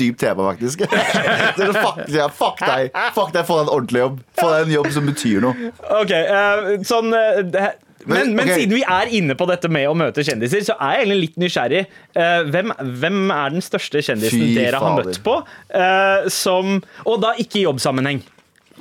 dyp 0.00 0.18
tema, 0.20 0.50
faktisk. 0.50 0.84
Så 1.60 1.70
fuck, 1.78 2.02
ja, 2.10 2.28
fuck 2.32 2.60
deg. 2.64 2.90
Fuck 3.14 3.32
deg, 3.36 3.46
Få 3.46 3.60
deg 3.60 3.68
en 3.68 3.72
ordentlig 3.76 4.04
jobb. 4.04 4.20
Få 4.40 4.50
deg 4.50 4.66
en 4.66 4.76
jobb 4.80 4.92
som 4.98 5.08
betyr 5.12 5.46
noe. 5.46 5.72
Ok, 6.00 6.12
uh, 6.12 6.70
sånn 6.86 7.14
uh, 7.14 7.70
men, 8.04 8.34
Men, 8.34 8.34
men 8.36 8.50
siden 8.50 8.74
vi 8.76 8.82
er 8.84 9.10
inne 9.16 9.36
på 9.38 9.46
dette 9.48 9.70
med 9.72 9.86
å 9.88 9.94
møte 9.96 10.24
kjendiser, 10.26 10.60
så 10.66 10.74
er 10.76 10.98
jeg 10.98 11.04
egentlig 11.04 11.20
litt 11.22 11.38
nysgjerrig. 11.40 11.82
Uh, 12.12 12.42
hvem, 12.50 12.74
hvem 13.00 13.22
er 13.32 13.54
den 13.54 13.64
største 13.64 14.02
kjendisen 14.04 14.42
Fy 14.42 14.52
dere 14.58 14.82
har 14.82 14.98
fader. 14.98 15.08
møtt 15.08 15.22
på? 15.24 15.38
Uh, 15.72 16.28
som, 16.32 16.80
og 17.06 17.22
da 17.24 17.32
ikke 17.40 17.62
i 17.62 17.66
jobbsammenheng. 17.68 18.20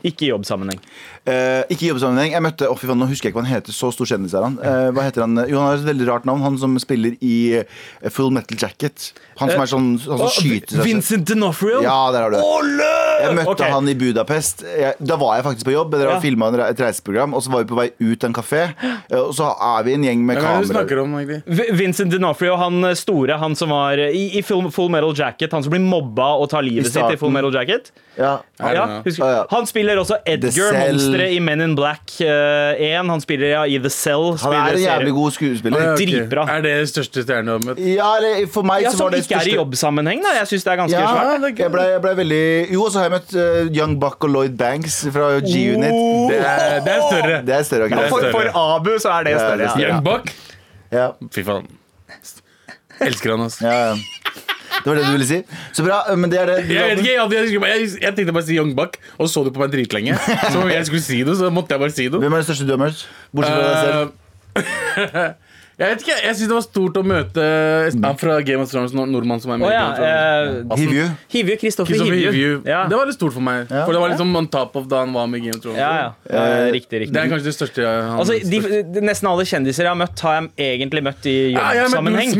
Ikke 0.04 0.26
i 0.28 0.30
jobbsammenheng. 0.34 0.80
Eh, 1.24 1.64
ikke 1.72 1.86
i 1.86 1.90
jobbsammenheng. 1.94 2.34
Jeg 2.36 2.44
møtte, 2.44 2.68
oh, 2.68 2.76
fy 2.80 2.90
faen, 2.90 3.00
Nå 3.00 3.08
husker 3.08 3.30
jeg 3.30 3.34
ikke 3.34 3.40
hva 3.40 3.46
han 3.48 3.56
heter. 3.56 3.76
Så 3.76 3.92
stor 3.96 4.10
kjendis 4.10 4.36
er 4.36 4.44
han. 4.44 4.58
Eh, 4.60 4.90
hva 4.96 5.06
heter 5.08 5.24
han? 5.24 5.38
Jo, 5.48 5.62
han 5.62 5.70
har 5.70 5.80
et 5.80 5.88
veldig 5.88 6.08
rart 6.10 6.28
navn. 6.28 6.44
Han 6.44 6.60
som 6.60 6.76
spiller 6.84 7.16
i 7.24 7.38
eh, 7.62 8.10
Full 8.12 8.34
Metal 8.36 8.60
Jacket. 8.60 9.14
Han 9.40 9.54
som 9.54 9.64
er 9.64 9.72
sånn 9.72 9.90
Han 10.04 10.26
som 10.26 10.34
skyter 10.36 10.68
seg 10.68 10.76
selv. 10.76 10.90
Vincent 10.90 11.32
D'Onofrio? 11.32 11.80
Ja, 11.86 11.98
der 12.16 12.28
har 12.28 12.36
du 12.36 12.40
det. 12.40 12.92
Jeg 13.24 13.38
møtte 13.40 13.54
okay. 13.56 13.72
han 13.74 13.90
i 13.90 13.96
Budapest. 13.98 14.64
Jeg, 14.68 14.96
da 15.00 15.18
var 15.22 15.38
jeg 15.38 15.46
faktisk 15.48 15.68
på 15.70 15.74
jobb. 15.76 15.92
Dere 15.96 16.14
Ja. 16.14 16.20
filma 16.24 16.50
et 16.68 16.80
reiseprogram, 16.80 17.34
og 17.34 17.44
så 17.44 17.52
var 17.54 17.64
vi 17.64 17.70
på 17.72 17.78
vei 17.80 17.88
ut 18.00 18.20
til 18.20 18.28
en 18.30 18.34
kafé. 18.36 18.64
eh, 18.84 19.18
Og 19.18 19.34
så 19.34 19.50
er 19.56 19.84
vi 19.84 19.94
en 19.94 20.04
gjeng 20.04 20.26
med 20.26 20.38
er 20.38 20.42
kameraer. 20.42 21.44
Vincent 21.74 22.12
D'Onofrio, 22.14 22.58
han 22.58 22.84
eh, 22.84 22.94
store, 22.94 23.38
han 23.40 23.56
som 23.56 23.70
var 23.70 23.98
eh, 23.98 24.12
i, 24.14 24.38
i 24.38 24.42
Full, 24.42 24.70
Full 24.72 24.90
Metal 24.90 25.14
Jacket, 25.16 25.52
han 25.52 25.64
som 25.64 25.72
blir 25.72 25.82
mobba 25.82 26.34
og 26.38 26.50
tar 26.50 26.62
livet 26.66 26.88
sitt 26.92 27.04
i 27.14 27.18
Full. 27.18 27.32
Metal 27.32 27.54
Jacket. 27.54 27.92
Ja. 28.18 28.38
Ja, 28.60 29.02
husker. 29.04 29.24
Ah, 29.26 29.32
ja. 29.32 29.46
Han 29.50 29.66
spiller 29.66 29.98
også 29.98 30.20
Edgar, 30.30 30.76
monsteret 30.92 31.34
i 31.34 31.40
Men 31.42 31.62
in 31.62 31.74
Black 31.76 32.14
uh, 32.22 32.78
1. 32.78 33.10
Han 33.10 33.22
spiller 33.24 33.48
ja, 33.56 33.64
i 33.66 33.80
The 33.82 33.90
Cell. 33.90 34.36
Han 34.44 34.54
er 34.54 34.78
en 34.78 34.84
jævlig 34.84 35.14
god 35.14 35.32
skuespiller. 35.32 35.82
Ja, 35.82 35.94
okay. 35.94 36.06
Dritbra. 36.06 36.46
Er 36.58 36.62
det 36.66 36.76
største 36.92 37.24
stjerne 37.26 37.48
du 37.50 37.54
har 37.58 37.64
møtt? 37.72 37.82
Ja, 37.82 38.12
eller 38.20 38.46
for 38.54 38.68
meg 38.68 38.84
Ja, 38.86 38.92
så 38.94 38.98
Som 38.98 39.08
var 39.08 39.16
det 39.16 39.24
ikke 39.26 39.40
er 39.42 39.50
i 39.50 39.56
jobbsammenheng, 39.58 40.22
da. 40.24 40.36
Jeg 40.40 40.52
syns 40.54 40.68
det 40.68 40.74
er 40.74 40.80
ganske 40.84 41.00
Ja, 41.00 41.08
svært. 41.10 41.60
jeg 41.64 41.72
ble, 41.74 41.88
jeg 41.94 42.02
ble 42.06 42.14
veldig 42.22 42.44
Jo, 42.74 42.84
og 42.86 42.92
så 42.94 43.02
har 43.02 43.10
jeg 43.10 43.13
møtt 43.14 43.36
uh, 43.38 43.70
Young 43.78 43.96
Buck 44.02 44.26
og 44.28 44.34
Lloyd 44.34 44.58
Banks 44.60 45.00
fra 45.14 45.30
G-Unit. 45.46 45.94
Oh! 45.94 46.28
Det 46.32 46.42
det 46.42 46.96
er 46.98 47.06
større. 47.08 47.40
Det 47.48 47.56
er 47.60 47.64
større. 47.70 47.88
okay. 47.88 47.98
Det 48.02 48.06
er 48.06 48.12
For, 48.14 48.26
større. 48.26 48.52
for 48.54 48.76
Abu 48.76 48.92
så 49.00 49.14
er 49.20 49.30
det 49.30 49.36
Ja, 49.38 49.44
større. 49.46 49.58
det 49.58 49.66
er 49.66 49.70
Ja. 49.70 49.76
større. 49.78 49.94
Young 49.94 50.04
Buck. 50.10 50.34
Ja, 50.94 51.08
Fy 51.34 51.46
faen. 51.48 51.70
Elsker 53.04 53.32
han, 53.34 53.42
altså. 53.48 53.66
ja, 53.66 53.78
ja. 53.90 53.96
Det 54.84 54.90
var 54.92 54.98
det 55.00 55.04
du 55.06 55.12
ville 55.14 55.26
si? 55.28 55.38
Så 55.74 55.84
bra. 55.86 56.02
Men 56.20 56.32
det 56.32 56.40
er 56.42 56.46
det. 56.50 56.56
Jeg 56.70 56.90
vet 56.90 57.00
ikke, 57.00 57.14
jeg, 57.14 57.32
jeg, 57.32 57.62
jeg, 57.62 57.90
jeg 58.04 58.16
tenkte 58.18 58.34
bare 58.36 58.44
å 58.44 58.48
si 58.50 58.58
Young 58.58 58.74
Buck, 58.76 58.98
og 59.18 59.30
så 59.32 59.44
du 59.46 59.52
på 59.56 59.62
meg 59.64 59.72
dritlenge. 59.74 60.18
Så 60.52 60.60
om 60.60 60.68
jeg 60.72 60.86
skulle 60.90 61.04
si 61.06 61.22
det, 61.24 61.38
så 61.40 61.50
måtte 61.54 61.72
jeg 61.76 61.80
bare 61.86 61.96
si 61.96 62.08
det. 62.12 62.20
Hvem 62.20 62.36
er 62.36 62.44
det 62.44 62.48
største 62.50 62.68
du 62.68 62.74
har 62.76 62.82
møtt? 62.82 63.06
Bortsett 63.32 63.56
fra 63.56 63.70
deg 63.70 63.78
selv. 63.88 64.12
Eh, 65.84 65.90
jeg 65.90 65.98
vet 65.98 66.04
ikke, 66.06 66.16
jeg 66.24 66.36
syns 66.40 66.50
det 66.50 66.56
var 66.56 66.64
stort 66.66 66.98
å 67.00 67.04
møte 67.04 67.44
han 68.08 68.18
fra 68.22 68.38
Game 68.48 68.64
of 68.64 68.72
Thrones, 68.72 68.94
nordmann 68.96 69.42
som 69.44 69.52
er 69.54 69.60
med 69.62 69.68
Oh, 69.68 69.74
ja. 69.74 69.82
Game 69.84 69.92
of 69.92 69.98
Thrones. 70.00 70.72
eh, 70.72 70.80
Hivju. 70.80 71.06
Hivju. 71.34 71.58
Kristoffer 71.64 72.00
Hivju. 72.00 72.32
Hivju. 72.32 72.54
Ja. 72.70 72.86
Det 72.88 72.96
var 73.00 73.10
litt 73.10 73.18
stort 73.18 73.34
for 73.36 73.44
meg. 73.44 73.68
Ja. 73.70 73.84
For 73.86 73.94
det 73.96 74.02
var 74.04 74.14
liksom 74.14 74.32
on 74.40 74.48
top 74.48 74.76
of 74.80 74.88
da 74.92 75.04
han 75.04 75.14
var 75.14 75.28
med 75.28 75.42
i 75.42 75.46
Game 75.50 75.58
of 75.58 75.64
Thrones. 75.64 75.80
Ja, 75.80 75.92
ja. 76.00 76.10
Eh, 76.30 76.72
riktig, 76.72 77.04
riktig. 77.04 77.14
Det 77.14 77.22
er 77.24 77.30
kanskje 77.34 77.50
det 77.52 77.56
største 77.58 77.84
jeg 77.84 78.04
han 78.08 78.20
Altså, 78.24 78.40
de, 78.40 78.60
de, 78.96 79.04
nesten 79.04 79.30
alle 79.30 79.46
kjendiser 79.50 79.84
jeg 79.88 79.92
har 79.92 80.00
møtt, 80.00 80.24
har 80.26 80.40
jeg 80.40 80.80
egentlig 80.80 81.04
møtt 81.04 81.28
i 81.30 81.36
har 81.58 81.80
jobbsammenheng. 81.82 82.34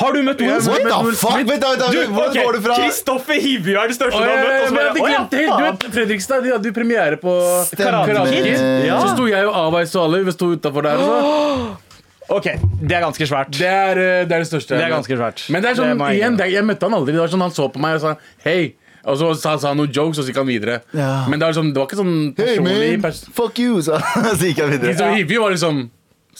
Har 0.00 0.12
du 0.12 0.22
møtt 0.26 0.40
Will 0.44 0.60
Smith? 0.60 0.70
What 0.70 0.84
møtt 0.84 1.10
the 1.10 1.16
fuck? 1.16 1.32
Smith. 1.36 1.50
Vent, 1.50 1.62
da, 1.62 1.70
vent, 1.70 1.80
da, 1.80 1.90
Du, 1.90 1.98
Hvordan 2.14 2.30
ok, 2.30 2.40
går 2.44 2.52
du 2.52 2.60
fra 2.68 2.78
Kristoffer 2.80 3.40
Hivju 3.40 3.76
er 3.80 3.88
det 3.92 3.96
største 3.98 4.20
du 4.20 4.28
har 4.28 4.40
møtt. 4.44 4.60
og 4.60 4.68
så 4.68 4.74
bare, 4.74 4.94
jeg 4.94 5.12
ja, 5.12 5.20
helt. 5.20 5.30
Du 5.30 5.64
vet, 5.66 5.92
Fredrikstad 5.98 6.42
de 6.44 6.52
hadde 6.54 6.66
jo 6.70 6.74
premiere 6.76 7.16
på 7.20 7.34
Karate 7.76 8.26
Kid. 8.30 8.44
Kid. 8.44 8.64
Ja. 8.86 9.00
Så 9.00 9.14
sto 9.14 9.28
jeg 9.30 9.46
og 9.46 9.54
Avais 9.66 9.94
og 9.96 10.02
alle 10.08 10.24
vi 10.26 10.34
sto 10.36 10.50
utafor 10.54 10.82
der. 10.88 11.00
Og 11.00 11.06
så. 11.10 11.76
Ok, 12.30 12.46
det 12.78 12.94
er 12.94 13.02
ganske 13.02 13.26
svært. 13.26 13.50
Det 13.56 13.66
er, 13.66 13.98
eh, 13.98 14.26
det 14.28 14.36
er 14.36 14.44
det 14.44 14.46
største. 14.46 14.76
Det 14.76 14.84
er 14.86 14.92
ganske 14.92 15.16
svært. 15.18 15.42
Men 15.50 15.64
det 15.64 15.72
er 15.72 15.80
sånn, 15.80 15.98
Det 15.98 16.12
igjen, 16.14 16.36
det, 16.38 16.52
jeg 16.52 16.64
møtte 16.64 16.86
han 16.86 16.94
aldri. 16.94 17.16
Det 17.16 17.20
var 17.24 17.32
sånn 17.32 17.42
Han 17.42 17.50
så 17.56 17.66
på 17.74 17.82
meg 17.82 17.98
og 17.98 18.04
sa 18.04 18.14
hei. 18.44 18.74
Og 19.04 19.16
så 19.16 19.30
sa, 19.34 19.56
han 19.56 19.78
noen 19.80 19.90
jokes, 19.90 20.20
og 20.20 20.26
så 20.26 20.30
gikk 20.30 20.42
han 20.42 20.46
videre. 20.50 20.80
Ja. 20.92 21.24
Men 21.26 21.40
det 21.40 21.48
var, 21.48 21.56
sånn, 21.56 21.72
det 21.72 21.80
var 21.80 21.88
ikke 21.88 22.00
sånn 22.02 22.14
Hey 22.36 22.58
personlig 22.60 22.90
man, 22.92 23.04
pers 23.06 23.22
fuck 23.32 23.58
you, 23.58 23.80
sa 23.82 23.98
så 24.38 24.44
gikk 24.44 24.60
han 24.62 24.74
videre. 24.74 24.94
Så 24.98 25.08
Hivju 25.16 25.40
var 25.42 25.54
liksom 25.56 25.88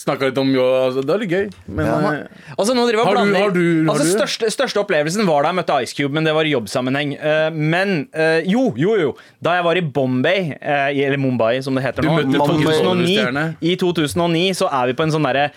Snakka 0.00 0.30
litt 0.30 0.38
om 0.40 0.48
jo, 0.54 0.64
altså, 0.64 1.02
Det 1.04 1.14
er 1.14 1.18
litt 1.24 1.30
gøy. 1.30 1.46
Men 1.68 1.86
Ja. 1.86 2.12
eh, 2.12 2.26
Altså, 2.58 2.74
nå 2.74 2.86
driver 2.88 3.04
jeg 3.04 3.06
Har 3.06 3.14
du- 3.14 3.34
har 3.34 3.50
du- 3.50 3.84
har 3.86 3.94
altså, 3.94 4.18
største, 4.18 4.46
største 4.50 4.80
opplevelsen 4.84 5.26
var 5.26 5.42
da 5.42 5.52
jeg 5.52 5.56
møtte 5.60 5.82
Ice 5.82 5.94
Cube, 5.94 6.12
men 6.12 6.24
det 6.24 6.32
var 6.34 6.44
i 6.44 6.52
jobbsammenheng. 6.52 7.18
Uh, 7.20 7.50
men 7.50 8.08
uh, 8.14 8.40
jo, 8.44 8.72
jo, 8.76 8.96
jo. 8.96 9.16
Da 9.42 9.56
jeg 9.56 9.64
var 9.64 9.76
i 9.76 9.80
Bombay, 9.80 10.56
uh, 10.62 10.88
eller 10.88 11.18
Mumbai 11.18 11.62
som 11.62 11.74
det 11.74 11.84
heter 11.84 12.02
Du 12.02 12.08
nå, 12.08 12.22
møtte 12.22 12.38
2009, 12.38 13.56
i 13.62 13.76
2009 13.76 14.50
så 14.56 14.68
er 14.72 14.86
vi 14.86 14.92
på 14.94 15.02
en 15.02 15.10
sånn 15.10 15.24
derre 15.24 15.50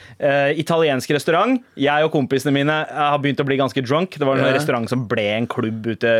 italiensk 0.57 1.09
restaurant. 1.13 1.61
Jeg 1.77 2.03
og 2.03 2.11
kompisene 2.11 2.53
mine 2.53 2.85
har 2.89 3.17
begynt 3.19 3.39
å 3.39 3.45
bli 3.45 3.57
ganske 3.57 3.81
drunk. 3.85 4.17
Det 4.17 4.25
var 4.25 4.37
en 4.37 4.45
yeah. 4.45 4.53
restaurant 4.53 4.89
som 4.89 5.05
ble 5.07 5.25
en 5.37 5.47
klubb 5.47 5.85
ute, 5.87 6.11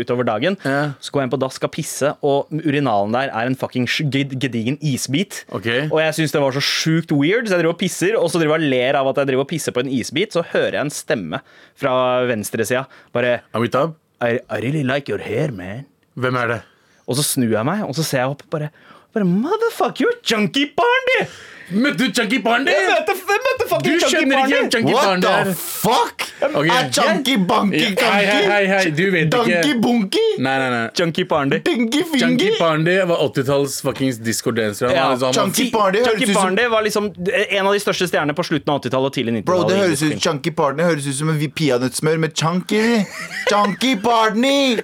utover 0.00 0.24
dagen. 0.24 0.56
Yeah. 0.64 0.92
Så 1.00 1.12
går 1.12 1.22
jeg 1.22 1.28
inn 1.28 1.34
på 1.34 1.40
dass, 1.40 1.54
skal 1.60 1.72
pisse, 1.72 2.14
og 2.22 2.50
urinalen 2.50 3.12
der 3.12 3.30
er 3.30 3.46
en 3.46 3.56
fucking 3.58 3.86
gedigen 3.86 4.78
isbit. 4.82 5.44
Okay. 5.52 5.88
Og 5.90 6.00
jeg 6.00 6.16
syns 6.18 6.32
det 6.32 6.42
var 6.42 6.56
så 6.56 6.62
sjukt 6.64 7.12
weird, 7.12 7.48
så 7.48 7.58
jeg 7.58 7.59
driver 7.60 7.76
og 7.76 7.80
pisser, 7.80 8.16
og 8.18 8.28
så 8.32 8.40
driver 8.40 8.58
jeg 8.58 8.66
og 8.66 8.74
ler 8.74 8.98
av 9.00 9.10
at 9.12 9.20
jeg 9.22 9.30
driver 9.30 9.46
og 9.46 9.50
pisser 9.52 9.76
på 9.76 9.84
en 9.84 9.92
isbit, 10.00 10.34
så 10.34 10.44
hører 10.52 10.78
jeg 10.78 10.88
en 10.88 10.94
stemme 10.94 11.40
fra 11.78 11.94
venstresida. 12.28 12.86
Bare 13.14 13.38
I, 14.20 14.36
I 14.36 14.60
really 14.60 14.82
like 14.84 15.08
your 15.08 15.22
hair, 15.22 15.52
man. 15.52 15.86
hvem 16.14 16.36
er 16.36 16.48
det? 16.54 16.60
Og 17.08 17.16
så 17.18 17.24
snur 17.24 17.54
jeg 17.54 17.66
meg, 17.66 17.84
og 17.86 17.94
så 17.96 18.04
ser 18.06 18.24
jeg 18.24 18.34
opp 18.34 18.42
bare 18.52 18.70
bare, 19.14 19.26
Motherfuck, 19.26 19.98
you're 19.98 20.18
Junkie 20.22 20.70
Barney! 20.76 21.26
Møtte 21.70 21.98
du 21.98 22.12
Chunky 22.14 22.40
Barney? 22.42 22.72
Jeg 22.72 22.88
møtte, 22.90 23.14
jeg 23.14 23.42
møtte 23.46 23.66
Du 23.84 23.90
Chunky 23.90 24.08
skjønner 24.10 24.40
ikke 24.42 24.56
hvem 24.56 24.70
Chunky 24.74 24.94
What 24.94 25.22
the 25.22 25.54
fuck? 25.54 26.26
Okay. 26.40 26.70
Er 26.72 26.88
chunky 26.92 27.36
bunky 27.36 27.80
Hei, 28.00 28.24
hei, 28.24 28.44
hei, 28.48 28.66
hei, 28.66 28.90
du 28.96 29.02
vet 29.12 29.30
Donkey 29.32 29.58
ikke. 29.58 29.80
bunky? 29.84 30.22
Nei, 30.40 30.54
nei, 30.58 30.70
nei. 30.72 30.88
Chunky 30.96 31.24
Barney. 31.28 31.60
Dinky 31.64 32.02
Chunky 32.18 32.50
fingy? 32.58 32.96
Var 33.10 33.22
80-talls 33.28 33.80
fuckings 33.84 34.18
disco-dancer. 34.18 34.90
Ja, 34.94 35.10
liksom- 35.12 35.34
Chunky 35.34 35.70
høres 35.70 36.06
Chunky 36.08 36.32
Barney 36.34 36.68
var 36.68 36.82
liksom 36.82 37.10
en 37.50 37.66
av 37.66 37.72
de 37.72 37.80
største 37.80 38.08
stjernene 38.08 38.34
på 38.34 38.44
slutten 38.46 38.72
av 38.72 38.80
80-tallet 38.80 39.10
og 39.10 39.14
tidlig 39.14 39.34
90-tallet. 39.34 39.44
Bro, 39.44 39.68
det 39.68 39.76
høres 39.76 40.02
ut. 40.02 40.16
Chunky 40.22 40.50
Barney 40.50 40.84
høres 40.84 41.06
ut 41.06 41.14
som 41.14 41.28
en 41.28 41.38
peanøttsmør 41.50 42.18
med 42.18 42.34
chunky 42.36 43.04
Chunky 43.50 43.94
Barney 44.00 44.80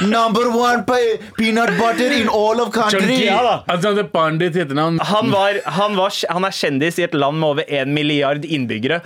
Number 0.00 0.50
one 0.50 0.84
pe 0.84 1.18
peanut 1.38 1.72
butter 1.78 2.12
in 2.12 2.28
all 2.28 2.60
of 2.60 2.72
country 2.72 3.00
Chunky, 3.00 3.24
Ja 3.24 3.42
da. 3.42 3.56
Altså, 3.68 3.94
det 3.94 4.06
er 4.06 4.10
til 4.52 4.62
etternavn. 4.64 4.98
Han, 5.00 5.30
var, 5.32 5.60
han, 5.64 5.96
var, 5.96 6.14
han 6.28 6.44
er 6.44 6.52
kjendis 6.54 7.00
i 7.00 7.06
et 7.08 7.16
land 7.16 7.40
med 7.40 7.48
over 7.54 7.64
en 7.80 7.94
milliard 7.96 8.44
innbyggere. 8.44 9.00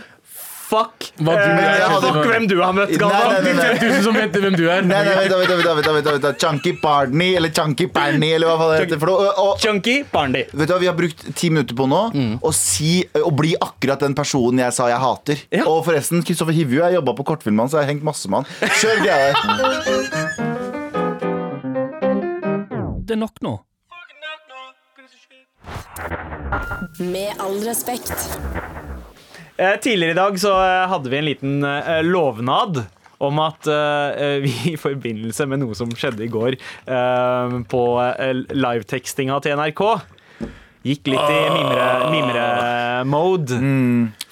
Fuck, 0.65 1.11
Hva 1.21 1.35
du 1.37 1.43
eh, 1.45 1.59
jeg, 1.61 1.83
kjendis 1.85 2.05
fuck 2.09 2.27
hvem 2.31 2.47
du 2.49 2.55
har 2.63 2.73
møtt, 2.75 2.95
Galvan. 2.99 3.45
nei. 3.45 3.67
5000 3.77 4.01
som 4.07 4.17
vet 4.17 4.33
hvem 4.41 4.55
du 4.57 4.63
er. 4.65 4.81
Nei, 4.89 5.03
nei, 5.05 5.13
vent, 5.21 5.35
vent, 5.37 5.51
vent, 5.53 5.61
vent, 5.77 5.89
vent, 6.09 6.25
vent. 6.25 6.39
Chunky 6.41 6.73
Barney 6.81 7.35
Eller 7.37 7.53
Chunky 7.55 7.87
Barney 7.93 8.33
Eller 8.35 8.49
hva 8.49 8.57
faen 8.59 8.73
det 8.73 8.79
heter 8.87 8.99
for 9.03 9.13
noe 9.13 9.27
og, 9.29 9.43
og, 9.43 9.61
Chunky 9.63 9.99
Barney. 10.11 10.49
Vet 10.57 10.67
du 10.67 10.73
hva, 10.73 10.81
Vi 10.81 10.89
har 10.89 10.97
brukt 10.99 11.21
ti 11.37 11.53
minutter 11.53 11.77
på 11.79 11.85
nå 11.93 12.01
å, 12.41 12.53
si, 12.57 13.05
å 13.21 13.31
bli 13.37 13.53
akkurat 13.61 14.01
den 14.03 14.17
personen 14.17 14.65
jeg 14.65 14.73
sa 14.75 14.89
jeg 14.91 15.03
hater. 15.05 15.45
Ja. 15.53 15.69
Og 15.69 15.85
forresten, 15.87 16.25
Kristoffer 16.27 16.57
Hivju, 16.57 16.81
jeg 16.81 16.97
jobba 16.97 17.13
på 17.21 17.29
kortfilmen 17.29 17.67
hans, 17.67 17.77
så 17.77 17.83
jeg 17.83 17.91
har 17.91 17.93
hengt 17.93 18.09
masse 18.09 18.33
med 18.33 18.43
han. 18.43 18.73
Kjør 18.81 19.05
greia 19.05 19.37
der. 19.61 20.55
Det 23.05 23.13
er 23.19 23.21
nok 23.21 23.37
nå. 23.45 23.59
Med 26.99 27.41
all 27.43 27.61
respekt. 27.67 28.15
Eh, 29.57 29.77
tidligere 29.81 30.15
i 30.15 30.19
dag 30.19 30.39
så 30.43 30.53
eh, 30.59 30.85
hadde 30.91 31.11
vi 31.13 31.21
en 31.21 31.29
liten 31.29 31.65
eh, 31.65 32.03
lovnad 32.03 32.85
om 33.23 33.39
at 33.39 33.69
uh, 33.71 34.41
vi 34.45 34.53
i 34.73 34.77
forbindelse 34.81 35.47
med 35.49 35.63
noe 35.63 35.77
som 35.79 35.93
skjedde 35.95 36.27
i 36.27 36.33
går 36.33 36.59
uh, 36.91 37.61
på 37.71 37.83
uh, 38.03 38.33
livetekstinga 38.51 39.39
til 39.45 39.57
NRK 39.61 39.85
Gikk 40.85 41.09
litt 41.09 41.31
i 41.33 41.37
mimre- 41.49 42.11
mimre-mode. 42.13 43.57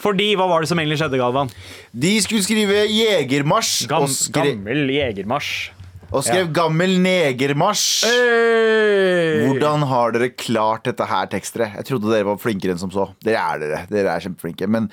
Fordi, 0.02 0.26
hva 0.36 0.44
var 0.50 0.60
det 0.60 0.68
som 0.68 0.76
egentlig 0.82 0.98
skjedde, 1.00 1.16
Galvan? 1.16 1.48
De 1.96 2.10
skulle 2.20 2.44
skrive 2.44 2.82
jegermarsj 2.92 3.86
Gam, 3.88 4.04
skre, 4.12 4.50
gammel 4.50 4.92
jegermarsj. 4.92 5.70
Og 6.12 6.22
skrev 6.26 6.50
gammel 6.54 6.98
negermarsj. 7.02 8.04
Hey! 8.08 9.46
Hvordan 9.48 9.86
har 9.88 10.14
dere 10.14 10.30
klart 10.38 10.84
dette 10.88 11.06
her, 11.08 11.26
tekstere? 11.32 11.70
Jeg 11.78 11.88
trodde 11.88 12.12
dere 12.12 12.28
var 12.28 12.38
flinkere 12.42 12.74
enn 12.76 12.82
som 12.82 12.92
så. 12.94 13.08
Dere 13.24 13.40
er 13.42 13.62
dere. 13.64 13.82
Dere 13.92 14.14
er 14.16 14.24
kjempeflinke. 14.26 14.68
Men 14.70 14.90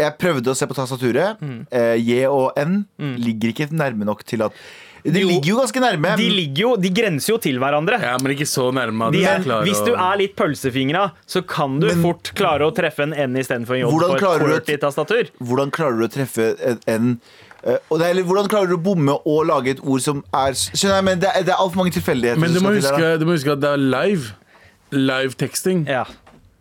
jeg 0.00 0.16
prøvde 0.20 0.52
å 0.52 0.56
se 0.58 0.68
på 0.68 0.76
tastaturet. 0.76 1.40
Eh, 1.72 1.94
J 2.02 2.24
og 2.30 2.52
N 2.60 2.82
ligger 3.22 3.52
ikke 3.54 3.70
nærme 3.72 4.04
nok 4.08 4.24
til 4.28 4.44
at 4.48 4.52
De 5.06 5.20
Jo. 5.22 5.28
ligger 5.28 5.52
jo 5.52 5.56
ganske 5.60 5.78
nærme. 5.80 6.16
De, 6.18 6.24
ligger 6.34 6.60
jo, 6.64 6.70
de 6.82 6.90
grenser 6.90 7.30
jo 7.30 7.36
til 7.38 7.60
hverandre. 7.62 7.94
Ja, 8.02 8.16
men 8.18 8.32
ikke 8.34 8.48
så 8.50 8.72
nærme. 8.74 9.06
at 9.06 9.12
De 9.14 9.20
er, 9.22 9.38
hvis 9.62 9.78
du 9.86 9.92
er 9.94 10.16
litt 10.18 10.34
pølsefingra, 10.34 11.12
så 11.30 11.44
kan 11.46 11.78
du 11.78 11.86
Men- 11.86 12.02
fort 12.02 12.32
klare 12.34 12.66
å 12.66 12.74
treffe 12.74 13.04
en 13.06 13.12
N 13.14 13.36
istedenfor 13.38 13.76
en 13.76 13.84
J 13.86 13.90
Hvordan 13.92 14.10
på 14.10 14.16
et 14.16 14.22
klarer 14.24 15.22
du. 15.22 15.44
Hvordan 15.46 15.70
klarer 15.70 15.98
du 16.00 16.04
å 16.08 16.10
treffe 16.10 16.48
en, 16.58 16.80
en 16.88 17.20
og 17.66 17.98
det 17.98 18.06
er, 18.06 18.10
eller 18.14 18.22
hvordan 18.28 18.48
klarer 18.52 18.70
du 18.70 18.76
å 18.76 18.82
bomme 18.82 19.14
og 19.26 19.40
lage 19.48 19.72
et 19.74 19.80
ord 19.82 20.02
som 20.04 20.20
er 20.34 20.54
Skjønner 20.54 21.00
jeg, 21.00 21.04
men 21.08 21.22
Det 21.22 21.30
er, 21.32 21.42
det 21.48 21.54
er 21.54 21.62
altfor 21.62 21.80
mange 21.82 21.94
tilfeldigheter. 21.96 22.40
Men 22.40 22.54
du 22.54 22.60
må, 22.62 22.70
til 22.76 22.84
huske, 22.84 23.08
du 23.18 23.26
må 23.26 23.34
huske 23.34 23.52
at 23.56 23.62
det 23.64 23.70
er 23.72 23.82
live. 23.82 24.34
Live-teksting. 24.94 25.86
Ja. 25.90 26.04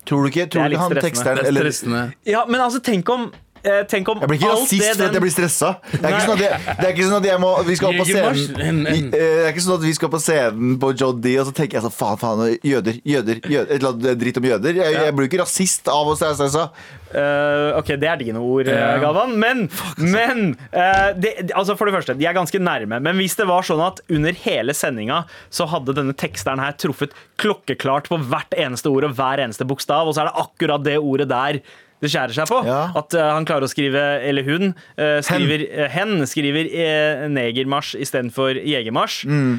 Tror 0.05 0.25
du 0.25 0.31
ikke, 0.31 0.47
tror 0.49 0.61
Det 0.61 0.65
er 0.65 0.73
litt 0.73 0.81
han 0.81 0.91
stressende. 0.91 1.05
teksteren 1.09 1.37
Det 1.41 1.49
er 1.51 1.59
stressende. 1.61 2.01
ja, 2.29 2.41
men 2.49 2.61
altså, 2.61 2.81
tenk 2.85 3.09
om 3.13 3.27
eh, 3.29 3.44
Tenk 3.91 4.09
om 4.11 4.21
Jeg 4.21 4.29
blir 4.31 4.39
ikke 4.39 4.51
rasist 4.51 4.73
fordi 4.75 4.97
for 4.97 5.05
at 5.07 5.17
jeg 5.17 5.23
blir 5.23 5.33
stressa. 5.33 5.71
Det 5.91 6.01
er 6.01 6.15
ikke 6.15 6.25
sånn 6.27 6.43
jeg, 6.43 6.59
det 6.67 6.87
er 6.87 6.91
ikke 6.93 7.07
sånn 7.07 7.17
at 7.17 7.29
jeg 7.29 7.41
må 7.43 7.51
Vi 7.67 7.77
skal 7.79 7.91
opp 7.91 8.01
på 8.01 8.07
scenen 8.09 8.81
eh, 8.89 8.99
Det 9.13 9.23
er 9.23 9.49
ikke 9.53 9.65
sånn 9.65 9.77
at 9.77 9.87
vi 9.87 9.95
skal 9.97 10.11
på 10.13 10.21
scenen 10.21 10.75
på 10.81 10.91
John 10.95 11.23
D, 11.23 11.33
og 11.41 11.49
så 11.49 11.55
tenker 11.55 11.79
jeg 11.79 11.87
sånn 11.87 11.95
faen, 11.95 12.19
faen, 12.21 12.43
jøder, 12.65 12.99
jøder, 13.07 13.41
jøder 13.43 13.71
Et 13.71 13.79
eller 13.79 13.91
annet 13.93 14.21
dritt 14.21 14.41
om 14.41 14.49
jøder. 14.51 14.83
Jeg, 14.83 14.99
jeg 15.05 15.17
blir 15.17 15.29
ikke 15.29 15.41
rasist 15.43 15.91
av 15.91 16.11
å 16.11 16.15
være 16.15 16.37
stressa. 16.37 16.69
Eh, 17.15 17.69
ok, 17.77 17.93
det 18.01 18.09
er 18.09 18.19
dine 18.19 18.41
ord, 18.41 18.67
yeah. 18.67 18.97
Galvan. 18.99 19.35
Men, 19.39 19.65
men 20.01 20.55
uh, 20.73 21.11
det, 21.15 21.51
altså 21.55 21.77
For 21.77 21.87
det 21.87 21.95
første, 21.95 22.15
de 22.17 22.27
er 22.27 22.35
ganske 22.35 22.59
nærme. 22.59 22.99
Men 23.03 23.19
hvis 23.21 23.37
det 23.39 23.47
var 23.49 23.65
sånn 23.67 23.83
at 23.85 24.01
under 24.11 24.35
hele 24.45 24.75
sendinga 24.75 25.23
så 25.53 25.69
hadde 25.71 25.95
denne 25.95 26.15
teksteren 26.17 26.63
her 26.63 26.75
truffet 26.79 27.15
klokkeklart 27.41 28.09
på 28.11 28.19
hvert 28.25 28.55
eneste 28.59 28.91
ord 28.91 29.07
og 29.07 29.15
hver 29.17 29.43
eneste 29.43 29.67
bokstav, 29.67 30.09
og 30.09 30.15
så 30.15 30.25
er 30.25 30.31
det 30.31 30.45
akkurat 30.45 30.85
det 30.85 30.99
ordet 30.99 31.29
der 31.31 31.61
det 32.05 32.11
skjærer 32.13 32.35
seg 32.37 32.49
på. 32.49 32.61
Ja. 32.67 32.81
At 32.97 33.15
eh, 33.17 33.31
han 33.35 33.47
klarer 33.47 33.67
å 33.67 33.71
skrive, 33.71 34.03
eller 34.25 34.45
hun, 34.47 34.73
uh, 34.99 35.19
skriver 35.25 35.65
hen, 35.93 36.17
hen, 36.19 36.27
skriver 36.29 36.69
uh, 36.69 37.25
negermarsj 37.33 37.97
istedenfor 38.05 38.61
jegermarsj. 38.61 39.25
Mm. 39.29 39.55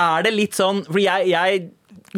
Er 0.00 0.22
det 0.22 0.30
litt 0.36 0.54
sånn 0.54 0.84
For 0.86 1.00
jeg, 1.02 1.32
jeg 1.32 1.64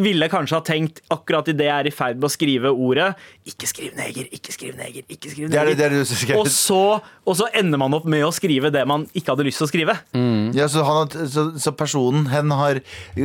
ville 0.00 0.28
kanskje 0.33 0.57
ha 0.57 0.64
tenkt 0.64 1.02
akkurat 1.12 1.48
idet 1.52 1.66
jeg 1.68 1.85
er 1.85 1.88
i 1.90 1.92
ferd 1.94 2.20
med 2.20 2.28
å 2.28 2.33
skrive 2.33 2.70
ordet 2.72 3.11
Ikke 3.48 3.68
skriv 3.68 3.96
neger, 3.98 4.28
ikke 4.33 4.55
skriv 4.55 4.76
neger, 4.78 5.05
ikke 5.05 5.33
skriv 5.33 5.48
er 5.48 5.52
neger. 5.52 5.76
det, 5.76 5.85
er 5.85 5.96
det 5.96 6.00
du 6.00 6.38
og, 6.38 6.48
så, 6.48 6.81
og 7.28 7.37
så 7.37 7.48
ender 7.59 7.81
man 7.81 7.92
opp 7.96 8.07
med 8.09 8.24
å 8.24 8.33
skrive 8.35 8.70
det 8.72 8.85
man 8.88 9.05
ikke 9.12 9.35
hadde 9.35 9.46
lyst 9.46 9.61
til 9.61 9.66
å 9.66 9.70
skrive. 9.70 9.96
Ja, 10.57 10.68
så, 10.70 10.85
han, 10.87 11.12
så, 11.28 11.46
så 11.61 11.74
personen, 11.76 12.26
hen, 12.33 12.52
har 12.57 12.81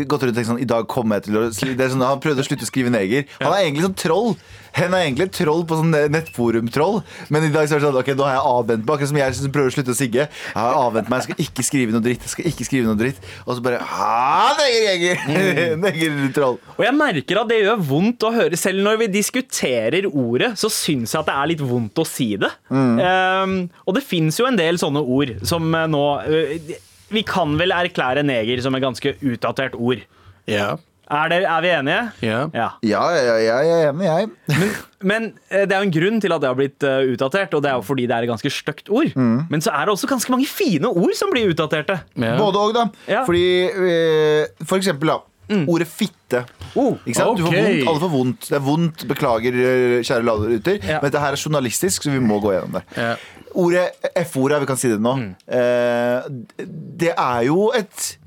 gått 0.10 0.25
rundt 0.25 0.34
og 0.34 0.38
tenkt 0.38 0.51
sånn 0.51 0.62
I 0.63 0.67
dag 0.69 0.88
kommer 0.91 1.19
jeg 1.19 1.30
til 1.30 1.39
å 1.39 1.45
det 1.47 1.86
er 1.86 1.91
sånn, 1.93 2.03
Han 2.06 2.21
prøvde 2.23 2.43
å 2.43 2.47
slutte 2.47 2.67
å 2.67 2.69
skrive 2.69 2.91
neger. 2.93 3.27
Han 3.41 3.51
er 3.53 3.65
egentlig 3.65 3.88
sånn 3.88 3.97
troll. 3.99 4.34
Hen 4.77 4.93
er 4.93 5.08
egentlig 5.08 5.30
troll 5.34 5.63
på 5.67 5.80
sånn 5.80 5.95
nettforum-troll. 6.13 6.99
Men 7.34 7.47
i 7.47 7.51
dag 7.53 7.67
så 7.69 7.77
er 7.77 7.82
det 7.82 7.88
sånn 7.88 7.99
Ok, 8.01 8.12
nå 8.17 8.27
har 8.27 8.36
jeg 8.38 8.43
avvent 8.51 8.84
meg. 8.84 8.93
Akkurat 8.97 9.12
som 9.12 9.19
jeg 9.19 9.38
som 9.39 9.53
prøver 9.56 9.71
å 9.71 9.75
slutte 9.77 9.93
å 9.95 9.97
sigge. 9.97 10.27
Jeg 10.27 10.58
har 10.58 10.77
avvent 10.77 11.10
meg, 11.10 11.23
jeg 11.23 11.27
skal 11.30 11.45
ikke 11.47 11.65
skrive 11.65 11.95
noe 11.95 12.06
dritt. 12.06 12.25
Jeg 12.27 12.34
skal 12.36 12.49
ikke 12.51 12.67
skrive 12.67 12.89
noe 12.89 12.99
dritt 12.99 13.21
Og 13.45 13.58
så 13.58 13.65
bare 13.65 13.82
Ha, 13.82 14.53
neger, 14.60 15.23
neger! 15.32 15.77
Neger-troll. 15.82 16.57
Og 16.78 16.84
jeg 16.86 16.96
merker 16.98 17.41
at 17.41 17.52
det 17.52 17.62
gjør 17.62 17.86
vondt 17.89 18.26
å 18.28 18.34
høre. 18.36 18.60
Selv 18.60 18.84
når 18.86 19.02
vi 19.04 19.12
diskuterer 19.17 20.08
ordet, 20.10 20.54
så 20.60 20.72
syns 20.74 21.13
jeg 21.13 21.22
at 21.22 21.30
det 21.30 21.38
er 21.38 21.52
litt 21.54 21.63
vondt 21.65 22.02
å 22.02 22.08
si 22.08 22.32
det. 22.39 22.52
Um, 22.70 23.58
og 23.86 23.98
det 23.98 24.06
fins 24.06 24.39
jo 24.39 24.50
en 24.50 24.60
del 24.60 24.80
sånne 24.82 25.02
ord 25.02 25.34
som 25.48 25.65
eh, 25.76 25.88
nå 25.89 26.04
uh, 26.28 26.76
Vi 27.13 27.24
kan 27.28 27.56
vel 27.60 27.74
erklære 27.76 28.26
neger 28.28 28.62
som 28.63 28.76
et 28.76 28.84
ganske 28.84 29.15
utdatert 29.22 29.78
ord. 29.78 30.04
Ja. 30.50 30.76
Er, 31.08 31.30
det, 31.32 31.38
er 31.48 31.62
vi 31.63 31.70
enige? 31.72 32.00
Ja. 32.26 32.39
Ja. 32.52 32.67
Ja, 32.84 33.04
ja, 33.15 33.36
ja, 33.39 33.58
jeg 33.63 33.76
er 33.78 33.89
enig, 33.93 34.08
jeg. 34.10 34.30
Men 34.58 34.74
men, 35.08 35.28
det 35.48 35.72
er 35.72 35.84
jo 35.84 35.88
en 35.88 35.93
grunn 35.93 36.22
til 36.24 36.34
at 36.34 36.41
det 36.43 36.50
har 36.50 36.58
blitt 36.58 36.84
eh, 36.84 37.13
utdatert, 37.13 37.54
og 37.54 37.63
det 37.63 37.72
er 37.72 37.78
jo 37.78 37.86
fordi 37.86 38.08
det 38.10 38.15
er 38.15 38.26
et 38.26 38.32
ganske 38.32 38.52
stygt 38.52 38.89
ord. 38.89 39.13
Men 39.15 39.63
så 39.63 39.72
er 39.72 39.86
det 39.86 39.93
også 39.93 40.10
ganske 40.10 40.34
mange 40.34 40.48
fine 40.50 40.89
ord 40.89 41.13
som 41.15 41.32
blir 41.32 41.52
utdaterte. 41.54 42.00
Ja. 42.17 42.36
Både 42.39 42.63
og, 42.63 42.76
da. 42.76 42.88
Ja. 43.08 43.24
Fordi 43.28 43.46
eh, 43.70 44.65
For 44.65 44.82
eksempel, 44.82 45.13
da. 45.13 45.20
Ordet 45.48 45.88
fitte. 45.88 46.42
Oh, 46.76 46.98
Ikke 47.08 47.16
sant? 47.16 47.38
Du 47.40 47.46
får 47.46 47.54
vondt, 47.56 47.88
alle 47.88 48.02
får 48.04 48.12
vondt. 48.12 48.48
Det 48.50 48.56
er 48.58 48.64
vondt. 48.66 49.04
Beklager, 49.08 49.56
eh, 49.64 49.98
kjære 50.04 50.26
laderuter. 50.28 50.80
Ja. 50.84 50.98
Men 51.02 51.08
dette 51.12 51.22
her 51.24 51.32
er 51.38 51.40
journalistisk, 51.40 52.04
så 52.04 52.12
vi 52.12 52.20
må 52.20 52.40
gå 52.44 52.52
gjennom 52.52 52.76
det. 52.80 52.84
Ja. 52.98 53.14
Ordet 53.58 53.86
F-ordet, 54.26 54.60
vi 54.62 54.68
kan 54.70 54.78
si 54.78 54.92
det 54.92 55.00
nå. 55.02 55.14
Mm. 55.22 55.30
Eh, 55.48 56.66
det 57.00 57.14
er 57.16 57.44
jo 57.48 57.72
et 57.76 58.18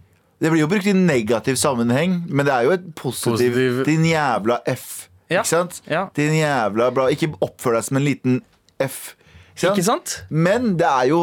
Det 0.40 0.48
blir 0.48 0.62
jo 0.62 0.68
brukt 0.72 0.86
i 0.88 0.94
negativ 0.96 1.58
sammenheng, 1.60 2.22
men 2.32 2.46
det 2.46 2.54
er 2.54 2.62
jo 2.64 2.70
et 2.72 2.84
positiv, 2.96 3.52
Positiv. 3.52 3.82
Din 3.84 4.06
jævla 4.08 4.56
F. 4.72 5.08
Ja. 5.28 5.42
Ikke 5.42 5.50
sant? 5.50 5.82
Din 6.16 6.32
jævla 6.32 6.88
bra. 6.96 7.10
Ikke 7.12 7.28
oppfør 7.44 7.76
deg 7.76 7.84
som 7.84 7.98
en 8.00 8.04
liten 8.06 8.38
F. 8.80 9.14
Ikke 9.60 9.84
sant? 9.84 10.24
Men 10.30 10.76
det 10.80 10.86
er 10.88 11.10
jo 11.12 11.20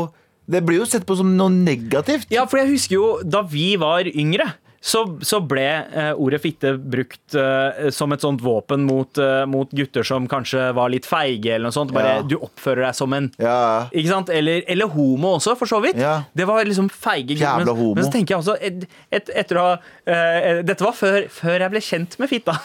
Det 0.47 0.61
blir 0.63 0.77
jo 0.79 0.85
sett 0.85 1.03
på 1.03 1.17
som 1.17 1.33
noe 1.35 1.49
negativt. 1.51 2.29
Ja, 2.31 2.45
for 2.45 2.61
jeg 2.61 2.69
husker 2.69 2.93
jo 2.95 3.07
da 3.25 3.41
vi 3.41 3.75
var 3.75 4.05
yngre. 4.07 4.45
Så, 4.81 5.01
så 5.25 5.39
ble 5.41 5.65
eh, 5.65 6.11
ordet 6.13 6.39
fitte 6.43 6.73
brukt 6.77 7.35
eh, 7.35 7.87
som 7.93 8.13
et 8.13 8.21
sånt 8.23 8.41
våpen 8.45 8.85
mot, 8.87 9.17
eh, 9.17 9.43
mot 9.49 9.71
gutter 9.75 10.05
som 10.05 10.27
kanskje 10.29 10.69
var 10.77 10.91
litt 10.93 11.07
feige 11.09 11.55
eller 11.55 11.67
noe 11.67 11.75
sånt. 11.75 11.93
Bare 11.95 12.17
Ja. 12.17 12.21
du 12.21 12.37
oppfører 12.37 12.85
deg 12.85 12.95
som 12.95 13.13
en 13.17 13.31
Ja. 13.41 13.89
ikke 13.91 14.11
sant? 14.11 14.29
Eller, 14.29 14.63
eller 14.67 14.87
homo 14.93 15.35
også, 15.37 15.57
for 15.57 15.67
så 15.69 15.81
vidt. 15.83 15.97
Ja. 15.97 16.23
Det 16.35 16.47
var 16.47 16.63
liksom 16.63 16.89
feige 16.93 17.33
gutter. 17.33 17.45
Jævla 17.45 17.65
Men, 17.65 17.75
homo. 17.75 17.95
men 17.95 18.05
så 18.05 18.11
tenker 18.13 18.35
jeg 18.35 18.43
også 18.43 18.57
et, 18.61 18.87
et, 19.11 19.29
etter 19.35 19.57
å 19.57 19.67
ha 19.67 19.77
eh, 20.05 20.61
Dette 20.67 20.83
var 20.85 20.93
før, 20.93 21.27
før 21.29 21.59
jeg 21.59 21.73
ble 21.73 21.81
kjent 21.83 22.19
med 22.19 22.29
fitta. 22.29 22.57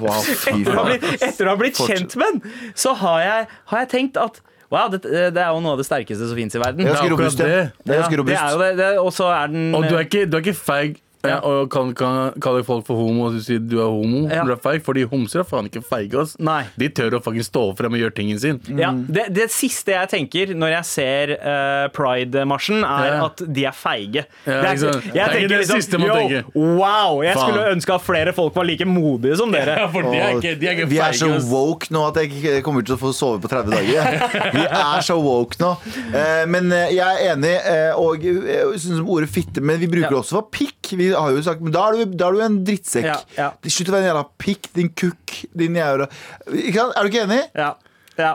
Wow, 0.00 0.20
etter, 0.50 0.76
å 0.76 0.86
blitt, 0.88 1.08
etter 1.20 1.46
å 1.46 1.54
ha 1.54 1.58
blitt 1.60 1.76
kjent 1.76 2.16
med 2.16 2.40
den, 2.40 2.72
så 2.74 2.94
har 2.94 3.20
jeg, 3.20 3.50
har 3.72 3.84
jeg 3.84 3.92
tenkt 3.96 4.20
at 4.20 4.40
Wow, 4.70 4.86
det, 4.86 5.00
det 5.02 5.40
er 5.42 5.48
jo 5.50 5.58
noe 5.64 5.74
av 5.74 5.80
det 5.80 5.84
sterkeste 5.88 6.28
som 6.30 6.36
fins 6.38 6.54
i 6.54 6.60
verden. 6.62 6.84
Det 6.86 6.92
er 6.92 6.94
ganske 6.94 7.10
robust, 7.10 7.40
det. 7.40 7.46
Er 7.50 8.04
er 8.38 8.58
det, 8.60 8.68
det, 8.78 8.90
og 9.02 9.10
så 9.10 9.26
er 9.34 9.50
den 9.50 9.72
Og 9.74 9.82
du 9.82 9.96
er 9.96 10.04
ikke, 10.06 10.28
du 10.30 10.36
er 10.38 10.44
ikke 10.44 10.54
feig 10.54 11.00
Ja. 11.22 11.34
ja. 11.34 11.38
og 11.44 11.68
kan, 11.72 11.90
kan 11.94 12.32
kalle 12.40 12.62
folk 12.64 12.86
for 12.86 12.96
homo 12.96 13.26
og 13.28 13.34
du 13.36 13.40
sier 13.44 13.60
du 13.60 13.76
er 13.82 13.90
homo. 13.92 14.22
Ja. 14.30 14.44
Du 14.48 14.52
er 14.54 14.60
feig, 14.62 14.80
Fordi 14.86 15.02
homser 15.10 15.42
er 15.42 15.48
faen 15.48 15.66
ikke 15.68 15.82
feige. 15.84 16.16
ass. 16.22 16.36
Nei. 16.40 16.62
De 16.80 16.88
tør 16.96 17.18
å 17.18 17.20
faktisk 17.24 17.50
stå 17.50 17.64
frem 17.78 17.92
og 17.96 18.00
gjøre 18.00 18.14
tingen 18.16 18.38
sin. 18.40 18.60
Ja, 18.78 18.90
det, 18.94 19.26
det 19.36 19.50
siste 19.52 19.92
jeg 19.92 20.08
tenker 20.12 20.54
når 20.56 20.72
jeg 20.78 20.88
ser 20.90 21.32
uh, 21.38 21.86
Pride-marsjen, 21.92 22.80
er 22.84 23.10
Ja. 23.10 23.24
at 23.26 23.42
de 23.46 23.64
er 23.68 23.76
feige. 23.76 24.24
Ja, 24.46 24.60
det 24.62 24.70
er, 24.70 24.74
ikke 24.74 24.90
jeg 24.90 25.12
Det 25.12 25.20
er 25.20 25.34
tenker 25.34 25.48
det 25.52 25.58
liksom, 25.62 25.80
siste 25.82 25.98
man 26.00 26.08
yo, 26.08 26.16
tenker. 26.20 26.44
Wow! 26.54 27.20
Jeg 27.24 27.34
Faen. 27.36 27.44
skulle 27.50 27.66
ønske 27.74 27.94
at 27.94 28.04
flere 28.06 28.32
folk 28.36 28.56
var 28.56 28.68
like 28.68 28.86
modige 28.88 29.36
som 29.40 29.52
dere. 29.52 29.76
for 29.92 30.02
de 30.08 30.16
er 30.20 30.36
ikke, 30.38 30.54
de 30.60 30.66
er 30.70 30.78
ikke 30.78 30.88
Vi 30.90 30.98
er 31.04 31.18
så 31.20 31.30
woke 31.50 31.90
nå 31.94 32.06
at 32.08 32.20
jeg 32.22 32.32
ikke 32.32 32.56
kommer 32.66 32.86
til 32.86 32.96
å 32.96 33.00
få 33.00 33.12
sove 33.16 33.40
på 33.44 33.50
30 33.50 33.70
dager. 33.76 34.24
Vi 34.56 34.64
er 34.64 35.04
så 35.06 35.18
woke 35.20 35.60
nå. 35.60 35.74
Uh, 36.14 36.44
Men 36.50 36.72
eh, 36.72 36.94
jeg 36.96 37.04
er 37.04 37.34
enig, 37.34 37.54
uh, 37.66 38.00
og 38.00 38.24
jeg 38.24 38.80
synes 38.80 39.02
ordet 39.04 39.28
fitte 39.30 39.60
Men 39.62 39.78
vi 39.80 39.88
bruker 39.90 40.10
Ja. 40.16 40.20
også 40.22 40.38
for 40.40 40.48
pikk. 40.54 40.94
Vi 40.98 41.09
har 41.16 41.34
jo 41.34 41.42
sagt, 41.46 41.62
men 41.64 41.74
da 41.74 41.88
er 41.88 42.00
du, 42.00 42.16
da 42.18 42.30
er 42.30 42.38
du 42.38 42.42
en 42.46 42.58
drittsekk. 42.66 43.06
Ja, 43.08 43.18
ja. 43.36 43.50
Slutt 43.66 43.92
å 43.92 43.96
være 43.96 44.04
en 44.04 44.10
jævla 44.10 44.24
pikk, 44.42 44.70
din 44.76 44.90
kukk, 44.92 45.36
din 45.62 45.78
jævla? 45.78 46.08
Er 46.50 46.90
du 47.00 47.10
ikke 47.10 47.24
enig? 47.26 47.42
Ja. 47.58 47.74
Ja. 48.18 48.32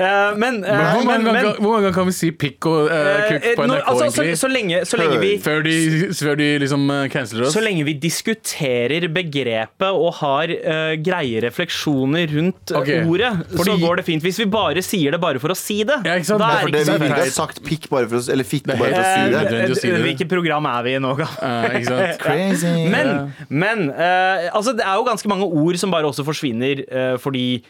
Uh, 0.00 0.38
men, 0.40 0.62
uh, 0.64 0.70
Men 0.70 0.86
hvor, 0.94 1.04
mange 1.04 1.24
ganger, 1.28 1.80
gang 1.84 1.94
kan 1.94 2.08
vi 2.08 2.14
si 2.16 2.30
pikk 2.32 2.68
og 2.70 2.88
uh, 2.88 3.26
kukk 3.28 3.46
eh, 3.50 3.56
på 3.58 3.66
NRK, 3.68 3.84
altså, 3.92 4.06
så, 4.06 4.22
egentlig? 4.22 4.38
så, 4.40 4.50
lenge, 4.50 4.80
så, 4.88 5.00
lenge 5.00 5.18
vi, 5.22 5.32
Før 5.44 5.64
de, 5.66 5.74
før 6.16 6.38
de 6.40 6.48
liksom 6.64 6.86
canceler 7.12 7.46
oss? 7.46 7.54
så 7.54 7.62
lenge 7.64 7.84
vi 7.86 7.94
diskuterer 8.00 9.06
begrepet 9.12 9.88
og 9.90 10.14
har 10.20 10.52
greie 11.04 11.42
refleksjoner 11.44 12.30
rundt 12.34 12.72
okay. 12.76 13.04
ordet, 13.04 13.30
ordet, 13.50 13.66
så 13.66 13.76
går 13.80 14.00
det 14.00 14.06
fint. 14.08 14.24
Hvis 14.24 14.40
vi 14.40 14.46
bare 14.50 14.82
sier 14.84 15.14
det 15.14 15.20
bare 15.22 15.42
for 15.42 15.54
å 15.54 15.58
si 15.58 15.80
det, 15.86 16.00
Ja, 16.06 16.16
ikke 16.18 16.30
sant? 16.32 16.42
da 16.42 16.50
er 16.60 16.70
det 16.70 16.84
det, 16.86 16.96
ikke 17.10 17.28
så 17.30 17.40
sagt 17.44 17.62
pikk 17.66 17.88
bare 17.92 18.08
for 18.10 18.20
å, 18.20 18.24
eller 18.32 18.48
fitte 18.48 18.74
er 18.74 18.80
bare 18.80 18.94
for 18.94 19.02
å 19.02 19.10
si 19.10 19.34
det. 19.34 19.74
å 19.74 19.80
si 19.80 19.92
det. 19.92 20.00
Hvilket 20.06 20.30
program 20.30 20.68
er 20.70 20.86
vi 20.86 20.96
i 20.96 21.02
nå, 21.02 21.14
da? 21.20 21.28
Eh, 21.50 21.80
ikke 21.80 21.88
sant? 21.88 22.20
Crazy. 22.24 22.70
Men, 22.92 23.32
men 23.48 23.88
eh, 23.90 24.48
altså, 24.54 24.74
det 24.76 24.84
er 24.86 24.98
jo 25.00 25.06
ganske 25.08 25.30
mange 25.30 25.48
ord 25.48 25.78
som 25.80 25.92
bare 25.92 26.08
også 26.08 26.24
forsvinner 26.26 26.82
fordi, 27.20 27.60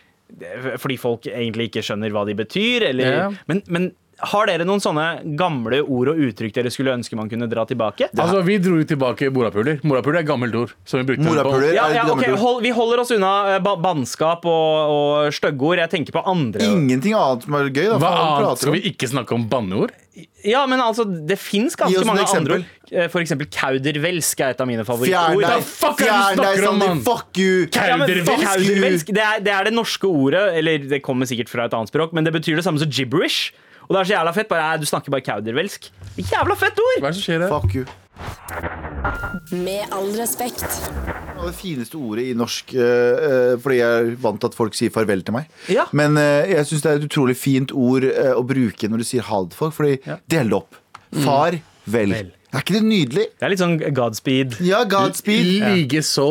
fordi 0.78 0.98
folk 1.00 1.26
egentlig 1.30 1.70
ikke 1.70 1.82
skjønner 1.86 2.10
hva 2.14 2.26
de 2.28 2.34
betyr. 2.38 2.88
Eller, 2.90 3.10
Ja. 3.20 3.30
men, 3.48 3.62
men 3.68 3.90
har 4.20 4.44
dere 4.50 4.66
noen 4.68 4.82
sånne 4.84 5.22
gamle 5.38 5.78
ord 5.80 6.10
og 6.12 6.18
uttrykk 6.20 6.52
dere 6.58 6.68
skulle 6.68 6.92
ønske 6.92 7.16
man 7.16 7.30
kunne 7.30 7.46
dra 7.48 7.62
tilbake? 7.64 8.10
Altså, 8.12 8.42
Vi 8.44 8.58
dro 8.60 8.76
jo 8.76 8.84
tilbake 8.84 9.30
morapuler. 9.32 9.78
Morapuler 9.82 10.20
er 10.20 10.26
gammelt 10.28 10.54
ord. 10.60 10.74
Som 10.84 11.00
vi 11.00 11.06
brukte 11.08 11.24
Morapuler 11.24 11.72
Ja, 11.72 11.86
ja, 11.88 12.02
et 12.04 12.10
ok, 12.10 12.18
gammelt 12.20 12.34
ord. 12.34 12.38
hold, 12.42 12.62
Vi 12.62 12.70
holder 12.76 13.00
oss 13.00 13.10
unna 13.16 13.32
eh, 13.54 13.58
ba 13.64 13.76
bannskap 13.80 14.44
og, 14.44 14.92
og 14.92 15.32
styggeord. 15.32 15.78
Jeg 15.80 15.88
tenker 15.94 16.12
på 16.18 16.24
andre. 16.28 16.60
Ingenting 16.68 17.16
annet 17.16 17.48
som 17.48 17.56
er 17.62 17.70
gøy. 17.72 17.86
Da. 17.94 17.96
Hva 18.02 18.12
annet 18.44 18.60
skal 18.60 18.76
vi 18.76 18.82
ikke 18.92 19.08
snakke 19.08 19.32
om 19.38 19.48
banneord? 19.48 19.96
Ja, 20.44 20.64
men 20.66 20.80
altså, 20.80 21.04
Det 21.04 21.36
fins 21.38 21.76
ganske 21.76 22.04
mange 22.08 22.22
eksempel. 22.24 22.60
andre 22.60 22.64
ord. 22.64 22.92
Eh, 22.92 23.08
For 23.12 23.20
eksempel 23.20 23.46
kaudervelsk 23.52 24.40
er 24.40 24.54
et 24.54 24.60
av 24.60 24.66
mine 24.66 24.84
favorittord. 24.84 25.42
er 25.44 25.60
fjern 26.00 26.40
deg, 26.40 26.78
mann? 26.78 27.02
Fuck 27.06 27.38
you! 27.38 27.66
Ja, 27.68 27.96
Kaudervelsk? 27.96 28.44
kaudervelsk, 28.46 29.06
det, 29.14 29.24
er, 29.24 29.40
det 29.46 29.52
er 29.52 29.64
det 29.70 29.72
norske 29.76 30.08
ordet, 30.08 30.44
eller 30.58 30.78
det 30.90 31.02
kommer 31.06 31.26
sikkert 31.30 31.48
fra 31.52 31.64
et 31.68 31.74
annet 31.76 31.92
språk, 31.92 32.12
men 32.16 32.24
det 32.24 32.32
betyr 32.34 32.56
det 32.56 32.64
samme 32.64 32.78
som 32.82 32.90
gibberish. 32.90 33.52
Og 33.88 33.96
det 33.96 34.00
er 34.00 34.04
så 34.10 34.14
jævla 34.18 34.32
fett. 34.34 34.48
Bare, 34.48 34.78
du 34.78 34.86
snakker 34.86 35.10
bare 35.10 35.24
kaudervelsk. 35.26 35.90
Jævla 36.16 36.54
fett 36.56 36.78
ord! 36.78 37.00
Hva 37.02 37.08
er 37.10 37.14
det 37.14 37.18
som 37.18 37.26
skjer 37.26 37.42
her? 37.42 37.50
Fuck 37.50 37.74
you. 37.74 37.84
Med 39.50 39.86
all 39.94 40.10
respekt. 40.18 40.66
Det 41.40 41.52
fineste 41.56 41.96
ordet 41.96 42.26
i 42.30 42.34
norsk, 42.36 42.74
eh, 42.74 42.82
eh, 43.28 43.54
fordi 43.60 43.78
jeg 43.78 44.00
er 44.00 44.10
vant 44.20 44.40
til 44.42 44.50
at 44.50 44.56
folk 44.58 44.76
sier 44.76 44.92
farvel 44.92 45.22
til 45.24 45.38
meg. 45.38 45.48
Ja. 45.72 45.86
Men 45.96 46.18
eh, 46.20 46.50
jeg 46.52 46.68
syns 46.68 46.84
det 46.84 46.90
er 46.90 47.00
et 47.00 47.06
utrolig 47.08 47.36
fint 47.40 47.72
ord 47.72 48.04
å 48.04 48.42
bruke 48.44 48.90
når 48.90 49.02
du 49.02 49.08
sier 49.08 49.24
ha 49.30 49.40
det 49.44 49.54
til 49.54 49.62
folk, 49.62 49.76
fordi 49.78 50.18
del 50.28 50.52
det 50.52 50.58
opp. 50.58 50.76
Far, 51.24 51.56
vel. 51.90 52.12
Vel. 52.12 52.30
Er 52.50 52.64
ikke 52.64 52.76
det 52.76 52.84
nydelig? 52.84 53.26
Det 53.38 53.46
er 53.46 53.52
litt 53.54 53.62
sånn 53.62 53.78
Godspeed. 53.96 54.60
Ja, 54.66 54.82
Godspeed. 54.90 55.50
Likeså. 55.64 56.28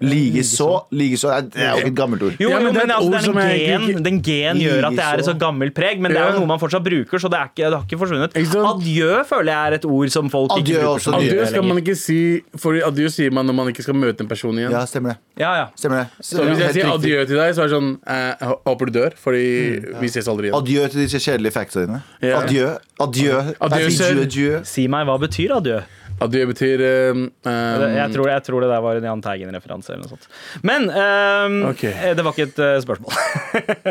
Likeså. 0.00 0.84
Likeså. 0.92 1.28
Det 1.28 1.38
er- 1.38 1.48
Det 1.48 1.62
er 1.62 1.70
jo 1.72 1.76
ikke 1.82 1.86
et 1.90 1.94
gammelt 1.98 2.22
ord. 2.22 2.34
Jo, 2.38 2.50
jo, 2.50 2.56
men 2.58 2.72
det 2.74 2.82
men 2.86 2.90
altså, 2.94 3.06
ord 3.08 3.12
det 3.12 3.22
som 3.24 3.38
en 3.38 3.48
jeg 3.48 3.58
gen, 3.68 3.80
ikke- 3.82 4.02
den 4.04 4.20
gen 4.22 4.56
gjør 4.62 4.84
at 4.86 4.92
det 4.94 5.04
er 5.04 5.18
et 5.18 5.24
så 5.26 5.34
gammelt 5.38 5.74
preg, 5.74 5.98
men 6.00 6.12
det 6.12 6.20
er 6.20 6.32
jo 6.32 6.38
noe 6.38 6.46
man 6.46 6.58
fortsatt 6.60 6.84
bruker, 6.84 7.18
så 7.18 7.28
det, 7.30 7.38
er 7.40 7.48
ikke, 7.50 7.66
det 7.70 7.74
har 7.74 7.84
ikke 7.88 7.98
forsvunnet. 7.98 8.32
Adjø 8.38 9.24
føler 9.26 9.50
jeg 9.52 9.66
er 9.66 9.74
et 9.74 9.84
ord 9.84 10.10
som 10.10 10.30
folk 10.30 10.50
Adjø 10.52 10.62
ikke 10.62 10.78
er 10.78 10.84
bruker. 10.84 11.12
Adjø 11.18 11.46
skal 11.46 11.62
man 11.62 11.76
ikke 11.82 11.96
si 11.96 12.42
For 12.56 12.72
adjø 12.74 13.08
sier 13.10 13.30
man 13.32 13.46
når 13.46 13.54
man 13.54 13.66
ikke 13.72 13.82
skal 13.82 13.94
møte 13.94 14.20
en 14.20 14.28
person 14.28 14.54
igjen. 14.54 14.70
Ja, 14.70 14.84
stemmer 14.86 15.08
det. 15.14 15.18
Ja, 15.38 15.54
ja. 15.54 15.66
Stemmer 15.76 16.04
det. 16.04 16.08
Så 16.22 16.44
hvis 16.46 16.58
jeg 16.58 16.74
sier 16.74 16.92
adjø 16.94 17.26
til 17.26 17.36
deg, 17.36 17.54
så 17.54 17.62
er 17.64 17.68
det 17.68 17.74
sånn 17.74 17.98
eh, 18.06 18.54
Håper 18.66 18.86
du 18.86 18.92
dør, 19.00 19.12
fordi 19.16 19.98
vi 20.00 20.08
ses 20.08 20.26
aldri 20.28 20.50
igjen. 20.50 20.62
Adjø 20.62 20.88
til 20.90 21.00
disse 21.06 21.18
kjedelige 21.18 21.52
factsa 21.52 21.86
dine. 21.86 22.02
Ja. 22.22 22.40
Adjø. 22.42 22.76
Adjø. 23.00 23.34
Adjø, 23.60 23.86
Adjø, 23.86 24.22
adjø. 24.26 24.64
Si 24.64 24.86
meg, 24.88 25.06
hva 25.06 25.18
betyr 25.18 25.50
adjø? 25.58 25.82
Adjø 26.18 26.46
betyr 26.50 26.82
um, 27.14 27.26
eh, 27.46 27.82
Jeg 27.94 28.10
tror, 28.14 28.28
jeg 28.32 28.42
tror 28.46 28.64
det 28.64 28.70
der 28.72 28.82
var 28.82 28.98
en 28.98 29.06
Jahn 29.06 29.20
Teigen-referanse 29.22 29.92
eller 29.94 30.02
noe 30.08 30.16
sånt. 30.16 30.26
Men 30.66 30.88
um, 30.90 31.58
Ok. 31.70 31.84
eh, 31.92 32.10
det 32.18 32.24
var 32.26 32.34
ikke 32.34 32.48
et 32.50 32.58
eh, 32.64 32.78
spørsmål. 32.82 33.14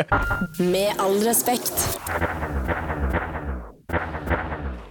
Med 0.74 1.00
all 1.00 1.16
respekt. 1.24 1.72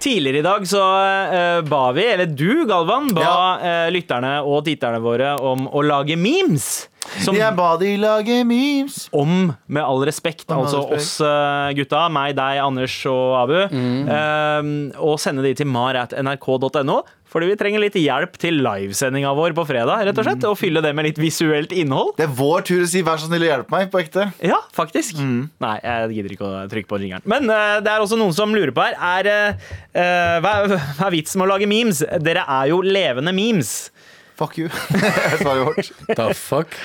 Tidligere 0.02 0.42
i 0.42 0.46
dag 0.46 0.66
så 0.70 0.82
uh, 0.82 1.62
ba 1.68 1.84
vi, 1.94 2.06
eller 2.16 2.30
du 2.32 2.66
Galvan, 2.70 3.10
ba 3.18 3.32
eh, 3.60 3.88
lytterne 3.94 4.38
og 4.46 4.64
titterne 4.66 5.02
våre 5.04 5.36
om 5.38 5.66
å 5.70 5.82
lage 5.86 6.18
memes. 6.18 6.88
Som 7.24 7.36
Jeg 7.36 7.56
ba 7.56 7.78
de 7.78 7.96
lage 7.98 8.44
memes. 8.46 9.10
om, 9.14 9.56
med 9.68 9.84
all 9.84 10.04
respekt, 10.06 10.48
Med 10.50 10.58
all 10.58 10.66
altså 10.66 10.82
respekt. 10.90 10.98
oss 10.98 11.22
eh, 11.22 11.74
gutta, 11.80 12.10
meg, 12.12 12.36
deg, 12.36 12.60
Anders 12.64 12.98
og 13.06 13.36
Abu, 13.44 13.60
Mm. 13.72 14.10
eh, 14.10 15.00
og 15.00 15.20
sende 15.20 15.42
de 15.44 15.54
til 15.54 15.68
mar.nrk.no. 15.68 17.02
Fordi 17.28 17.50
vi 17.50 17.56
trenger 17.60 17.82
litt 17.84 17.96
hjelp 18.00 18.38
til 18.40 18.62
livesendinga 18.64 19.34
vår 19.36 19.52
på 19.58 19.66
fredag, 19.68 20.06
rett 20.08 20.18
og 20.18 20.24
slett. 20.24 20.40
Mm. 20.40 20.50
Og 20.50 20.56
fylle 20.58 20.82
det 20.82 20.94
med 20.96 21.10
litt 21.10 21.18
visuelt 21.20 21.74
innhold. 21.76 22.14
Det 22.16 22.24
er 22.24 22.32
vår 22.34 22.62
tur 22.64 22.84
å 22.86 22.88
si 22.88 23.02
'vær 23.04 23.18
så 23.20 23.28
snill 23.28 23.44
å 23.44 23.50
hjelpe 23.52 23.70
meg' 23.70 23.92
på 23.92 24.00
ekte. 24.00 24.32
Ja, 24.42 24.56
faktisk. 24.74 25.16
Mm. 25.20 25.50
Nei, 25.60 25.76
jeg 25.84 26.10
gidder 26.16 26.32
ikke 26.32 26.48
å 26.48 26.70
trykke 26.72 26.88
på 26.88 27.00
jingeren. 27.04 27.22
Men 27.26 27.50
uh, 27.50 27.82
det 27.84 27.92
er 27.92 28.00
også 28.00 28.18
noen 28.18 28.34
som 28.34 28.54
lurer 28.56 28.72
på 28.72 28.80
her. 28.82 28.96
Er, 28.96 29.28
eh, 29.28 29.54
eh, 29.94 30.40
hva, 30.40 30.54
er- 30.64 30.78
hva 30.98 31.08
er 31.08 31.12
vitsen 31.12 31.38
med 31.40 31.50
å 31.50 31.52
lage 31.52 31.68
memes? 31.68 32.00
Dere 32.24 32.46
er 32.48 32.68
jo 32.70 32.82
levende 32.82 33.34
memes. 33.36 33.92
Fuck 34.38 34.58
you. 34.62 34.70
Svaret 35.42 35.66
vårt. 35.66 35.92
The 36.16 36.28
fuck? 36.38 36.76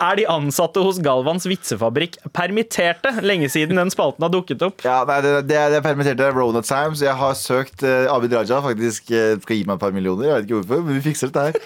Er 0.00 0.16
de 0.20 0.24
ansatte 0.30 0.78
hos 0.84 1.00
Galvans 1.02 1.44
vitsefabrikk 1.50 2.16
permitterte 2.36 3.10
lenge 3.26 3.48
siden 3.50 3.80
den 3.80 3.90
spalten 3.90 4.22
har 4.24 4.30
dukket 4.32 4.62
opp? 4.62 4.84
Ja, 4.86 5.00
nei, 5.08 5.16
det, 5.26 5.32
det, 5.50 5.56
er- 5.58 5.72
det 5.74 5.80
er 5.80 5.84
permitterte 5.88 6.28
Rona 6.36 6.62
Times. 6.64 7.02
Jeg 7.02 7.16
har 7.18 7.34
søkt 7.38 7.82
uh, 7.82 8.06
Abid 8.14 8.32
Raja. 8.38 8.60
Faktisk 8.64 9.10
uh, 9.10 9.34
skal 9.42 9.58
gi 9.58 9.64
meg 9.66 9.74
et 9.76 9.82
par 9.82 9.94
millioner. 9.96 10.28
Jeg 10.28 10.36
vet 10.36 10.48
ikke 10.48 10.60
hvorfor, 10.60 10.84
men 10.86 11.00
vi 11.00 11.04
fikser 11.10 11.32
dette 11.34 11.48
her. 11.50 11.58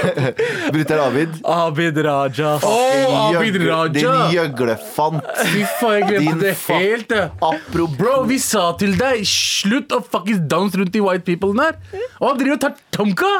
Brutter'n 0.74 1.04
Abid. 1.06 1.38
Abid 1.54 2.02
Raja. 2.08 2.56
Oh, 2.66 3.30
Abid 3.30 3.60
Raja! 3.64 3.94
Din 3.94 4.34
gjøglefant. 4.34 5.30
Fy 5.52 5.64
faen, 5.78 5.94
jeg 6.00 6.24
glemte 6.26 6.48
det 6.50 6.56
helt. 6.66 7.14
Apro 7.46 7.86
Bro, 7.94 8.16
vi 8.30 8.40
sa 8.42 8.70
til 8.80 8.98
deg 9.00 9.22
slutt 9.28 9.94
å 9.96 10.02
fuckings 10.04 10.42
danse 10.50 10.78
rundt 10.80 10.92
de 10.94 11.02
white 11.04 11.26
people 11.26 11.54
der. 11.58 11.78
Og 12.20 12.32
han 12.32 12.42
driver 12.42 12.58
og 12.58 12.62
tar 12.66 12.76
tomka! 12.98 13.32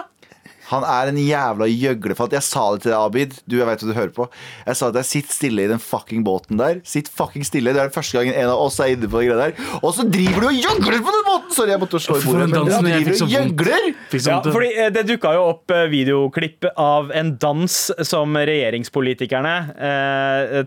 Han 0.70 0.84
er 0.86 1.10
en 1.10 1.18
jævla 1.20 1.66
gjøglefant. 1.70 2.34
Jeg 2.36 2.46
sa 2.46 2.64
det 2.74 2.84
til 2.84 2.92
deg, 2.92 2.98
Abid. 3.00 3.36
Du, 3.50 3.56
jeg 3.58 3.66
vet 3.68 3.82
hva 3.82 3.88
du 3.90 3.96
hører 3.96 4.12
på. 4.16 4.26
Jeg 4.66 4.78
sa 4.78 4.88
til 4.90 4.96
deg, 5.00 5.08
sitt 5.08 5.32
stille 5.34 5.64
i 5.66 5.70
den 5.70 5.82
fucking 5.82 6.22
båten 6.26 6.60
der. 6.60 6.80
Sitt 6.86 7.10
fucking 7.10 7.44
stille. 7.46 7.72
Det 7.74 7.82
er 7.82 7.90
den 7.90 7.94
første 7.96 8.18
gangen 8.20 8.36
en 8.38 8.52
av 8.52 8.62
oss 8.62 8.78
er 8.82 8.94
inne 8.94 9.10
på 9.10 9.20
det 9.22 9.30
greia 9.30 9.50
der. 9.50 9.54
Og 9.82 9.94
så 9.96 10.06
driver 10.06 10.46
du 10.46 10.48
og 10.52 10.58
gjøgler 10.60 11.02
på 11.06 11.14
den 11.16 11.24
måten! 11.28 11.54
Sorry, 11.56 11.74
jeg 11.74 11.82
måtte 11.82 12.00
slå 12.02 12.18
i 12.20 12.24
bordet. 12.24 12.40
den 12.46 12.50
Men 12.54 12.58
dansen, 12.70 12.90
jeg 12.90 13.06
driver 13.06 13.16
og 13.16 13.20
vondt. 13.20 13.36
gjøgler! 13.36 13.88
Ja, 13.90 14.20
sånn 14.26 14.54
fordi 14.54 14.70
eh, 14.76 14.90
Det 14.94 15.06
dukka 15.10 15.32
jo 15.36 15.46
opp 15.52 15.74
eh, 15.74 15.86
videoklipp 15.92 16.68
av 16.80 17.10
en 17.18 17.34
dans 17.42 17.78
som 18.06 18.36
regjeringspolitikerne 18.38 19.54
eh, 19.76 20.60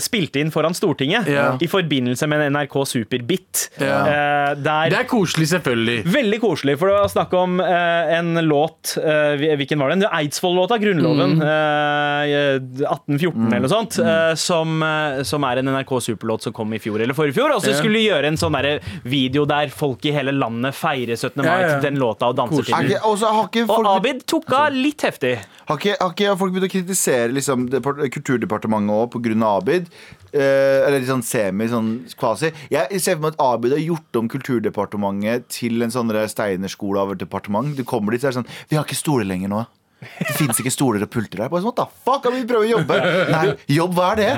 spilte 0.00 0.40
inn 0.40 0.50
foran 0.50 0.74
Stortinget 0.74 1.26
Ja. 1.28 1.56
i 1.60 1.66
forbindelse 1.68 2.26
med 2.28 2.40
en 2.46 2.52
NRK 2.56 2.84
Superbit. 2.86 3.68
Ja. 3.80 3.98
Eh, 4.06 4.54
der 4.54 4.90
Det 4.90 4.98
er 4.98 5.04
koselig, 5.10 5.48
selvfølgelig. 5.52 6.04
Veldig 6.04 6.40
koselig, 6.40 6.78
for 6.78 6.88
det 6.88 6.94
var 6.98 7.08
snakk 7.12 7.32
om 7.34 7.60
eh, 7.60 8.16
en 8.18 8.34
låt 8.48 8.96
eh, 8.98 9.36
Hvilken 9.58 9.78
var 9.78 9.90
den? 9.90 10.00
Det 10.00 10.08
Eidsvoll-låta, 10.12 10.78
Grunnloven, 10.80 11.36
Mm. 11.38 11.42
eh, 11.42 12.58
1814 12.88 13.46
eller 13.52 13.60
noe 13.66 13.72
sånt. 13.72 13.98
eh, 14.00 14.34
som, 14.34 14.82
som 15.24 15.44
er 15.44 15.60
en 15.60 15.66
NRK 15.74 15.92
Superlåt 16.02 16.42
som 16.42 16.52
kom 16.56 16.72
i 16.74 16.78
fjor 16.82 17.00
eller 17.02 17.14
forrige 17.14 17.34
fjor. 17.38 17.54
Og 17.56 17.62
så 17.64 17.74
skulle 17.76 17.98
de 18.00 18.06
gjøre 18.08 18.30
en 18.32 18.36
sånn 18.40 18.56
der 18.56 18.80
video 19.04 19.44
der 19.48 19.68
folk 19.74 20.04
i 20.08 20.12
hele 20.14 20.32
landet 20.32 20.74
feirer 20.76 21.16
17. 21.18 21.42
mai 21.44 21.64
til 21.68 21.80
den 21.90 21.98
låta 22.00 22.28
og 22.30 22.36
danser 22.38 22.64
Er 22.72 22.88
til 22.88 22.94
den. 22.94 23.68
Og 23.68 23.86
Abid 23.88 24.24
tok 24.28 24.52
av 24.52 24.72
litt 24.74 25.02
heftig. 25.06 25.36
Har 25.68 25.76
ikke, 25.78 25.96
har 26.00 26.12
ikke 26.14 26.36
folk 26.40 26.52
begynt 26.54 26.68
å 26.68 26.72
kritisere 26.72 27.32
liksom, 27.34 27.68
depart- 27.70 28.00
Kulturdepartementet 28.12 28.94
òg 28.94 29.10
pga. 29.12 29.57
Abid? 29.58 29.90
Eh, 30.28 30.84
eller 30.84 30.98
litt 30.98 31.08
sånn 31.08 31.24
semi, 31.24 31.68
sånn 31.72 31.90
kvasi. 32.18 32.52
Jeg 32.72 33.00
ser 33.00 33.16
for 33.16 33.26
meg 33.26 33.36
at 33.36 33.42
Abid 33.46 33.74
har 33.76 33.80
gjort 33.80 34.20
om 34.20 34.28
Kulturdepartementet 34.32 35.48
til 35.60 35.82
en 35.84 35.94
sånn 35.94 36.12
Steinerskole 36.28 37.00
av 37.00 37.14
et 37.14 37.22
departement. 37.22 37.74
Du 37.76 37.84
kommer 37.88 38.12
dit, 38.12 38.22
så 38.22 38.28
er 38.28 38.36
det 38.36 38.42
sånn 38.42 38.54
Vi 38.70 38.76
har 38.78 38.86
ikke 38.86 38.98
stoler 38.98 39.28
lenger 39.28 39.52
nå. 39.52 39.64
Det 39.98 40.30
fins 40.36 40.60
ikke 40.62 40.70
stoler 40.70 41.02
og 41.02 41.10
pulter 41.10 41.42
her. 41.42 41.50
Bare 41.50 41.64
sånn, 41.64 41.72
What 41.72 41.80
the 41.80 42.04
fuck, 42.06 42.22
kan 42.22 42.34
vi 42.36 42.44
prøve 42.46 42.68
å 42.68 42.70
jobbe? 42.70 42.98
Nei, 43.34 43.42
jobb, 43.74 43.96
hva 43.96 44.12
er 44.12 44.20
det? 44.20 44.28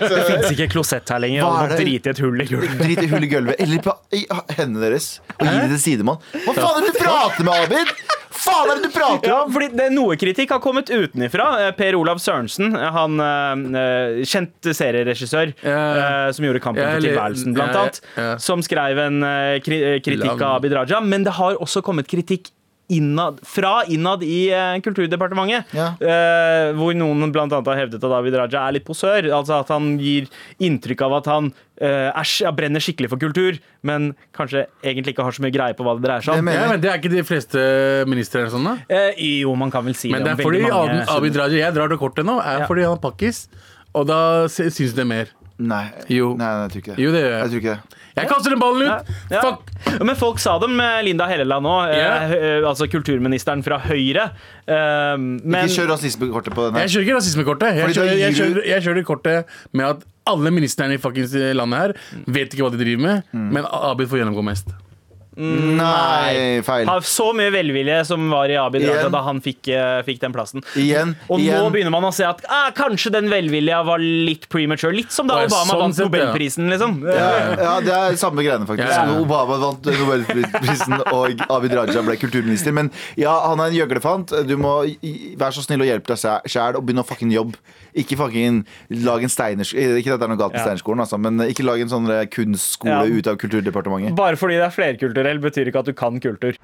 Det 0.00 0.20
fins 0.30 0.54
ikke 0.54 0.70
klosett 0.72 1.12
her 1.12 1.20
lenger. 1.20 1.44
Og? 1.44 1.74
Drit 1.76 2.08
i 2.08 2.12
et 2.14 2.22
hull 2.24 2.40
i 2.40 2.48
gulvet. 2.48 2.76
Drit 2.80 3.02
i 3.04 3.08
hull 3.12 3.26
i 3.26 3.30
gulvet. 3.34 3.60
Eller 3.60 3.84
på 3.84 3.94
i 4.16 4.24
hendene 4.56 4.86
deres. 4.86 5.18
Og 5.36 5.44
gi 5.44 5.56
det 5.58 5.70
til 5.74 5.82
sidemann. 5.90 6.22
Hva 6.46 6.56
faen 6.56 6.80
er 6.80 6.86
det 6.86 6.94
du 6.94 7.00
prater 7.02 7.50
med, 7.50 7.66
Abid? 7.66 8.22
Faen 8.44 8.70
er 8.70 8.80
det 8.80 8.88
du 8.90 8.94
prater 8.94 9.30
Ja, 9.30 9.38
fordi 9.50 9.68
det, 9.76 9.86
Noe 9.94 10.16
kritikk 10.20 10.52
har 10.54 10.60
kommet 10.64 10.90
utenifra. 10.92 11.46
Eh, 11.66 11.70
Per 11.78 11.96
Olav 11.98 12.20
Sørensen, 12.22 12.74
han 12.76 13.18
eh, 13.20 14.22
kjent 14.28 14.70
serieregissør 14.76 15.54
Ja. 15.64 15.78
eh, 15.94 16.32
som 16.36 16.46
gjorde 16.46 16.62
Kampen 16.64 16.84
Ja, 16.84 16.94
for 16.96 17.06
tilværelsen, 17.08 17.54
blant 17.56 17.74
ja, 17.74 17.84
annet, 17.86 18.00
ja. 18.20 18.28
som 18.42 18.62
skrev 18.64 19.00
en 19.06 19.22
eh, 19.26 19.58
kri 19.64 19.80
eh, 19.82 19.98
kritikk 20.04 20.26
Lang. 20.34 20.42
av 20.44 20.58
Abid 20.60 20.76
Raja. 20.76 21.00
Men 21.04 21.24
det 21.26 21.34
har 21.40 21.56
også 21.62 21.82
kommet 21.86 22.08
kritikk 22.10 22.52
innad, 22.92 23.38
fra 23.48 23.82
innad 23.88 24.22
i 24.22 24.50
eh, 24.52 24.76
Kulturdepartementet. 24.84 25.70
Ja. 25.72 25.86
eh, 26.00 26.72
hvor 26.76 26.92
noen 26.96 27.22
annet 27.30 27.66
har 27.66 27.78
hevdet 27.80 28.02
at 28.04 28.12
Abid 28.18 28.34
Raja 28.36 28.66
er 28.68 28.72
litt 28.76 28.84
posør. 28.84 29.28
Altså 29.32 29.60
at 29.62 29.68
han 29.72 29.94
gir 29.98 30.26
inntrykk 30.60 31.00
av 31.06 31.14
at 31.20 31.30
han 31.32 31.48
eh, 31.80 32.10
er, 32.12 32.28
ja, 32.44 32.52
brenner 32.52 32.80
skikkelig 32.84 33.08
for 33.14 33.18
kultur, 33.22 33.56
men 33.82 34.10
kanskje 34.36 34.66
egentlig 34.84 35.14
ikke 35.14 35.24
har 35.24 35.32
så 35.36 35.42
mye 35.46 35.54
greie 35.54 35.76
på 35.78 35.86
hva 35.86 35.96
det 35.96 36.04
dreier 36.06 36.26
seg 36.26 36.38
om. 36.42 36.52
Ja, 36.52 36.68
men 36.70 36.80
Det 36.84 36.90
er 36.92 37.00
ikke 37.00 37.14
de 37.14 37.24
fleste 37.24 37.64
ministre 38.10 38.44
sånn, 38.52 38.68
da? 38.68 38.76
Eh, 38.88 39.16
jo, 39.40 39.54
man 39.56 39.72
kan 39.72 39.84
vel 39.88 39.96
si 39.96 40.12
Men 40.12 40.22
det 40.24 40.34
det 40.36 40.44
er 40.44 40.50
fordi 40.50 40.62
mange. 40.68 41.00
Abid 41.16 41.36
Raja 41.40 41.64
Jeg 41.64 41.74
drar 41.78 41.88
det 41.88 41.98
kortet 42.02 42.26
nå, 42.28 42.36
er 42.44 42.60
Ja. 42.64 42.66
fordi 42.68 42.84
han 42.84 42.98
er 42.98 43.02
pakkis. 43.02 43.46
Og 43.94 44.06
da 44.10 44.20
sy- 44.50 44.68
syns 44.74 44.92
det 44.94 45.06
mer. 45.06 45.28
Nei, 45.56 45.84
Jo. 46.10 46.34
nei, 46.34 46.44
nei, 46.44 46.62
jeg 46.66 46.70
tror 46.72 46.80
ikke 46.82 46.96
det. 46.96 47.02
Jo, 47.04 47.10
det 47.14 47.20
gjør 47.22 47.30
Jeg 47.30 47.40
jeg. 47.40 47.50
tror 47.50 47.60
ikke 47.62 47.74
det. 47.74 48.00
Jeg 48.14 48.28
kaster 48.30 48.54
den 48.54 48.60
ballen 48.62 48.86
ut! 48.86 49.12
ja. 49.32 49.40
Fuck! 49.42 49.70
Men 50.06 50.16
folk 50.18 50.38
sa 50.42 50.56
det 50.62 50.68
med 50.70 51.04
Linda 51.06 51.26
Helleland 51.26 51.66
òg, 51.66 51.92
Ja. 51.98 52.12
altså 52.70 52.86
kulturministeren 52.90 53.62
fra 53.66 53.78
Høyre. 53.82 54.28
Eh, 54.66 55.16
men 55.18 55.64
Ikke 55.66 55.80
kjør 55.80 55.92
rasismekortet 55.96 56.54
på 56.54 56.68
den 56.68 56.78
her. 56.78 56.86
Jeg 56.86 56.94
kjører 56.94 57.06
ikke 57.08 57.18
rasismekortet. 57.18 57.74
Jeg 57.80 57.94
kjører, 57.98 58.18
jeg, 58.22 58.34
kjører, 58.38 58.62
jeg 58.70 58.86
kjører 58.86 59.04
kortet 59.08 59.44
med 59.72 59.84
at 59.90 60.06
alle 60.26 60.50
ministrene 60.54 60.94
i 60.96 61.52
landet 61.58 61.78
her 61.78 61.92
vet 62.26 62.54
ikke 62.54 62.64
hva 62.64 62.72
de 62.72 62.80
driver 62.80 63.02
med, 63.02 63.22
Mm. 63.32 63.50
men 63.52 63.64
Abid 63.66 64.08
får 64.08 64.22
gjennomgå 64.22 64.44
mest. 64.46 64.70
Nei, 65.36 66.60
feil. 66.66 66.86
har 66.88 67.00
så 67.06 67.30
mye 67.36 67.50
velvilje 67.54 68.00
som 68.08 68.28
var 68.30 68.50
i 68.52 68.56
Abid 68.60 68.86
Raja 68.88 69.08
da 69.12 69.22
han 69.26 69.40
fikk, 69.44 69.68
eh, 69.74 70.00
fikk 70.06 70.20
den 70.22 70.34
plassen. 70.34 70.62
Igjen. 70.78 71.14
Og 71.28 71.40
nå 71.42 71.62
begynner 71.74 71.94
man 71.94 72.06
å 72.08 72.12
se 72.14 72.26
at 72.28 72.42
ah, 72.48 72.70
kanskje 72.76 73.12
den 73.14 73.30
velvilja 73.32 73.82
var 73.86 74.02
litt 74.02 74.48
premature. 74.52 74.94
Litt 74.94 75.12
som 75.14 75.28
da 75.30 75.40
Obama 75.44 75.70
sånn 75.72 75.82
vant. 75.84 76.02
Nobelprisen, 76.04 76.70
liksom. 76.72 77.00
Ja, 77.08 77.30
ja, 77.58 77.74
det 77.84 77.94
er 77.94 78.18
samme 78.20 78.44
greiene, 78.46 78.68
faktisk. 78.68 78.90
Ja, 78.90 79.06
ja. 79.10 79.18
Obama 79.20 79.58
vant 79.62 79.84
Nobelprisen, 79.84 80.98
og 81.12 81.44
Abid 81.48 81.76
Raja 81.76 82.04
ble 82.06 82.16
kulturminister. 82.20 82.74
Men 82.76 82.90
ja, 83.20 83.34
han 83.48 83.60
er 83.62 83.72
en 83.72 83.78
gjøglefant. 83.80 84.34
Du 84.48 84.56
må 84.60 84.76
være 84.84 85.52
så 85.56 85.64
snill 85.66 85.84
og 85.84 85.90
hjelpe 85.90 86.14
deg 86.14 86.50
sjæl 86.50 86.78
og 86.78 86.84
begynne 86.86 87.04
å 87.04 87.08
fucking 87.08 87.32
jobbe. 87.34 87.58
Ikke 87.94 88.16
fucking 88.18 88.64
lag 89.06 89.22
en 89.22 89.30
steinerskole 89.30 90.00
Ikke 90.00 90.16
at 90.16 90.18
det 90.18 90.26
er 90.26 90.30
noe 90.32 90.38
galt 90.40 90.50
med 90.50 90.58
Ja. 90.58 90.64
Steinerskolen, 90.66 91.02
altså, 91.04 91.18
men 91.20 91.38
ikke 91.46 91.62
lag 91.62 91.78
en 91.78 91.92
sånn 91.92 92.08
eh, 92.10 92.24
kunstskole 92.26 93.04
Ja. 93.06 93.18
ut 93.20 93.28
av 93.30 93.36
Kulturdepartementet. 93.38 94.16
Bare 94.18 94.34
fordi 94.40 94.56
det 94.58 94.66
er 94.66 94.74
flerkulturell, 95.24 95.40
betyr 95.40 95.66
ikke 95.68 95.78
at 95.78 95.86
du 95.86 95.92
kan 95.92 96.20
kultur. 96.20 96.54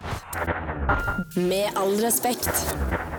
Med 1.36 1.70
all 1.76 1.96
respekt. 2.04 3.09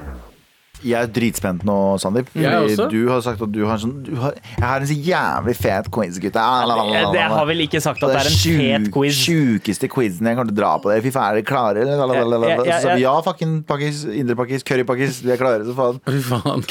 Jeg 0.84 0.98
er 0.98 1.10
dritspent 1.14 1.64
nå, 1.68 1.76
Sandeep. 2.02 2.30
Fordi. 2.34 2.76
Du 2.92 3.00
har 3.12 3.22
sagt 3.26 3.42
at 3.46 3.52
du 3.54 3.62
har 3.68 3.76
en 3.78 3.82
sånn 3.84 3.96
du 4.06 4.14
har, 4.20 4.34
Jeg 4.58 4.66
har 4.66 4.84
en 4.84 4.90
så 4.90 4.98
jævlig 4.98 5.56
fet 5.60 5.90
quiz, 5.94 6.20
gutta. 6.24 6.46
Det, 6.72 7.02
det 7.16 7.26
har 7.34 7.46
vel 7.50 7.64
ikke 7.68 7.82
sagt 7.84 8.04
at 8.04 8.14
det 8.16 8.22
er 8.22 8.30
en 8.32 8.62
fet 8.62 8.92
quiz. 8.96 9.20
Sjukeste 9.22 9.90
quizen 9.92 10.30
jeg 10.32 10.38
kommer 10.40 10.52
til 10.52 10.58
å 10.58 10.62
dra 10.62 10.72
på 10.82 10.92
dere. 10.92 11.04
Fy 11.06 11.14
faen, 11.14 11.30
er 11.32 11.40
dere 11.42 11.48
klare? 11.48 11.86
eller? 11.86 12.02
Lalalala. 12.02 12.80
Så 12.82 12.98
ja, 13.02 13.14
fucking 13.26 13.60
pakkis, 13.70 14.04
indrepakkis, 14.10 14.66
currypakkis. 14.68 15.22
Vi 15.26 15.34
er 15.36 15.42
klare, 15.42 15.66
så 15.68 15.76
faen. 15.78 16.02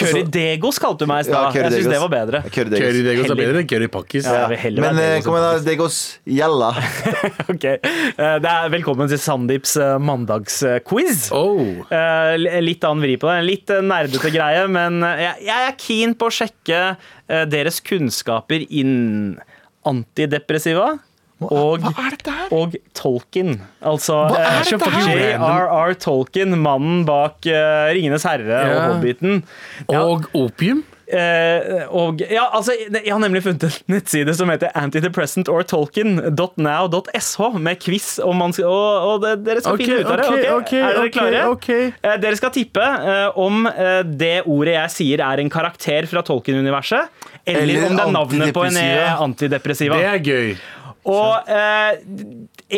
Curry 0.01 0.25
Degos 0.33 0.81
kalte 0.83 1.05
du 1.07 1.11
meg 1.11 1.25
i 1.25 1.31
stad. 1.31 1.55
Jeg 1.57 1.75
syns 1.77 1.91
det 1.95 2.03
var 2.03 2.13
bedre. 2.13 2.43
Curry 2.51 2.75
Degos. 2.75 2.87
Curry 2.87 3.05
Degos 3.07 3.31
er 3.35 3.41
bedre 3.43 3.63
enn 3.65 3.71
curry 3.71 3.91
pakkis. 3.93 4.29
Ja, 4.29 4.47
Men 4.51 4.99
eh, 4.99 5.17
Degos 5.21 5.27
kom 5.29 5.39
igjen, 5.39 5.47
da. 5.47 5.65
Degos, 5.71 6.01
gjella. 6.39 6.73
Ok, 7.51 7.65
Eh, 8.21 8.37
det 8.43 8.51
er 8.51 8.71
Velkommen 8.73 9.09
til 9.11 9.19
Sandeeps 9.21 9.75
eh, 9.81 9.97
mandagsquiz. 10.03 11.29
Oh. 11.37 11.81
Eh, 11.93 12.35
litt 12.63 12.85
annen 12.87 13.03
vri 13.05 13.17
på 13.21 13.29
det. 13.31 13.39
Litt 13.47 13.73
eh, 13.75 13.83
nerdete 14.01 14.33
greie, 14.35 14.65
men 14.73 15.05
eh, 15.07 15.27
jeg, 15.27 15.47
jeg 15.51 15.69
er 15.69 15.79
keen 15.81 16.17
på 16.19 16.31
å 16.31 16.35
sjekke 16.35 16.81
eh, 16.91 17.45
deres 17.51 17.81
kunnskaper 17.85 18.67
innen 18.67 19.39
antidepressiva. 19.89 20.97
Og, 21.41 21.87
og 22.53 22.75
Tolkien. 22.93 23.55
Altså 23.81 24.19
er 24.37 24.59
eh? 24.61 25.31
J.R.R. 25.41 25.95
Tolkien, 25.97 26.53
mannen 26.61 27.07
bak 27.09 27.49
uh, 27.49 27.89
'Ringenes 27.89 28.27
herre' 28.29 28.59
og 28.75 28.81
'Hobbiten'. 28.85 29.41
Ja, 29.89 30.03
Og 30.05 30.29
opium? 30.37 30.83
Eh, 31.11 31.91
og 31.91 32.23
ja, 32.23 32.47
altså, 32.55 32.71
jeg 32.79 33.11
har 33.11 33.19
nemlig 33.23 33.43
funnet 33.43 33.65
en 33.67 33.73
nettside 33.97 34.35
som 34.39 34.51
heter 34.53 34.71
antidepressantortolken.now.sh, 34.79 37.59
med 37.59 37.79
quiz. 37.83 38.21
Om 38.23 38.37
man 38.45 38.53
skal, 38.55 38.67
og, 38.71 39.09
og 39.09 39.17
det, 39.25 39.33
dere 39.49 39.61
skal 39.65 39.75
okay, 39.75 39.87
finne 39.87 40.01
ut 40.01 40.07
av 40.07 40.11
det. 40.21 40.27
Okay? 40.31 40.51
ok? 40.51 40.57
ok, 40.61 40.73
er 40.79 40.83
dere 41.01 41.11
klare? 41.17 41.41
Eh, 41.99 42.17
dere 42.23 42.37
skal 42.39 42.51
tippe 42.55 42.85
eh, 42.85 43.39
om 43.41 43.67
eh, 43.71 44.03
det 44.07 44.43
ordet 44.47 44.75
jeg 44.77 44.91
sier, 44.99 45.19
er 45.27 45.39
en 45.43 45.51
karakter 45.53 46.07
fra 46.11 46.21
Tolkien-universet. 46.27 47.03
Eller, 47.45 47.63
Eller 47.63 47.87
om 47.89 47.97
det 47.97 48.05
er 48.05 48.11
navnet 48.15 48.55
på 48.55 48.65
en 48.69 48.77
eh, 48.77 48.83
antidepressiva. 49.11 49.25
antidepressiva. 49.25 49.97
Det 49.99 50.07
er 50.11 50.19
gøy. 50.23 50.57
Og 51.09 51.49
eh, 51.49 51.97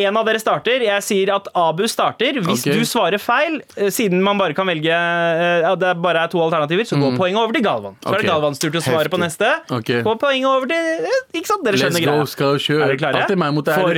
en 0.07 0.17
av 0.17 0.25
dere 0.29 0.39
starter. 0.39 0.81
Jeg 0.87 1.03
sier 1.03 1.33
at 1.35 1.49
Abu 1.59 1.83
starter. 1.91 2.37
Hvis 2.47 2.63
Ok. 2.63 2.73
du 2.79 2.85
svarer 2.87 3.19
feil, 3.19 3.57
eh, 3.77 3.89
siden 3.91 4.23
man 4.23 4.39
bare 4.39 4.55
kan 4.55 4.67
velge 4.71 4.87
eh, 4.95 5.63
ja, 5.67 5.73
Det 5.75 5.91
bare 6.01 6.23
er 6.23 6.29
to 6.31 6.39
alternativer, 6.39 6.87
så 6.87 6.95
går 7.03 7.17
poenget 7.19 7.41
over 7.43 7.53
til 7.53 7.65
Galvan. 7.67 7.97
Så 7.99 8.07
er 8.07 8.13
Mm. 8.13 8.15
Ok. 8.15 8.21
det 8.23 8.31
Galvans 8.31 8.59
tur 8.63 8.71
til 8.71 8.81
å 8.81 8.85
svare 8.85 9.09
på 9.11 9.19
Heftig. 9.19 9.27
neste. 9.27 9.49
Ok. 9.75 9.91
Går 10.07 10.19
poenget 10.23 10.47
over 10.53 10.67
til 10.71 10.77
eh, 10.77 11.19
Ikke 11.35 11.47
sant? 11.51 11.65
Dere 11.65 11.75
Let's 11.75 11.83
skjønner 11.83 12.05
go, 12.05 12.13
greia. 12.13 12.27
skal 12.29 12.55
kjøre. 12.63 12.83
Er 12.83 12.87
dere 12.95 12.99
klare 13.03 13.23
Alltid 13.25 13.39
meg 13.43 13.55
mot 13.55 13.65
det 13.65 13.75
her. 13.75 13.83
for 13.83 13.95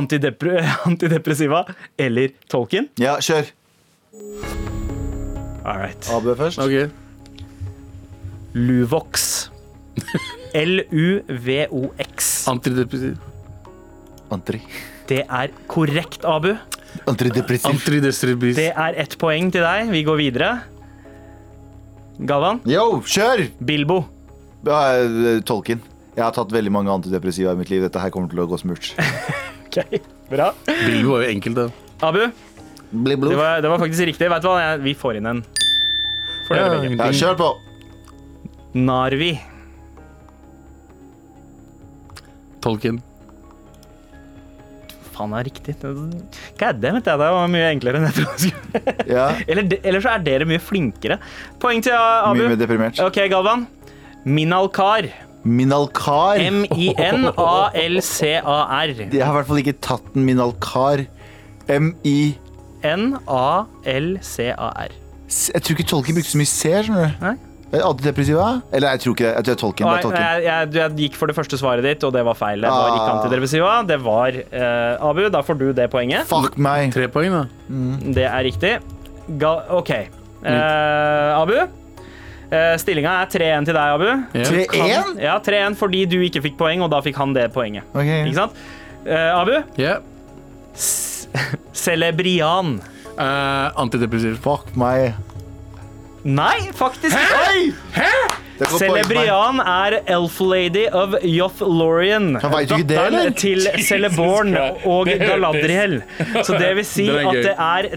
antidepre 0.00 0.64
antidepressiva 0.90 1.62
eller 1.98 2.28
Tolkien? 2.50 2.88
Ja, 2.98 3.16
kjør. 3.22 3.46
All 5.64 5.78
right. 5.78 6.10
AB 6.10 6.34
først. 6.36 6.58
Ok. 6.58 6.90
Luvox. 8.54 9.50
L-u-v-o-x. 10.54 12.46
Antidepressiv. 12.48 13.16
Antri. 14.34 14.60
Det 15.08 15.22
er 15.24 15.52
korrekt, 15.70 16.24
Abu. 16.28 16.52
Antidepressiv. 17.08 17.70
Antidepressiv. 17.70 18.56
Det 18.58 18.70
er 18.72 18.98
ett 19.00 19.16
poeng 19.20 19.52
til 19.52 19.64
deg. 19.64 19.88
Vi 19.92 20.02
går 20.06 20.18
videre. 20.20 20.50
Galvan. 22.18 22.60
Yo, 22.68 23.00
kjør! 23.06 23.44
Bilbo. 23.64 24.02
Eh, 24.66 25.38
Tolkien. 25.46 25.80
Jeg 26.16 26.24
har 26.24 26.34
tatt 26.34 26.50
veldig 26.52 26.72
mange 26.74 26.90
antidepressiva 26.90 27.52
i 27.54 27.60
mitt 27.60 27.70
liv. 27.70 27.84
Dette 27.86 28.02
her 28.02 28.10
kommer 28.10 28.32
til 28.32 28.42
å 28.44 28.48
gå 28.50 28.60
smurt. 28.60 28.92
Ok, 29.68 29.98
Bra. 30.30 30.46
Bilbo 30.64 31.10
var 31.12 31.26
jo 31.26 31.32
enkelt, 31.34 31.58
da. 31.58 31.64
Abu, 32.08 32.22
det 32.24 33.16
var, 33.36 33.60
det 33.60 33.68
var 33.68 33.78
faktisk 33.82 34.06
riktig. 34.08 34.30
Vet 34.32 34.42
du 34.42 34.48
hva? 34.48 34.62
Vi 34.80 34.94
får 34.96 35.18
inn 35.18 35.28
en. 35.28 35.42
For 36.46 36.56
dere 36.56 36.78
begge. 36.86 36.96
Ja, 36.96 37.10
kjør 37.12 37.36
på. 37.36 37.50
Narvi. 38.80 39.34
Tolkien. 42.64 43.02
Faen, 45.18 45.32
er 45.34 45.42
riktig. 45.48 45.74
Kødder, 45.82 46.92
mente 46.94 47.10
jeg. 47.10 47.18
det 47.18 47.30
var 47.34 47.48
mye 47.50 47.68
enklere 47.74 47.98
enn 47.98 48.06
jeg 48.06 48.14
trodde. 48.20 48.50
Ja, 49.10 49.24
Eller, 49.50 49.62
eller 49.82 50.00
så 50.04 50.08
er 50.14 50.20
dere 50.26 50.46
mye 50.48 50.62
flinkere. 50.62 51.16
Poeng 51.62 51.82
til 51.82 51.92
Abu. 51.98 52.38
Mye 52.44 52.52
mer 52.54 52.60
deprimert. 52.60 53.00
OK, 53.02 53.18
Galvan. 53.32 53.66
Minalkar. 54.28 55.10
Minalkar. 55.48 56.38
M-i-n-a-l-c-a-r. 57.58 57.88
Jeg 59.18 59.24
har 59.24 59.32
i 59.32 59.36
hvert 59.40 59.48
fall 59.50 59.62
ikke 59.62 59.76
tatt 59.84 60.06
en 60.14 60.24
Minalkar. 60.28 60.98
M-i 61.68 62.18
N-a-l-c-a-r. 63.78 64.92
Jeg 65.28 65.60
tror 65.62 65.74
ikke 65.76 65.88
tolken 65.90 66.14
brukte 66.16 66.30
så 66.32 66.38
mye 66.40 66.48
C. 66.48 66.70
skjønner 66.86 67.02
du 67.04 67.10
Nei? 67.26 67.34
Antidepressiva? 67.72 68.44
Eller 68.72 68.94
jeg 68.94 69.00
tror 69.02 69.12
ikke 69.16 69.24
det. 69.26 69.32
Jeg 69.36 69.44
tror 69.48 69.56
tolken. 69.62 69.86
Nei, 69.90 69.96
tolken. 70.02 70.22
jeg, 70.24 70.44
jeg, 70.46 70.68
jeg 70.78 70.92
gikk 71.02 71.16
for 71.20 71.28
det 71.28 71.34
første 71.36 71.58
svaret 71.60 71.84
ditt, 71.84 72.04
og 72.08 72.14
det 72.16 72.22
var 72.24 72.36
feil. 72.38 72.62
Det 72.64 72.70
var 72.72 72.86
ikke 72.94 73.02
Ah. 73.02 73.16
antidepressiva. 73.18 73.72
Det 73.88 73.98
var 74.04 74.38
uh, 74.38 75.08
Abu. 75.10 75.24
Da 75.34 75.42
får 75.44 75.58
du 75.60 75.66
det 75.76 75.90
poenget. 75.92 76.24
Fuck 76.30 76.56
meg. 76.56 76.92
Tre 76.96 77.08
poeng, 77.12 77.34
da. 77.34 77.42
Det 78.16 78.24
er 78.24 78.46
riktig. 78.48 78.72
Ga 79.42 79.52
OK. 79.76 79.92
Uh, 80.40 81.42
Abu. 81.42 81.58
Uh, 82.48 82.72
Stillinga 82.80 83.18
er 83.26 83.28
3-1 83.28 83.66
til 83.68 83.76
deg, 83.76 83.94
Abu. 83.98 84.08
Yeah. 84.32 85.12
3-1? 85.12 85.18
Ja, 85.20 85.34
3-1 85.44 85.76
fordi 85.76 86.06
du 86.08 86.16
ikke 86.24 86.40
fikk 86.46 86.56
poeng, 86.56 86.80
og 86.80 86.88
da 86.94 87.02
fikk 87.04 87.18
han 87.20 87.34
det 87.36 87.50
poenget. 87.52 87.84
Ok. 87.92 88.08
Ikke 88.22 88.38
sant? 88.38 88.56
Uh, 89.04 89.42
Abu. 89.42 89.58
Ja. 89.76 89.98
Celebrian. 91.84 92.78
Uh, 93.18 93.68
antidepressiv. 93.76 94.38
Fuck 94.40 94.72
meg. 94.78 95.12
Nei, 96.28 96.58
faktisk 96.76 97.16
ikke. 97.16 97.70
Det 98.58 98.66
meg. 98.66 98.80
Celebrian 98.82 99.60
er 99.62 99.94
Elf 100.10 100.40
Lady 100.42 100.82
of 100.92 101.14
Jothlorian. 101.22 102.32
Datteren 102.42 103.14
det, 103.28 103.36
til 103.38 103.62
Celeborn 103.86 104.50
og 104.58 105.06
Galadriel. 105.08 106.00
Så 106.42 106.58
det 106.58 106.72
vil 106.80 106.86
si 106.88 107.06
er 107.14 107.30
at 107.30 107.38
det 107.46 107.54
er 107.54 107.88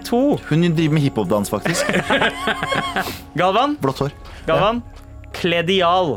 3-2. 0.00 0.22
Hun 0.48 0.64
driver 0.72 0.96
med 0.96 1.04
hiphop-dans, 1.04 1.52
faktisk. 1.52 1.92
Galvan, 3.40 3.76
Blått 3.84 4.00
hår. 4.06 4.16
Galvan. 4.48 4.80
Kledial. 5.36 6.16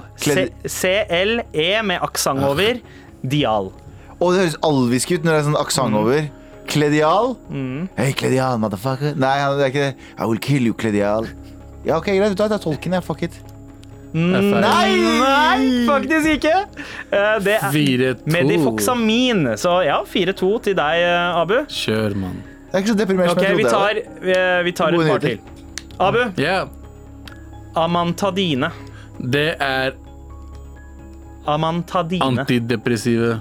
C-L-E 0.64 1.70
med 1.84 2.00
aksent 2.08 2.44
over. 2.48 2.80
Dial. 3.20 3.72
Og 4.20 4.32
det 4.34 4.46
høres 4.46 4.58
alvisk 4.64 5.12
ut 5.18 5.26
når 5.28 5.34
det 5.36 5.40
er 5.42 5.48
sånn 5.50 5.60
aksent 5.60 5.92
Mm. 5.94 6.00
over. 6.00 6.30
Kledial? 6.70 7.32
Hei, 7.98 8.12
Kledial, 8.14 8.60
motherfucker. 8.62 9.16
Nei, 9.18 9.36
det 9.58 9.64
er 9.66 9.72
ikke 9.74 9.86
det. 9.90 9.96
I 10.22 10.26
will 10.30 10.40
kill 10.40 10.68
you, 10.70 10.74
Kledial. 10.78 11.28
Ja, 11.86 11.98
ok, 11.98 12.06
greit. 12.06 12.22
vet 12.30 12.38
du 12.38 12.44
hva, 12.44 12.50
Det 12.50 12.60
er 12.60 12.64
tolken, 12.64 12.92
jeg. 12.98 13.04
Fuck 13.04 13.24
it. 13.24 13.40
Nei, 14.12 14.42
nei, 15.22 15.86
faktisk 15.86 16.32
ikke. 16.40 16.54
Eh, 17.14 17.40
Det 17.46 17.54
er 17.60 17.72
4-2. 17.72 18.26
Medifoxamin. 18.34 19.44
Så 19.62 19.86
ja, 19.86 20.00
4-2 20.04 20.50
til 20.64 20.74
deg, 20.76 21.04
eh, 21.06 21.38
Abu. 21.44 21.54
Kjør, 21.70 22.16
mann. 22.18 22.40
Det 22.72 22.74
er 22.74 22.82
ikke 22.84 22.94
så 22.94 22.98
deprimert 22.98 23.30
Ok, 23.32 23.38
som 23.40 23.46
jeg 23.46 23.58
vi 23.58 23.64
trodde. 23.64 23.72
tar, 23.72 23.96
jeg 24.26 24.36
eh, 24.36 24.64
vi 24.64 24.72
tar 24.72 24.92
Gode 24.92 25.06
et 25.06 25.12
par 25.12 25.20
nyheter. 25.20 25.38
til. 25.38 25.96
Abu. 26.00 26.42
Ja. 26.42 26.66
Amantadine. 27.76 28.72
Det 29.22 29.56
er 29.62 29.92
Amantadine. 31.48 32.24
antidepressive. 32.42 33.30
var. 33.30 33.40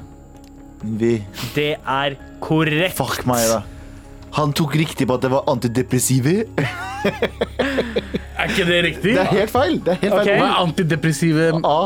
Vi 0.99 1.25
Det 1.55 1.77
er 1.87 2.17
korrekt. 2.41 2.95
Fuck 2.97 3.27
meg, 3.27 3.43
da. 3.51 3.63
Han 4.37 4.53
tok 4.53 4.75
riktig 4.77 5.07
på 5.09 5.15
at 5.17 5.23
det 5.25 5.31
var 5.33 5.49
antidepressive. 5.51 6.45
Er 8.39 8.53
ikke 8.53 8.65
det 8.69 8.77
riktig? 8.85 9.15
Det 9.17 9.23
er 9.25 9.33
helt 9.35 9.51
feil. 9.51 9.81
Det 9.83 9.97
er 9.97 9.99
helt 10.05 10.15
feil. 10.15 10.29
Hva 10.39 10.47
er 10.47 10.61
antidepressive 10.63 11.49
A. 11.67 11.79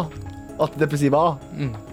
Antidepressiva 0.60 1.20
A. 1.22 1.30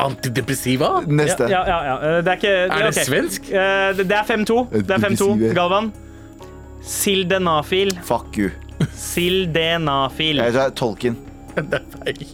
Antidepressiva? 0.03 0.89
Neste. 1.07 1.47
Ja, 1.51 1.61
ja, 1.67 1.77
ja. 1.87 2.17
Det 2.21 2.33
er 2.33 2.41
ikke 2.41 2.51
Er 2.65 2.73
det 2.73 2.89
okay. 2.91 3.05
svensk? 3.07 3.47
Eh, 3.49 3.93
Det 3.97 4.07
det 4.09 4.17
er 4.17 4.27
5-2. 4.27 4.57
Det 4.73 4.91
er 4.97 5.05
5-2. 5.05 5.29
Galvan. 5.55 5.91
Sildenafil. 6.83 7.93
Fuck 8.03 8.37
you. 8.37 8.49
Sildenafil. 8.95 10.37
Jeg 10.43 10.53
tror 10.53 10.59
det 10.59 10.65
er 10.67 10.75
tolken. 10.83 11.17
Det 11.55 11.79
er 11.79 11.87
feil. 12.03 12.27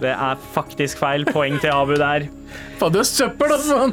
Det 0.00 0.10
er 0.14 0.38
faktisk 0.54 0.98
feil. 1.00 1.26
Poeng 1.28 1.58
til 1.60 1.72
Abu 1.74 1.94
der. 2.00 2.24
Faen, 2.80 2.92
du 2.94 2.98
er 3.02 3.06
søppel, 3.08 3.52
altså! 3.52 3.90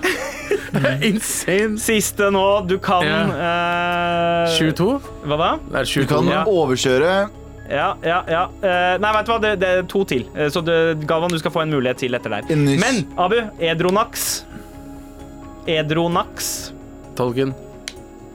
er 0.79 1.03
Insane. 1.05 1.75
Siste 1.83 2.29
nå. 2.31 2.45
Du 2.69 2.77
kan 2.83 3.03
eh, 3.03 4.53
22? 4.55 4.87
Hva 5.27 5.39
da? 5.41 5.49
Det 5.67 5.81
er 5.83 5.91
Du 5.91 6.07
kan 6.13 6.31
Ja. 6.31 6.45
overkjøre 6.47 7.11
Ja, 7.67 7.89
ja, 7.99 8.21
ja. 8.31 8.45
Eh, 8.63 8.95
nei, 9.03 9.11
vet 9.17 9.27
du 9.27 9.31
hva? 9.33 9.39
Det, 9.43 9.53
det 9.59 9.67
er 9.67 9.81
to 9.91 10.05
til. 10.07 10.23
Eh, 10.37 10.47
så 10.53 10.63
det, 10.63 10.77
Galvan, 11.09 11.33
du 11.35 11.39
skal 11.41 11.51
få 11.51 11.65
en 11.65 11.73
mulighet 11.75 11.99
til 12.05 12.15
etter 12.15 12.31
der. 12.37 12.47
Men 12.55 13.03
Abu, 13.19 13.41
Edronax. 13.59 14.45
Edronax. 15.67 16.71
Tolken. 17.19 17.51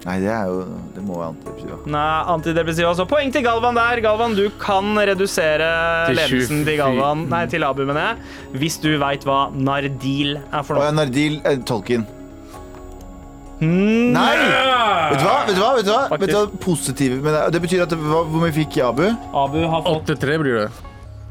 Nei, 0.02 0.16
det 0.18 0.30
er 0.34 0.48
jo 0.50 0.62
Det 0.96 1.02
må 1.06 1.18
være 1.20 1.28
antidepressiva. 1.30 1.76
Nei, 1.94 2.22
antidepressiva. 2.34 2.94
Så 2.98 3.04
poeng 3.10 3.30
til 3.34 3.44
Galvan 3.46 3.76
der. 3.78 4.00
Galvan, 4.02 4.34
du 4.34 4.48
kan 4.62 4.88
redusere 4.98 5.68
Til 6.08 6.18
ledelsen 6.18 6.64
til 6.66 6.80
Galvan. 6.80 7.28
Nei, 7.30 7.44
til 7.52 7.62
Abu, 7.66 7.84
mener 7.86 8.08
jeg. 8.08 8.58
Hvis 8.58 8.80
du 8.82 8.90
veit 9.02 9.22
hva 9.28 9.44
Nardil 9.54 10.40
er 10.40 10.66
for 10.66 10.74
noe. 10.78 10.88
Ja, 10.88 10.96
Nardil 10.96 11.38
er 11.46 11.62
tolken. 11.68 12.08
Mm, 13.62 14.10
Nei! 14.10 14.30
Vet 15.12 15.20
du 15.20 15.26
hva? 15.28 15.34
Vet 15.46 15.54
du 15.54 15.60
hva? 15.62 15.70
Vet 15.76 15.86
du 15.86 15.92
hva? 15.92 16.00
Vet 16.18 16.32
du 16.32 16.34
hva? 16.34 16.46
Positive 16.64 17.20
med 17.22 17.36
det. 17.36 17.42
Det 17.54 17.60
betyr 17.62 17.84
at 17.84 17.92
det, 17.94 17.98
hva, 18.02 18.24
Hvor 18.26 18.42
mye 18.42 18.54
fikk 18.56 18.80
Abu? 18.82 19.04
Abu 19.30 19.60
har 19.70 19.84
fått 19.86 20.10
8-3 20.18 20.38
blir 20.42 20.58
det. 20.64 20.70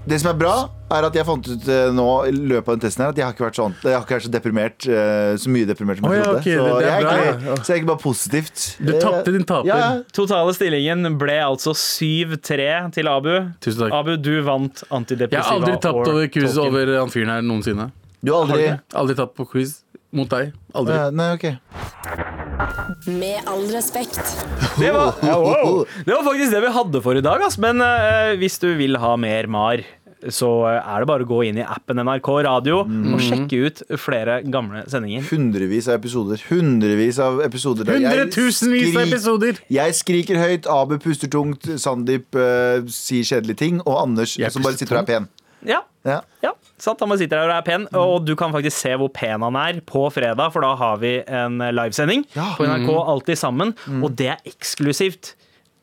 Det 0.08 0.22
som 0.24 0.32
er 0.32 0.38
bra, 0.40 0.54
er 0.98 1.08
at 1.08 1.18
jeg 1.18 1.26
fant 1.28 1.48
ut 1.52 1.68
eh, 1.72 1.90
nå 1.96 2.08
i 2.28 2.32
løpet 2.36 2.68
av 2.68 2.76
den 2.78 2.84
testen 2.84 3.04
her 3.06 3.14
at 3.14 3.20
jeg 3.22 3.26
har 3.28 3.36
ikke 3.36 3.46
vært, 3.48 3.58
sånn, 3.60 3.76
jeg 3.84 3.96
har 3.96 4.06
ikke 4.06 4.16
vært 4.18 4.26
så 4.28 4.32
deprimert. 4.34 4.88
eh, 4.88 5.32
så 5.42 5.54
mye 5.54 5.70
deprimert 5.70 6.02
som 6.02 6.08
jeg 6.12 6.24
trodde. 6.26 6.42
Oh, 6.42 6.50
ja, 6.52 6.66
det 6.66 6.86
er 6.86 6.88
jeg 6.88 6.96
er 6.96 7.06
bra, 7.06 7.14
ikke, 7.18 7.46
ja. 7.52 7.56
så 7.62 7.66
jeg 7.68 7.76
er 7.76 7.82
ikke 7.82 7.92
bare 7.92 8.04
positivt. 8.06 8.66
Du 8.80 8.92
tapte 9.00 9.36
din 9.36 9.48
taper. 9.48 9.70
Ja. 9.72 9.90
Totale 10.16 10.56
stillingen 10.58 11.18
ble 11.22 11.38
altså 11.46 11.76
7-3 11.78 12.68
til 12.98 13.12
Abu. 13.12 13.32
Tusen 13.64 13.86
takk. 13.86 13.96
Abu, 14.02 14.16
du 14.18 14.34
vant 14.48 14.84
antidepressiva. 14.90 15.40
Jeg 15.40 15.48
har 15.48 15.60
aldri 15.60 15.78
tapt 15.84 16.12
over 16.16 16.28
quiz 16.34 16.60
over 16.62 16.96
han 17.00 17.14
fyren 17.14 17.34
her 17.36 17.46
noensinne. 17.46 17.92
Du 18.22 18.34
har 18.36 18.44
aldri 18.46 18.68
Aldri 18.94 19.18
tapt 19.18 19.38
på 19.40 19.48
quiz 19.56 19.80
mot 20.12 20.28
deg. 20.30 20.52
Aldri. 20.76 20.98
Nei, 21.16 21.30
OK. 21.38 21.48
Med 23.08 23.48
all 23.50 23.64
respekt. 23.72 24.20
Det 24.78 24.92
var, 24.94 25.16
ja, 25.30 25.38
wow. 25.40 25.86
det 26.06 26.14
var 26.14 26.24
faktisk 26.28 26.52
det 26.54 26.62
vi 26.66 26.72
hadde 26.76 27.02
for 27.02 27.18
i 27.18 27.24
dag. 27.26 27.42
ass. 27.48 27.58
Men 27.62 27.82
uh, 27.82 28.36
hvis 28.40 28.60
du 28.62 28.70
vil 28.78 29.00
ha 29.02 29.16
mer 29.20 29.48
MAR, 29.52 29.84
så 30.30 30.50
eh, 30.70 30.78
er 30.94 31.00
det 31.02 31.08
bare 31.10 31.26
å 31.26 31.30
gå 31.30 31.40
inn 31.50 31.58
i 31.58 31.66
appen 31.66 31.98
NRK 32.04 32.30
Radio 32.46 32.84
Mm. 32.86 33.14
og 33.16 33.20
sjekke 33.24 33.60
ut 33.66 33.82
flere 34.00 34.42
gamle 34.44 34.84
sendinger. 34.92 35.24
Hundrevis 35.32 35.88
av 35.90 35.98
episoder. 36.00 36.42
Hundrevis 36.50 37.20
av 37.20 37.42
episoder. 37.46 37.86
Hundretusenvis 37.96 38.96
av 38.96 39.08
episoder! 39.08 39.60
Jeg 39.72 39.96
skriker 39.98 40.38
høyt, 40.42 40.68
Abu 40.70 40.98
puster 41.02 41.28
tungt, 41.32 41.66
Sandeep 41.82 42.36
uh, 42.38 42.82
sier 42.92 43.24
kjedelige 43.28 43.58
ting, 43.64 43.82
og 43.86 43.98
Anders 44.04 44.38
Jeg 44.40 44.52
som 44.54 44.64
bare 44.66 44.78
sitter 44.80 45.00
og 45.02 45.04
er 45.04 45.10
pen. 45.14 45.30
Ja, 45.68 45.82
Ja. 46.04 46.22
ja, 46.42 46.50
sant. 46.82 46.98
Han 47.04 47.12
bare 47.14 47.20
sitter 47.22 47.38
her 47.38 47.52
og 47.52 47.58
er 47.60 47.66
pen, 47.68 47.84
og 47.94 48.24
du 48.26 48.32
kan 48.36 48.50
faktisk 48.52 48.74
se 48.74 48.96
hvor 48.98 49.12
pen 49.14 49.44
han 49.46 49.56
er 49.62 49.82
på 49.86 50.08
fredag, 50.14 50.50
for 50.54 50.62
da 50.66 50.72
har 50.80 50.98
vi 50.98 51.20
en 51.28 51.60
livesending 51.62 52.24
Ja. 52.34 52.56
på 52.58 52.66
NRK 52.66 52.90
Alltid 53.06 53.38
sammen, 53.38 53.76
og 54.02 54.16
det 54.18 54.32
er 54.34 54.40
eksklusivt. 54.50 55.36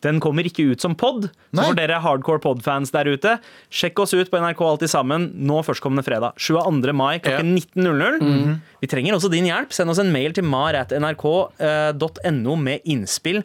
Den 0.05 0.21
kommer 0.23 0.47
ikke 0.47 0.69
ut 0.71 0.83
som 0.85 0.95
pod. 0.95 1.27
Så 1.51 1.65
for 1.65 1.75
dere 1.79 1.99
hardcore 2.05 2.39
pod-fans 2.45 2.93
der 2.95 3.09
ute, 3.11 3.33
sjekk 3.75 3.99
oss 4.05 4.15
ut 4.15 4.31
på 4.31 4.39
NRK 4.39 4.61
Alltid 4.63 4.93
sammen 4.93 5.25
nå 5.49 5.59
førstkommende 5.67 6.05
fredag. 6.07 6.37
22. 6.39 6.95
mai 6.95 7.19
klokken 7.25 7.57
19.00. 7.59 8.61
Vi 8.85 8.91
trenger 8.93 9.17
også 9.17 9.31
din 9.33 9.49
hjelp. 9.51 9.75
Send 9.75 9.91
oss 9.91 9.99
en 10.03 10.13
mail 10.15 10.37
til 10.37 10.47
mar.nrk.no 10.47 12.55
med 12.63 12.87
innspill, 12.87 13.43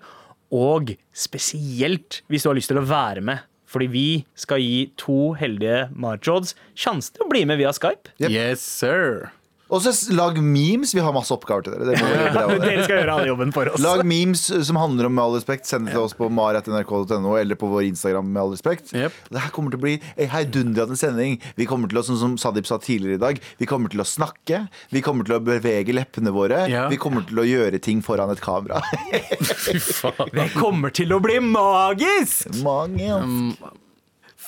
og 0.53 0.93
spesielt 1.17 2.21
hvis 2.29 2.45
du 2.45 2.51
har 2.51 2.59
lyst 2.59 2.69
til 2.69 2.81
å 2.81 2.85
være 2.85 3.23
med. 3.25 3.41
Fordi 3.73 3.87
vi 3.89 4.07
skal 4.37 4.61
gi 4.61 4.83
to 5.01 5.31
heldige 5.39 5.87
Marjods 5.97 6.53
sjansen 6.77 7.15
til 7.15 7.25
å 7.25 7.31
bli 7.31 7.41
med 7.49 7.57
via 7.57 7.71
Skype. 7.73 8.11
Yep. 8.21 8.29
Yes, 8.29 8.61
sir. 8.61 9.31
Og 9.73 9.81
så 9.81 9.93
lag 10.13 10.37
memes. 10.37 10.93
Vi 10.93 11.01
har 11.01 11.13
masse 11.15 11.33
oppgaver 11.33 11.65
til 11.65 11.73
dere. 11.75 11.97
Dere. 11.97 12.57
Dere 12.63 12.83
skal 12.85 12.99
gjøre 12.99 13.15
all 13.17 13.29
jobben 13.31 13.53
for 13.55 13.71
oss. 13.71 13.81
Lag 13.81 14.03
memes 14.07 14.45
som 14.67 14.77
handler 14.79 15.09
om 15.09 15.15
Med 15.17 15.23
all 15.25 15.37
respekt. 15.39 15.67
Send 15.69 15.87
det 15.89 15.95
til 15.95 16.05
oss 16.05 16.15
på 16.17 16.29
mar.nrk.no 16.33 17.35
eller 17.39 17.59
på 17.59 17.69
vår 17.71 17.87
Instagram. 17.89 18.29
Med 18.33 18.43
all 18.43 18.53
respekt 18.55 18.93
Yep. 18.93 19.15
Det 19.33 19.41
her 19.41 19.51
kommer 19.53 19.73
til 19.73 19.79
å 19.79 19.83
bli 19.83 19.93
en 20.21 20.29
heidundrende 20.29 20.97
sending. 20.99 21.39
Vi 21.57 21.65
kommer 21.69 21.89
til 21.89 21.99
å, 21.99 22.03
sånn 22.05 22.19
som 22.19 22.35
Sadib 22.41 22.67
sa 22.69 22.77
tidligere 22.81 23.17
i 23.17 23.21
dag, 23.21 23.39
vi 23.57 23.67
kommer 23.69 23.91
til 23.91 24.03
å 24.03 24.07
snakke. 24.07 24.63
Vi 24.93 25.01
kommer 25.05 25.27
til 25.27 25.37
å 25.37 25.41
bevege 25.43 25.95
leppene 25.95 26.33
våre. 26.35 26.65
Ja. 26.71 26.85
Vi 26.91 26.99
kommer 27.01 27.25
til 27.27 27.41
å 27.41 27.47
gjøre 27.47 27.81
ting 27.83 28.03
foran 28.05 28.33
et 28.33 28.43
kamera. 28.43 28.83
Fy 29.65 29.79
faen. 29.81 30.33
Det 30.33 30.49
kommer 30.57 30.93
til 30.93 31.15
å 31.15 31.21
bli 31.23 31.39
magisk! 31.43 32.53
Mange 32.63 33.81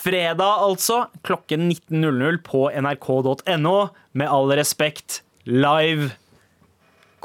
Fredag, 0.05 0.59
altså, 0.61 1.07
klokken 1.25 1.71
19.00 1.71 2.37
på 2.45 2.67
nrk.no. 2.69 3.77
Med 4.13 4.29
all 4.29 4.53
respekt, 4.53 5.23
live. 5.49 6.11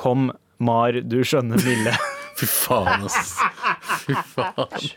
Kom, 0.00 0.30
Mar, 0.56 0.96
du 1.04 1.18
skjønner 1.20 1.60
milde. 1.60 1.92
Fy 2.40 2.48
faen, 2.48 3.04
ass. 3.04 3.34
Fy 4.06 4.16
faen. 4.32 4.88